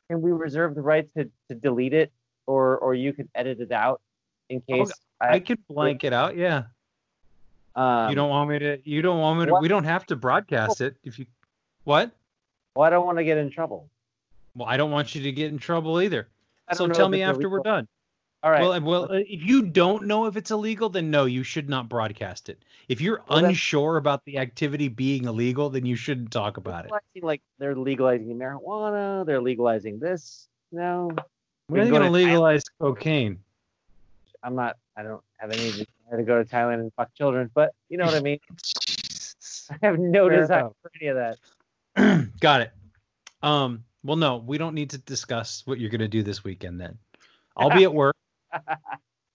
can 0.10 0.22
we 0.22 0.32
reserve 0.32 0.74
the 0.74 0.82
right 0.82 1.08
to, 1.16 1.30
to 1.50 1.56
delete 1.56 1.94
it, 1.94 2.12
or 2.48 2.78
or 2.80 2.96
you 2.96 3.14
could 3.14 3.30
edit 3.36 3.60
it 3.62 3.72
out 3.72 4.02
in 4.50 4.62
case 4.62 4.92
I 5.22 5.36
I, 5.36 5.40
could 5.40 5.60
blank 5.68 6.04
it 6.04 6.14
out. 6.14 6.36
Yeah. 6.36 6.64
um, 7.76 8.10
you 8.10 8.16
don't 8.16 8.30
want 8.30 8.50
me 8.50 8.60
to 8.60 8.80
you 8.84 9.02
don't 9.04 9.20
want 9.20 9.40
me 9.40 9.46
to 9.46 9.52
what- 9.54 9.62
we 9.62 9.68
don't 9.68 9.84
have 9.86 10.06
to 10.08 10.16
broadcast 10.16 10.82
it 10.82 10.96
if 11.04 11.20
you 11.20 11.28
What? 11.84 12.12
Well, 12.76 12.86
I 12.86 12.90
don't 12.90 13.06
want 13.06 13.20
to 13.20 13.24
get 13.24 13.38
in 13.38 13.50
trouble. 13.52 13.88
Well, 14.56 14.68
I 14.68 14.78
don't 14.78 14.92
want 14.92 15.14
you 15.16 15.22
to 15.24 15.32
get 15.32 15.52
in 15.52 15.60
trouble 15.60 16.02
either. 16.02 16.28
So 16.74 16.88
tell 16.88 17.08
me 17.10 17.22
after 17.22 17.50
we're 17.50 17.60
done. 17.60 17.88
All 18.46 18.52
right. 18.52 18.62
Well, 18.62 18.80
well, 18.82 19.04
uh, 19.12 19.16
if 19.28 19.42
you 19.42 19.64
don't 19.64 20.06
know 20.06 20.28
if 20.28 20.38
it's 20.38 20.52
illegal, 20.52 20.88
then 20.88 21.10
no, 21.10 21.26
you 21.26 21.42
should 21.42 21.68
not 21.68 21.90
broadcast 21.90 22.48
it. 22.48 22.62
If 22.88 23.02
you're 23.02 23.24
Well, 23.28 23.44
unsure 23.44 23.98
about 23.98 24.24
the 24.26 24.38
activity 24.38 24.88
being 24.88 25.26
illegal, 25.26 25.72
then 25.72 25.84
you 25.84 25.96
shouldn't 25.96 26.30
talk 26.30 26.58
about 26.58 26.86
it. 26.86 26.92
Like 27.24 27.42
they're 27.58 27.76
legalizing 27.76 28.38
marijuana, 28.38 29.26
they're 29.26 29.42
legalizing 29.42 29.98
this. 29.98 30.48
No, 30.72 31.10
We're 31.70 31.90
going 31.90 31.94
to 31.94 31.98
to 32.02 32.06
Thailand. 32.06 32.12
legalize 32.12 32.64
cocaine. 32.80 33.40
I'm 34.44 34.54
not. 34.54 34.78
I 34.96 35.02
don't 35.02 35.24
have 35.38 35.50
any 35.52 35.72
desire 35.72 36.18
to 36.18 36.24
go 36.24 36.44
to 36.44 36.48
Thailand 36.48 36.82
and 36.82 36.94
fuck 36.94 37.16
children, 37.16 37.50
but 37.56 37.74
you 37.90 37.98
know 37.98 38.06
what 38.06 38.14
I 38.14 38.20
mean. 38.20 38.40
I 39.72 39.78
have 39.82 39.98
no 39.98 40.30
Fair 40.30 40.42
desire 40.42 40.60
enough. 40.60 40.74
for 40.84 40.92
any 41.02 41.10
of 41.10 41.16
that. 41.96 42.30
Got 42.40 42.62
it. 42.62 42.72
Um, 43.42 43.86
well, 44.04 44.18
no, 44.18 44.38
we 44.38 44.60
don't 44.60 44.76
need 44.76 44.92
to 44.92 45.00
discuss 45.00 45.64
what 45.66 45.80
you're 45.80 45.90
going 45.90 46.02
to 46.02 46.08
do 46.08 46.22
this 46.22 46.44
weekend 46.44 46.80
then. 46.80 47.00
I'll 47.58 47.72
be 47.72 47.84
at 47.86 47.94
work. 47.94 48.16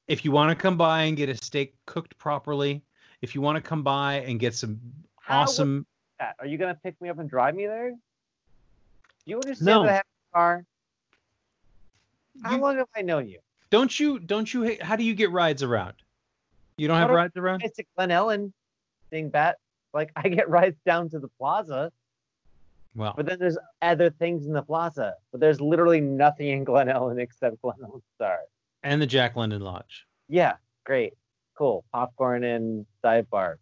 If 0.08 0.24
you 0.24 0.30
want 0.32 0.50
to 0.50 0.60
come 0.60 0.76
by 0.76 1.02
and 1.02 1.16
get 1.16 1.28
a 1.28 1.36
steak 1.36 1.74
cooked 1.86 2.16
properly, 2.18 2.82
if 3.22 3.34
you 3.34 3.40
want 3.40 3.56
to 3.56 3.62
come 3.62 3.82
by 3.82 4.14
and 4.20 4.40
get 4.40 4.54
some 4.54 4.80
How 5.20 5.40
awesome? 5.42 5.86
Are 6.38 6.46
you 6.46 6.58
gonna 6.58 6.78
pick 6.82 7.00
me 7.00 7.08
up 7.08 7.18
and 7.18 7.28
drive 7.30 7.54
me 7.54 7.66
there? 7.66 7.90
Do 7.90 7.96
you 9.26 9.36
understand 9.36 9.64
No. 9.66 9.82
that 9.84 9.88
I 9.90 9.94
have 9.94 10.04
a 10.04 10.34
car? 10.34 10.64
How 12.42 12.56
You- 12.56 12.62
long 12.62 12.76
have 12.76 12.88
I 12.96 13.02
known 13.02 13.28
you? 13.28 13.40
Don't 13.70 13.98
you 14.00 14.18
don't 14.18 14.52
you 14.52 14.76
how 14.82 14.96
do 14.96 15.04
you 15.04 15.14
get 15.14 15.30
rides 15.30 15.62
around? 15.62 15.94
You 16.76 16.88
don't 16.88 16.96
How 16.96 17.02
have 17.02 17.10
do- 17.10 17.14
rides 17.14 17.36
around? 17.36 17.62
It's 17.62 17.78
a 17.78 17.84
Glen 17.96 18.10
Ellen 18.10 18.52
thing, 19.10 19.28
Bat. 19.30 19.58
Like 19.94 20.10
I 20.16 20.28
get 20.28 20.48
rides 20.48 20.76
down 20.84 21.08
to 21.10 21.18
the 21.18 21.28
plaza, 21.28 21.92
Well, 22.94 23.12
but 23.16 23.26
then 23.26 23.38
there's 23.38 23.58
other 23.82 24.10
things 24.10 24.46
in 24.46 24.52
the 24.52 24.62
plaza. 24.62 25.14
But 25.30 25.40
there's 25.40 25.60
literally 25.60 26.00
nothing 26.00 26.48
in 26.48 26.64
Glen 26.64 26.88
Ellen 26.88 27.18
except 27.18 27.60
Glen 27.62 27.76
Ellen 27.82 28.02
Star. 28.16 28.40
And 28.82 29.00
the 29.00 29.06
Jack 29.06 29.36
London 29.36 29.60
Lodge. 29.62 30.06
Yeah, 30.28 30.54
great, 30.84 31.14
cool. 31.56 31.84
Popcorn 31.92 32.44
and 32.44 32.86
dive 33.02 33.28
bar 33.30 33.58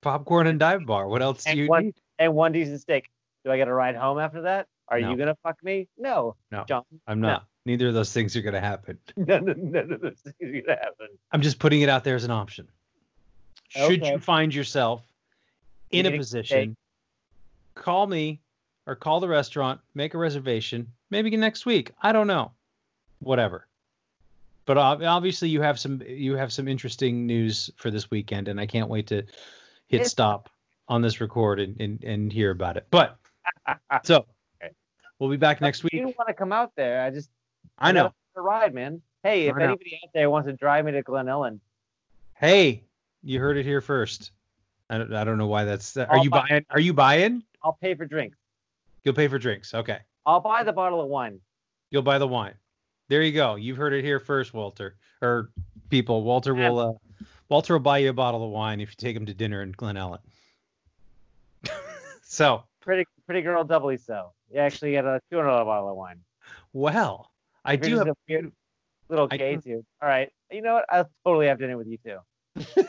Popcorn 0.00 0.46
and 0.48 0.58
dive 0.58 0.84
bar. 0.86 1.06
What 1.08 1.22
else 1.22 1.44
do 1.44 1.50
and 1.50 1.58
you 1.60 1.66
one 1.68 1.84
need? 1.86 1.94
and 2.18 2.34
one 2.34 2.50
decent 2.52 2.80
steak. 2.80 3.08
Do 3.44 3.52
I 3.52 3.56
get 3.56 3.68
a 3.68 3.72
ride 3.74 3.94
home 3.96 4.18
after 4.18 4.42
that? 4.42 4.66
Are 4.88 5.00
No. 5.00 5.10
you 5.10 5.16
gonna 5.16 5.36
fuck 5.42 5.62
me? 5.62 5.88
No, 5.96 6.34
No. 6.50 6.64
John. 6.68 6.82
I'm 7.06 7.20
no. 7.20 7.28
not. 7.28 7.46
Neither 7.64 7.88
of 7.88 7.94
those 7.94 8.12
things 8.12 8.34
are 8.36 8.42
going 8.42 8.54
to 8.54 8.60
happen. 8.60 8.98
None 9.16 9.48
of, 9.48 9.56
none 9.56 9.92
of 9.92 10.00
those 10.00 10.18
things 10.18 10.34
are 10.40 10.60
gonna 10.66 10.78
happen. 10.80 11.06
I'm 11.30 11.40
just 11.42 11.60
putting 11.60 11.82
it 11.82 11.88
out 11.88 12.02
there 12.02 12.16
as 12.16 12.24
an 12.24 12.32
option. 12.32 12.66
Should 13.68 14.02
Okay. 14.02 14.10
you 14.12 14.18
find 14.18 14.52
yourself 14.52 15.04
in 15.92 16.06
a 16.06 16.16
position, 16.16 16.76
call 17.76 18.08
me 18.08 18.40
or 18.88 18.96
call 18.96 19.20
the 19.20 19.28
restaurant, 19.28 19.80
make 19.94 20.14
a 20.14 20.18
reservation, 20.18 20.88
maybe 21.10 21.30
next 21.36 21.64
week. 21.64 21.92
I 22.02 22.10
don't 22.10 22.26
know. 22.26 22.50
Whatever. 23.20 23.68
But 24.64 24.78
obviously 24.78 25.48
you 25.48 25.60
have 25.60 25.78
some 25.78 26.02
you 26.06 26.36
have 26.36 26.52
some 26.52 26.68
interesting 26.68 27.26
news 27.26 27.70
for 27.76 27.90
this 27.90 28.10
weekend 28.10 28.48
and 28.48 28.60
I 28.60 28.66
can't 28.66 28.88
wait 28.88 29.08
to 29.08 29.24
hit 29.88 30.06
stop 30.06 30.48
on 30.88 31.02
this 31.02 31.20
record 31.20 31.58
and, 31.58 31.80
and, 31.80 32.04
and 32.04 32.32
hear 32.32 32.50
about 32.50 32.76
it. 32.76 32.86
But 32.90 33.18
so 34.04 34.26
we'll 35.18 35.30
be 35.30 35.36
back 35.36 35.60
next 35.60 35.82
week. 35.82 35.92
You 35.92 36.14
want 36.16 36.28
to 36.28 36.34
come 36.34 36.52
out 36.52 36.72
there? 36.76 37.02
I 37.02 37.10
just 37.10 37.30
I 37.78 37.92
know. 37.92 38.12
a 38.36 38.40
ride, 38.40 38.72
man. 38.72 39.02
Hey, 39.22 39.46
if 39.46 39.56
anybody 39.56 40.00
out 40.04 40.10
there 40.14 40.30
wants 40.30 40.46
to 40.48 40.52
drive 40.52 40.84
me 40.84 40.92
to 40.92 41.02
Glen 41.02 41.28
Ellen, 41.28 41.60
Hey, 42.42 42.82
you 43.22 43.38
heard 43.38 43.56
it 43.56 43.64
here 43.64 43.80
first. 43.80 44.32
I 44.90 44.98
don't, 44.98 45.14
I 45.14 45.22
don't 45.22 45.38
know 45.38 45.46
why 45.46 45.64
that's. 45.64 45.96
Are 45.96 46.08
I'll 46.10 46.24
you 46.24 46.30
buy- 46.30 46.44
buying? 46.48 46.66
Are 46.70 46.80
you 46.80 46.92
buying? 46.92 47.44
I'll 47.62 47.78
pay 47.80 47.94
for 47.94 48.04
drinks. 48.04 48.36
You'll 49.04 49.14
pay 49.14 49.28
for 49.28 49.38
drinks. 49.38 49.74
Okay. 49.74 49.98
I'll 50.26 50.40
buy 50.40 50.64
the 50.64 50.72
bottle 50.72 51.00
of 51.00 51.08
wine. 51.08 51.38
You'll 51.90 52.02
buy 52.02 52.18
the 52.18 52.26
wine. 52.26 52.54
There 53.12 53.20
you 53.20 53.32
go. 53.32 53.56
You've 53.56 53.76
heard 53.76 53.92
it 53.92 54.02
here 54.02 54.18
first, 54.18 54.54
Walter. 54.54 54.96
Or 55.20 55.50
people. 55.90 56.22
Walter 56.22 56.54
will. 56.54 56.78
Uh, 56.78 57.24
Walter 57.50 57.74
will 57.74 57.80
buy 57.80 57.98
you 57.98 58.08
a 58.08 58.14
bottle 58.14 58.42
of 58.42 58.50
wine 58.50 58.80
if 58.80 58.88
you 58.88 58.94
take 58.96 59.14
him 59.14 59.26
to 59.26 59.34
dinner 59.34 59.62
in 59.62 59.72
Glen 59.72 59.98
Ellen. 59.98 60.20
so, 62.22 62.64
Pretty, 62.80 63.04
pretty 63.26 63.42
girl, 63.42 63.64
doubly 63.64 63.98
so. 63.98 64.32
You 64.50 64.60
actually 64.60 64.92
get 64.92 65.04
a 65.04 65.20
two 65.30 65.36
hundred 65.36 65.62
bottle 65.62 65.90
of 65.90 65.96
wine. 65.96 66.20
well, 66.72 67.30
I 67.66 67.74
You're 67.74 67.82
do 67.82 67.98
have. 67.98 68.08
a 68.08 68.14
weird 68.26 68.50
little 69.10 69.28
I 69.30 69.36
gay 69.36 69.56
do- 69.56 69.60
dude. 69.60 69.86
All 70.00 70.08
right, 70.08 70.30
you 70.50 70.62
know 70.62 70.72
what? 70.72 70.86
I'll 70.88 71.10
totally 71.22 71.48
have 71.48 71.58
dinner 71.58 71.76
with 71.76 71.88
you 71.88 71.98
too. 71.98 72.18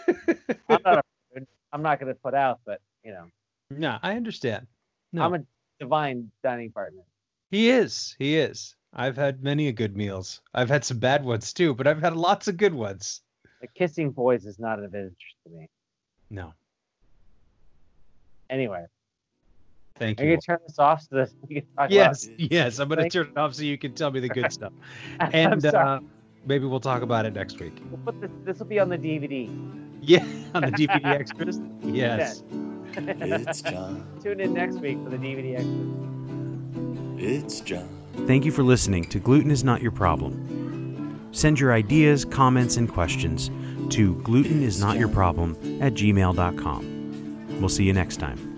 I'm 0.70 0.80
not 0.86 1.00
a, 1.00 1.42
I'm 1.74 1.82
not 1.82 2.00
gonna 2.00 2.16
put 2.16 2.34
out, 2.34 2.62
but 2.66 2.80
you 3.04 3.12
know, 3.12 3.26
no, 3.72 3.98
I 4.02 4.16
understand. 4.16 4.68
No, 5.12 5.24
I'm 5.24 5.34
a 5.34 5.44
divine 5.82 6.32
dining 6.42 6.72
partner. 6.72 7.02
He 7.52 7.70
is. 7.70 8.16
He 8.18 8.38
is. 8.38 8.78
I've 8.96 9.16
had 9.18 9.44
many 9.44 9.68
a 9.68 9.72
good 9.72 9.96
meals. 9.98 10.42
I've 10.54 10.70
had 10.70 10.84
some 10.86 11.00
bad 11.00 11.24
ones 11.26 11.52
too, 11.54 11.74
but 11.74 11.88
I've 11.88 12.02
had 12.02 12.16
lots 12.16 12.48
of 12.48 12.58
good 12.58 12.74
ones. 12.74 13.22
The 13.62 13.68
kissing 13.68 14.12
boys 14.12 14.46
is 14.46 14.60
not 14.60 14.80
of 14.80 14.94
interest 14.94 15.18
to 15.46 15.50
me. 15.52 15.68
No, 16.30 16.54
Anyway, 18.50 18.86
thank 19.96 20.20
I'm 20.20 20.28
you. 20.28 20.34
gonna 20.34 20.42
turn 20.42 20.60
this 20.68 20.78
off 20.78 21.02
so 21.02 21.16
that 21.16 21.32
we 21.48 21.56
can 21.56 21.66
talk 21.76 21.90
Yes, 21.90 22.26
about- 22.28 22.52
yes. 22.52 22.80
I'm 22.80 22.88
gonna 22.90 23.02
Thank- 23.02 23.14
turn 23.14 23.28
it 23.28 23.38
off 23.38 23.56
so 23.56 23.64
you 23.64 23.78
can 23.78 23.94
tell 23.94 24.12
me 24.12 24.20
the 24.20 24.30
good 24.30 24.52
stuff, 24.52 24.74
and 25.20 25.54
I'm 25.54 25.60
sorry. 25.62 25.76
uh, 25.76 26.00
maybe 26.46 26.66
we'll 26.66 26.80
talk 26.80 27.02
about 27.02 27.26
it 27.26 27.34
next 27.34 27.60
week. 27.60 27.74
we'll 27.90 28.00
put 28.02 28.22
this. 28.22 28.30
This 28.44 28.60
will 28.60 28.66
be 28.68 28.80
on 28.80 28.90
the 28.90 28.98
DVD. 28.98 29.50
Yeah, 30.02 30.24
on 30.54 30.64
the 30.64 30.72
DVD 30.72 31.06
extras. 31.06 31.60
Yes. 31.82 32.44
It's 32.96 33.62
John. 33.64 34.06
Tune 34.22 34.40
in 34.40 34.54
next 34.54 34.76
week 34.76 35.02
for 35.04 35.10
the 35.10 35.18
DVD 35.18 35.56
extras. 35.56 37.24
It's 37.48 37.60
John. 37.62 37.90
Thank 38.28 38.46
you 38.46 38.52
for 38.52 38.64
listening 38.64 39.06
to 39.06 39.20
Gluten 39.20 39.52
is 39.52 39.64
Not 39.64 39.82
Your 39.82 39.92
Problem. 39.92 41.30
Send 41.32 41.60
your 41.60 41.74
ideas, 41.74 42.24
comments, 42.26 42.78
and 42.78 42.88
questions 42.88 43.50
to 43.90 44.16
glutenisnotyourproblem 44.16 45.82
at 45.82 45.94
gmail.com. 45.94 47.58
We'll 47.60 47.70
see 47.70 47.84
you 47.84 47.94
next 47.94 48.18
time. 48.18 48.53